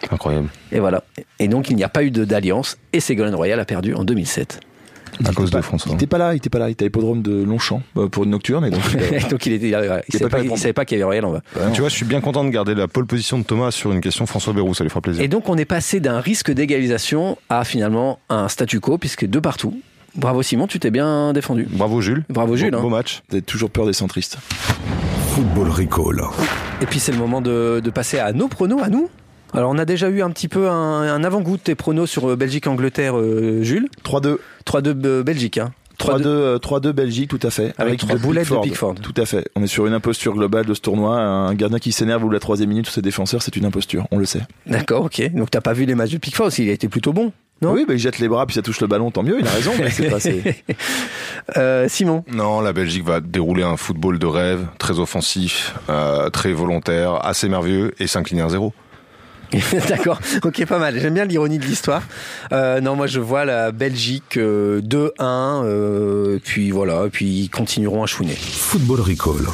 Incroyable. 0.10 0.48
Et 0.72 0.80
voilà. 0.80 1.04
Et 1.40 1.48
donc 1.48 1.70
il 1.70 1.76
n'y 1.76 1.84
a 1.84 1.90
pas 1.90 2.04
eu 2.04 2.12
de- 2.12 2.26
d'alliance, 2.26 2.78
et 2.94 3.00
Ségolène 3.00 3.36
Royal 3.36 3.60
a 3.60 3.66
perdu 3.66 3.94
en 3.94 4.04
2007. 4.04 4.60
À 5.26 5.34
cause 5.34 5.52
de 5.52 5.56
Pas- 5.58 5.62
François. 5.62 5.92
Il 5.92 5.96
était 5.96 6.08
pas 6.08 6.18
là, 6.18 6.34
il 6.34 6.38
était 6.38 6.50
pas 6.50 6.58
là. 6.58 6.70
Il 6.70 6.72
était 6.72 6.86
à 6.86 6.88
l'hippodrome 6.88 7.22
de 7.22 7.44
Longchamp 7.44 7.84
euh, 7.98 8.08
pour 8.08 8.24
une 8.24 8.30
nocturne. 8.32 8.66
Et 8.66 8.70
donc, 8.72 8.80
il 8.94 9.28
donc 9.30 9.46
il 9.46 9.54
était, 9.54 9.68
il, 9.68 10.02
Il 10.08 10.18
savait 10.18 10.30
pas, 10.30 10.40
il 10.42 10.58
savait 10.58 10.74
qu'il 10.86 10.98
y 10.98 11.02
avait 11.02 11.04
Royal 11.04 11.26
en 11.26 11.32
bas. 11.34 11.42
Bah. 11.54 11.70
Tu 11.74 11.82
vois, 11.82 11.90
je 11.90 11.96
suis 11.96 12.06
bien 12.06 12.22
content 12.22 12.44
de 12.46 12.50
garder 12.50 12.74
la 12.74 12.88
pole 12.88 13.06
position 13.06 13.38
de 13.38 13.44
Thomas 13.44 13.72
sur 13.72 13.92
une 13.92 14.00
question 14.02 14.26
François 14.26 14.54
Bayrou, 14.54 14.74
ça 14.74 14.84
lui 14.84 14.90
fera 14.90 15.02
plaisir. 15.02 15.22
Et 15.22 15.28
donc 15.28 15.50
on 15.50 15.58
est 15.58 15.66
passé 15.66 16.00
d'un 16.00 16.22
risque 16.22 16.50
d'égalisation 16.52 17.38
à 17.50 17.66
finalement 17.66 18.20
un 18.30 18.48
statu 18.48 18.80
quo, 18.80 18.98
puisque 18.98 19.26
de 19.26 19.40
partout. 19.40 19.80
Bravo 20.16 20.42
Simon, 20.44 20.66
tu 20.68 20.80
t'es 20.80 20.92
bien 20.92 21.34
défendu. 21.34 21.68
Bravo 21.70 22.02
Jules. 22.02 22.24
Bravo 22.30 22.56
Jules. 22.56 22.72
Beau, 22.72 22.78
hein. 22.78 22.82
beau 22.82 22.90
match. 22.90 23.22
Vous 23.30 23.36
avez 23.36 23.42
toujours 23.44 23.70
peur 23.70 23.86
des 23.86 23.94
centristes. 23.94 24.38
Football 25.36 25.70
Recall. 25.70 26.22
Et 26.82 26.86
puis 26.86 27.00
c'est 27.00 27.12
le 27.12 27.18
moment 27.18 27.42
de, 27.42 27.82
de 27.84 27.90
passer 27.90 28.18
à 28.18 28.32
nos 28.34 28.48
pronos, 28.48 28.82
à 28.82 28.90
nous. 28.90 29.10
Alors 29.54 29.72
on 29.72 29.78
a 29.78 29.86
déjà 29.86 30.10
eu 30.10 30.22
un 30.22 30.30
petit 30.32 30.48
peu 30.48 30.70
un, 30.70 31.02
un 31.02 31.24
avant-goût 31.24 31.58
de 31.58 31.62
tes 31.62 31.76
pronos 31.76 32.10
sur 32.10 32.30
euh, 32.30 32.36
Belgique-Angleterre, 32.36 33.18
euh, 33.18 33.62
Jules. 33.64 33.90
3-2. 34.06 34.38
3-2 34.66 35.06
euh, 35.06 35.24
Belgique. 35.24 35.58
Hein. 35.58 35.72
3-2 36.00 36.22
euh, 36.26 36.58
3-2 36.58 36.92
Belgique, 36.92 37.30
tout 37.30 37.40
à 37.44 37.50
fait. 37.50 37.74
Avec 37.78 38.00
trois 38.00 38.16
de 38.16 38.22
boulettes 38.22 38.50
de 38.50 38.58
Pickford. 38.58 38.96
Tout 38.96 39.14
à 39.18 39.26
fait. 39.26 39.48
On 39.56 39.64
est 39.64 39.68
sur 39.68 39.86
une 39.88 39.94
imposture 39.94 40.34
globale 40.34 40.66
de 40.66 40.74
ce 40.74 40.82
tournoi. 40.82 41.20
Un 41.20 41.54
gardien 41.54 41.80
qui 41.80 41.92
s'énerve 41.92 42.24
ou 42.24 42.30
la 42.30 42.40
troisième 42.40 42.70
minute 42.70 42.86
sur 42.86 42.96
ses 42.96 43.02
défenseurs, 43.02 43.42
c'est 43.42 43.56
une 43.56 43.66
imposture. 43.66 44.08
On 44.12 44.18
le 44.18 44.26
sait. 44.26 44.42
D'accord, 44.66 45.06
ok. 45.06 45.32
Donc 45.34 45.52
t'as 45.52 45.62
pas 45.62 45.74
vu 45.74 45.86
les 45.86 45.96
matchs 45.96 46.12
de 46.12 46.18
Pickford 46.18 46.48
aussi, 46.48 46.64
il 46.64 46.70
a 46.70 46.74
été 46.74 46.88
plutôt 46.88 47.14
bon. 47.14 47.32
Non? 47.62 47.74
Oui, 47.74 47.86
bah, 47.88 47.94
il 47.94 48.00
jette 48.00 48.18
les 48.18 48.28
bras 48.28 48.48
puis 48.48 48.56
ça 48.56 48.64
touche 48.64 48.82
le 48.82 48.88
ballon, 48.88 49.12
tant 49.12 49.22
mieux. 49.22 49.38
Il 49.40 49.46
a 49.46 49.52
raison, 49.52 49.72
mais 49.78 49.90
c'est 49.92 50.10
pas. 50.10 50.18
Euh, 51.58 51.88
Simon. 51.90 52.24
Non, 52.32 52.62
la 52.62 52.72
Belgique 52.72 53.04
va 53.04 53.20
dérouler 53.20 53.64
un 53.64 53.76
football 53.76 54.20
de 54.20 54.28
rêve, 54.28 54.68
très 54.78 55.00
offensif, 55.00 55.74
euh, 55.90 56.30
très 56.30 56.54
volontaire, 56.54 57.26
assez 57.26 57.50
merveilleux 57.50 57.94
et 58.00 58.06
s'incliner 58.06 58.44
à 58.44 58.50
zéro. 58.50 58.74
D'accord, 59.90 60.20
ok, 60.44 60.66
pas 60.66 60.80
mal. 60.80 61.00
J'aime 61.00 61.14
bien 61.14 61.26
l'ironie 61.26 61.60
de 61.60 61.66
l'histoire. 61.66 62.04
Euh, 62.52 62.80
non, 62.80 62.96
moi 62.96 63.08
je 63.08 63.20
vois 63.20 63.46
la 63.46 63.72
Belgique 63.72 64.38
euh, 64.38 64.82
2-1, 64.82 65.12
euh, 65.20 66.40
puis 66.44 66.72
voilà, 66.72 67.08
puis 67.12 67.28
ils 67.28 67.50
continueront 67.50 68.04
à 68.04 68.08
chouiner. 68.08 68.36
Football 68.36 69.02
Recall. 69.02 69.48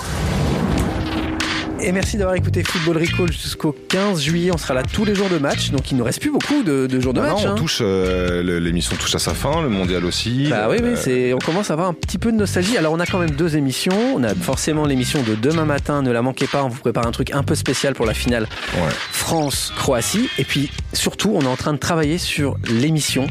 Et 1.87 1.93
merci 1.93 2.17
d'avoir 2.17 2.35
écouté 2.35 2.63
Football 2.65 2.97
Recall 2.97 3.31
jusqu'au 3.31 3.73
15 3.87 4.19
juillet. 4.21 4.51
On 4.53 4.57
sera 4.57 4.73
là 4.73 4.83
tous 4.83 5.05
les 5.05 5.15
jours 5.15 5.29
de 5.29 5.37
match, 5.37 5.71
donc 5.71 5.89
il 5.89 5.95
ne 5.95 6.03
reste 6.03 6.19
plus 6.19 6.31
beaucoup 6.31 6.61
de, 6.61 6.85
de 6.85 6.99
jours 6.99 7.13
de 7.13 7.21
match. 7.21 7.43
non, 7.45 7.51
on 7.51 7.51
hein. 7.53 7.55
touche, 7.55 7.77
euh, 7.79 8.59
l'émission 8.59 8.97
touche 8.97 9.15
à 9.15 9.19
sa 9.19 9.33
fin, 9.33 9.61
le 9.61 9.69
mondial 9.69 10.03
aussi. 10.03 10.47
Bah 10.49 10.67
oui, 10.69 10.79
oui, 10.83 10.89
Euh, 10.89 10.95
c'est, 10.97 11.31
on 11.33 11.37
commence 11.37 11.69
à 11.69 11.73
avoir 11.75 11.87
un 11.87 11.93
petit 11.93 12.17
peu 12.17 12.33
de 12.33 12.35
nostalgie. 12.35 12.77
Alors 12.77 12.91
on 12.91 12.99
a 12.99 13.05
quand 13.05 13.19
même 13.19 13.31
deux 13.31 13.55
émissions. 13.55 14.15
On 14.15 14.21
a 14.23 14.35
forcément 14.35 14.85
l'émission 14.85 15.23
de 15.23 15.35
demain 15.35 15.63
matin, 15.63 16.01
ne 16.01 16.11
la 16.11 16.21
manquez 16.21 16.47
pas, 16.47 16.61
on 16.61 16.67
vous 16.67 16.81
prépare 16.81 17.07
un 17.07 17.11
truc 17.11 17.31
un 17.31 17.43
peu 17.43 17.55
spécial 17.55 17.93
pour 17.93 18.05
la 18.05 18.13
finale 18.13 18.49
Ouais. 18.73 18.91
France-Croatie. 19.13 20.29
Et 20.39 20.43
puis 20.43 20.69
surtout, 20.91 21.31
on 21.35 21.41
est 21.43 21.47
en 21.47 21.55
train 21.55 21.71
de 21.71 21.79
travailler 21.79 22.17
sur 22.17 22.57
l'émission. 22.69 23.27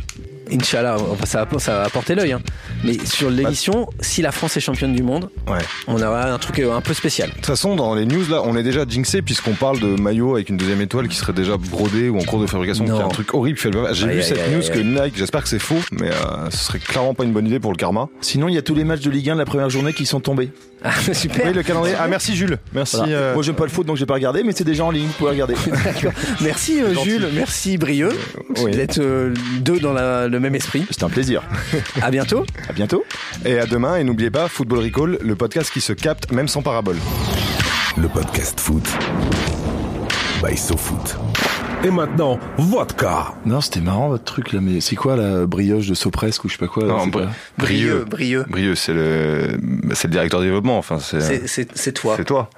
Inch'Allah, 0.52 0.96
ça 1.24 1.44
va, 1.44 1.58
ça 1.58 1.78
va 1.82 1.88
porter 1.90 2.14
l'œil. 2.14 2.32
hein. 2.32 2.40
Mais 2.84 2.96
sur 3.04 3.30
l'émission, 3.30 3.88
si 4.00 4.22
la 4.22 4.32
France 4.32 4.56
est 4.56 4.60
championne 4.60 4.92
du 4.94 5.02
monde, 5.02 5.30
Ouais. 5.48 5.58
on 5.88 6.00
aura 6.00 6.30
un 6.32 6.38
truc 6.38 6.58
euh, 6.60 6.72
un 6.74 6.80
peu 6.80 6.94
spécial. 6.94 7.30
De 7.30 7.34
toute 7.34 7.46
façon, 7.46 7.74
dans 7.76 7.94
les 7.94 8.06
news 8.06 8.24
là, 8.30 8.42
on 8.44 8.56
est 8.56 8.62
déjà 8.62 8.84
jinxé 8.88 9.22
puisqu'on 9.22 9.54
parle 9.54 9.80
de 9.80 10.00
maillot 10.00 10.34
avec 10.36 10.48
une 10.50 10.56
deuxième 10.56 10.80
étoile 10.80 11.08
qui 11.08 11.16
serait 11.16 11.32
déjà 11.32 11.56
brodé 11.56 12.08
ou 12.08 12.18
en 12.18 12.24
cours 12.24 12.40
de 12.40 12.46
fabrication. 12.46 12.84
Non. 12.84 12.94
qui 12.96 13.00
est 13.00 13.04
un 13.04 13.08
truc 13.08 13.34
horrible. 13.34 13.58
J'ai 13.58 13.68
Aïe, 14.06 14.12
vu 14.14 14.18
aïe, 14.20 14.22
cette 14.24 14.38
aïe, 14.38 14.54
news 14.54 14.62
aïe, 14.62 14.70
que. 14.70 14.78
Nike, 15.04 15.16
j'espère 15.16 15.42
que 15.42 15.48
c'est 15.48 15.58
faux, 15.58 15.78
mais 15.92 16.10
euh, 16.10 16.50
ce 16.50 16.58
serait 16.58 16.78
clairement 16.78 17.14
pas 17.14 17.24
une 17.24 17.32
bonne 17.32 17.46
idée 17.46 17.58
pour 17.60 17.72
le 17.72 17.76
karma. 17.76 18.08
Sinon, 18.20 18.48
il 18.48 18.54
y 18.54 18.58
a 18.58 18.62
tous 18.62 18.74
les 18.74 18.84
matchs 18.84 19.00
de 19.00 19.10
Ligue 19.10 19.30
1 19.30 19.34
de 19.34 19.38
la 19.40 19.44
première 19.46 19.70
journée 19.70 19.92
qui 19.92 20.06
sont 20.06 20.20
tombés. 20.20 20.50
Ah, 20.84 20.92
super. 21.12 21.46
Oui, 21.46 21.52
le 21.52 21.62
calendrier. 21.62 21.96
Ah, 21.98 22.06
merci 22.08 22.36
Jules. 22.36 22.58
Merci. 22.72 22.96
Voilà. 22.96 23.12
euh, 23.12 23.34
Moi, 23.34 23.42
j'aime 23.42 23.54
pas 23.54 23.64
le 23.64 23.70
foot, 23.70 23.86
donc 23.86 23.96
j'ai 23.96 24.06
pas 24.06 24.14
regardé, 24.14 24.42
mais 24.42 24.52
c'est 24.52 24.64
déjà 24.64 24.84
en 24.84 24.90
ligne. 24.90 25.06
Vous 25.06 25.12
pouvez 25.14 25.30
regarder. 25.30 25.54
D'accord. 25.84 26.12
Merci 26.40 26.82
euh. 26.82 26.94
Jules, 27.02 27.28
merci 27.34 27.78
Brieux 27.78 28.10
oui. 28.62 28.70
d'être 28.72 28.98
euh, 28.98 29.32
deux 29.60 29.80
dans 29.80 29.92
la- 29.92 30.28
le 30.28 30.38
même 30.40 30.54
esprit. 30.54 30.86
C'est 30.90 31.02
un 31.02 31.08
plaisir. 31.08 31.42
À 32.02 32.10
bientôt. 32.10 32.44
À 32.68 32.72
bientôt. 32.72 33.04
Et 33.44 33.58
à 33.58 33.66
demain. 33.66 33.96
Et 33.96 34.04
n'oubliez 34.04 34.30
pas, 34.30 34.48
Football 34.48 34.80
Recall, 34.80 35.18
le 35.20 35.34
podcast 35.34 35.70
qui 35.72 35.80
se 35.80 35.92
capte 35.92 36.30
même 36.32 36.48
sans 36.48 36.62
parabole. 36.62 36.96
Le 37.96 38.08
podcast 38.08 38.60
foot. 38.60 38.84
By 40.42 40.56
SoFoot. 40.56 41.16
Et 41.86 41.90
maintenant, 41.90 42.40
vodka. 42.58 43.34
Non, 43.44 43.60
c'était 43.60 43.80
marrant 43.80 44.08
votre 44.08 44.24
truc 44.24 44.52
là, 44.52 44.58
mais 44.60 44.80
c'est 44.80 44.96
quoi 44.96 45.14
la 45.14 45.46
brioche 45.46 45.86
de 45.86 45.94
Sopresque 45.94 46.44
ou 46.44 46.48
je 46.48 46.54
sais 46.54 46.58
pas 46.58 46.66
quoi 46.66 46.82
là, 46.84 46.94
Non, 46.94 47.04
c'est 47.04 47.10
Bri- 47.10 47.24
pas- 47.26 47.30
Brieux, 47.58 48.04
Brieux. 48.10 48.44
Brieux, 48.48 48.74
c'est 48.74 48.92
le, 48.92 49.56
c'est 49.94 50.08
le 50.08 50.12
directeur 50.12 50.40
du 50.40 50.46
développement. 50.46 50.78
Enfin, 50.78 50.98
c'est, 50.98 51.46
C'est- 51.46 51.92
toi. 51.92 52.14
c'est 52.16 52.24
toi. 52.24 52.50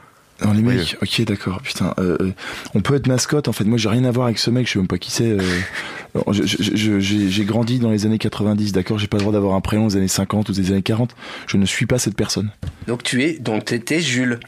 Non, 0.43 0.53
les 0.53 0.63
mecs, 0.63 0.97
ok, 1.03 1.25
d'accord, 1.27 1.61
putain. 1.61 1.93
euh, 1.99 2.17
euh, 2.21 2.31
on 2.75 2.81
peut 2.81 2.95
être 2.95 3.07
mascotte, 3.09 3.49
en 3.49 3.53
fait. 3.53 3.65
Moi, 3.65 3.77
j'ai 3.77 3.89
rien 3.91 4.05
à 4.05 4.11
voir 4.13 4.27
avec 4.29 4.39
ce 4.39 4.51
mec, 4.51 4.67
je 4.67 4.73
sais 4.75 4.79
même 4.79 4.87
pas 4.89 4.97
qui 4.97 5.11
c'est. 5.11 5.33
euh. 5.33 5.41
Alors, 6.15 6.33
je- 6.33 6.45
je- 6.45 6.75
je- 6.77 6.99
j'ai 7.01 7.29
j'ai 7.29 7.45
grandi 7.45 7.81
dans 7.81 7.91
les 7.91 8.07
années 8.07 8.19
90, 8.19 8.73
d'accord 8.73 8.99
J'ai 8.99 9.09
pas 9.09 9.17
le 9.19 9.23
droit 9.25 9.33
d'avoir 9.35 9.55
un 9.57 9.61
prénom 9.61 9.89
des 9.89 9.97
années 9.97 10.09
50 10.09 10.49
ou 10.49 10.53
des 10.53 10.71
années 10.71 10.81
40. 10.83 11.15
Je 11.49 11.57
ne 11.59 11.67
suis 11.67 11.85
pas 11.87 11.99
cette 11.99 12.15
personne. 12.17 12.51
Donc 12.87 13.03
tu 13.03 13.23
es, 13.25 13.33
donc 13.41 13.67
t'étais 13.67 14.01
Jules, 14.01 14.39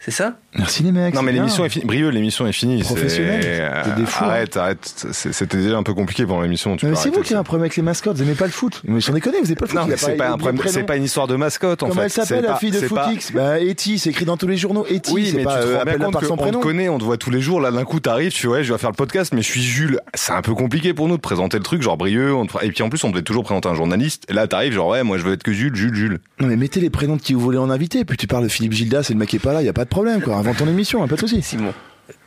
c'est 0.00 0.10
ça? 0.10 0.38
Merci 0.56 0.82
les 0.82 0.90
mecs. 0.92 1.14
Non, 1.14 1.20
c'est 1.20 1.26
mais 1.26 1.32
l'émission 1.32 1.64
est 1.64 1.68
finie. 1.68 1.84
Brieux, 1.84 2.08
l'émission 2.08 2.46
est 2.46 2.52
finie. 2.52 2.78
c'est- 2.78 2.84
Professionnel. 2.84 3.40
euh, 3.44 3.82
T'es 3.84 4.00
des 4.00 4.06
fous, 4.06 4.24
hein. 4.24 4.28
Arrête, 4.28 4.56
arrête. 4.56 5.06
C'est- 5.12 5.32
C'était 5.32 5.58
déjà 5.58 5.76
un 5.76 5.82
peu 5.82 5.94
compliqué 5.94 6.24
pendant 6.26 6.40
l'émission. 6.40 6.76
Mais 6.82 6.94
c'est 6.96 7.10
vous 7.14 7.20
qui 7.22 7.34
avez 7.34 7.40
un 7.40 7.44
problème 7.44 7.62
avec 7.64 7.76
les 7.76 7.82
mascottes, 7.82 8.16
vous 8.16 8.22
aimez 8.22 8.34
pas 8.34 8.46
le 8.46 8.50
foot. 8.50 8.80
Mais 8.84 9.00
sans 9.00 9.12
déconner, 9.12 9.38
vous 9.40 9.46
aimez 9.46 9.54
pas 9.56 9.66
le 9.66 9.70
foot. 9.70 9.78
Non, 9.78 9.84
il 9.84 9.88
mais 9.88 9.94
a 9.94 9.96
c'est 9.98 10.16
pas 10.16 10.24
un 10.24 10.34
il 10.34 10.38
problème. 10.38 10.56
prénom. 10.58 10.72
C'est 10.74 10.82
pas 10.84 10.96
une 10.96 11.04
histoire 11.04 11.26
de 11.28 11.36
mascotte 11.36 11.82
en 11.82 11.88
Comment 11.88 12.00
fait. 12.00 12.06
elle 12.06 12.10
s'appelle 12.10 12.40
C'est 12.42 12.48
la 12.48 12.56
fille 12.56 12.70
de 12.72 12.78
c'est 12.78 12.88
pas- 12.88 13.04
Footix? 13.08 13.32
Bah 13.32 13.54
c'est 13.76 14.10
écrit 14.10 14.24
dans 14.24 14.36
tous 14.36 14.46
les 14.48 14.56
journaux. 14.56 14.86
Etty, 14.88 15.12
Oui, 15.12 15.28
c'est 15.30 15.36
mais 15.36 15.44
pas 15.44 15.60
tu 15.62 15.68
te 15.68 15.74
rends 15.76 15.84
bien 15.84 15.98
compte 15.98 16.12
par 16.14 16.24
son 16.24 16.36
qu'on 16.36 16.50
te 16.50 16.56
connaît, 16.56 16.88
on 16.88 16.98
te 16.98 17.04
voit 17.04 17.16
tous 17.16 17.30
les 17.30 17.40
jours. 17.40 17.60
Là, 17.60 17.70
d'un 17.70 17.84
coup, 17.84 18.00
t'arrives, 18.00 18.32
tu 18.32 18.46
vois, 18.46 18.62
je 18.62 18.72
vais 18.72 18.78
faire 18.78 18.90
le 18.90 18.96
podcast, 18.96 19.32
mais 19.34 19.42
je 19.42 19.46
suis 19.46 19.62
Jules. 19.62 20.00
C'est 20.14 20.32
un 20.32 20.42
peu 20.42 20.54
compliqué 20.54 20.94
pour 20.94 21.06
nous 21.08 21.16
de 21.16 21.20
présenter 21.20 21.58
le 21.58 21.62
truc, 21.62 21.82
genre 21.82 21.96
brieux. 21.96 22.34
on 22.34 22.46
Et 22.62 22.70
puis 22.72 22.82
en 22.82 22.88
plus, 22.88 23.04
on 23.04 23.10
devait 23.10 23.22
toujours 23.22 23.44
présenter 23.44 23.68
un 23.68 23.74
journaliste. 23.74 24.24
Et 24.28 24.32
là, 24.32 24.46
t'arrives, 24.48 24.72
genre 24.72 24.88
ouais, 24.88 25.02
moi, 25.02 25.18
je 25.18 25.24
veux 25.24 25.32
être 25.34 25.42
que 25.42 25.52
Jules, 25.52 25.74
Jules, 25.76 25.94
Jules. 25.94 26.18
Non 26.40 26.48
mais 26.48 26.56
mettez 26.56 26.80
les 26.80 26.90
prénoms 26.90 27.16
de 27.16 27.22
qui 27.22 27.34
vous 27.34 27.40
voulez 27.40 27.58
en 27.58 27.70
inviter, 27.70 28.04
puis 28.04 28.16
tu 28.16 28.26
parles 28.26 28.44
de 28.44 28.48
Philippe 28.48 28.72
Gildas 28.72 29.06
et 29.10 29.12
le 29.12 29.18
mec 29.18 29.32
est 29.34 29.38
pas 29.38 29.52
là, 29.52 29.62
y 29.62 29.68
a 29.68 29.72
pas 29.72 29.84
de 29.90 29.94
problème 29.94 30.20
quoi. 30.22 30.36
Invente 30.36 30.56
ton 30.58 30.68
émission, 30.68 31.00
y 31.00 31.04
a 31.04 31.08
pas 31.08 31.16
de 31.16 31.20
souci. 31.20 31.42
Simon. 31.42 31.72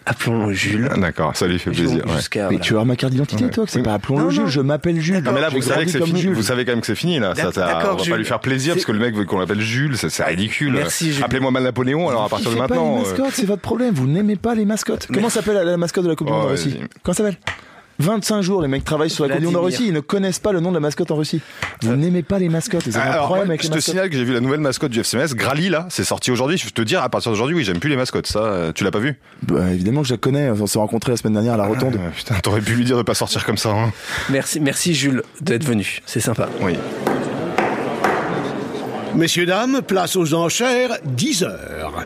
Appelons-le 0.06 0.54
Jules. 0.54 0.89
Ah, 0.91 0.97
D'accord, 0.97 1.34
ça 1.36 1.47
lui 1.47 1.58
fait 1.60 1.71
plaisir. 1.71 2.06
ouais. 2.06 2.12
Mais 2.36 2.41
voilà. 2.41 2.60
tu 2.60 2.73
avoir 2.73 2.86
ma 2.86 2.97
carte 2.97 3.13
d'identité 3.13 3.45
Ouais. 3.45 3.49
toi, 3.52 3.63
que 3.65 3.71
c'est 3.71 3.78
Oui. 3.80 3.84
pas 3.86 3.93
appelons-le 3.93 4.30
Jules, 4.32 4.47
je 4.47 4.60
m'appelle 4.60 4.99
Jules. 4.99 5.21
Non 5.23 5.32
mais 5.32 5.39
là 5.39 5.47
vous 5.47 5.62
savez 5.62 5.86
que 5.86 5.91
c'est 5.91 6.04
fini. 6.04 6.19
Jules. 6.19 6.34
Vous 6.34 6.41
savez 6.43 6.65
quand 6.65 6.73
même 6.73 6.82
que 6.82 6.88
c'est 6.88 6.95
fini 6.95 7.19
là. 7.19 7.34
Ça, 7.36 7.47
on 7.47 7.52
va 7.52 7.97
Jules. 8.04 8.12
pas 8.12 8.17
lui 8.17 8.26
faire 8.26 8.39
plaisir 8.41 8.73
parce 8.73 8.86
que 8.86 8.91
le 8.91 8.99
mec 8.99 9.15
veut 9.15 9.23
qu'on 9.23 9.39
l'appelle 9.39 9.62
Jules. 9.62 9.95
C'est 9.97 10.23
ridicule. 10.23 10.73
Merci, 10.73 11.13
Jules. 11.13 11.23
Appelez-moi 11.23 11.52
mal 11.52 11.63
Napoléon 11.63 12.10
alors 12.10 12.23
à 12.26 12.30
partir 12.30 12.52
de 12.52 12.56
maintenant. 12.58 12.99
euh, 12.99 13.23
c'est 13.32 13.45
votre 13.45 13.62
problème, 13.62 13.93
vous 13.93 14.08
n'aimez 14.08 14.36
pas 14.36 14.56
les 14.56 14.65
mascottes. 14.65 15.08
Comment 15.13 15.30
s'appelle 15.30 15.65
la, 15.65 15.78
mascotte 15.78 16.04
de 16.04 16.10
la 16.10 16.15
Coupe 16.15 16.28
du 16.28 16.34
Oh, 16.34 16.38
Monde. 16.38 16.49
Russie 16.52 16.80
Comment 17.02 17.13
ça 17.15 17.23
s'appelle 17.23 17.38
25 18.00 18.42
jours, 18.42 18.62
les 18.62 18.68
mecs 18.68 18.84
travaillent 18.84 19.10
sur 19.10 19.26
la 19.26 19.36
Coupe 19.36 19.40
du 19.42 19.46
Monde 19.48 19.58
en. 19.58 19.62
Russie, 19.62 19.86
ils 19.88 19.94
ne 19.94 20.00
connaissent 20.00 20.40
pas 20.40 20.52
le 20.52 20.60
nom 20.60 20.70
de 20.70 20.76
la 20.76 20.80
mascotte 20.80 21.12
en 21.12 21.16
Russie. 21.16 21.42
Vous 21.82 21.96
n'aimez 21.96 22.24
pas 22.24 22.40
les 22.40 22.50
mascottes, 22.50 22.88
vous 22.88 22.98
avez 22.98 23.08
un 23.08 23.12
Alors, 23.12 23.26
problème 23.26 23.46
moi, 23.46 23.54
avec 23.54 23.64
je 23.64 23.70
les 23.70 23.76
te 23.76 23.80
signale 23.80 24.10
que 24.10 24.16
j'ai 24.18 24.24
vu 24.24 24.34
la 24.34 24.40
nouvelle 24.40 24.60
mascotte 24.60 24.92
du 24.92 25.00
FCMS, 25.00 25.36
Grali 25.36 25.70
là, 25.70 25.88
c'est 25.90 26.04
sorti 26.04 26.32
aujourd'hui. 26.32 26.58
Je 26.58 26.66
peux 26.66 26.72
te 26.72 26.82
dire 26.82 27.04
à 27.04 27.10
partir 27.10 27.32
d'aujourd'hui, 27.32 27.56
oui, 27.56 27.64
j'aime 27.64 27.80
plus 27.80 27.90
les 27.90 27.96
mascottes. 27.96 28.28
Ça, 28.28 28.40
euh, 28.40 28.72
tu 28.74 28.84
l'as 28.84 28.92
pas 28.92 29.00
vu? 29.00 29.20
Bah, 29.44 29.72
évidemment 29.72 30.02
que 30.02 30.08
je 30.08 30.14
la 30.14 30.18
connais, 30.18 30.50
on 30.50 30.68
s'est 30.68 30.80
rencontrés 30.80 31.12
la 31.12 31.18
semaine 31.18 31.34
dernière 31.34 31.54
à 31.54 31.58
la 31.58 31.66
rotonde. 31.66 31.96
Euh, 31.96 32.10
Putain, 32.16 32.36
t'aurais 32.42 32.62
pu 32.62 32.74
lui 32.74 32.86
dire 32.86 32.98
de 32.98 33.04
pas 33.04 33.14
sortir 33.14 33.46
comme 33.46 33.58
ça. 33.58 33.70
Hein. 33.70 33.92
Merci, 34.30 34.60
merci 34.60 34.94
Jules 34.96 35.24
d'être 35.42 35.64
venu. 35.64 36.00
C'est 36.06 36.20
sympa. 36.20 36.50
Oui. 36.62 36.74
Messieurs, 39.16 39.46
dames, 39.46 39.82
place 39.86 40.16
aux 40.16 40.34
enchères, 40.34 40.98
10 41.06 41.44
heures. 41.44 42.06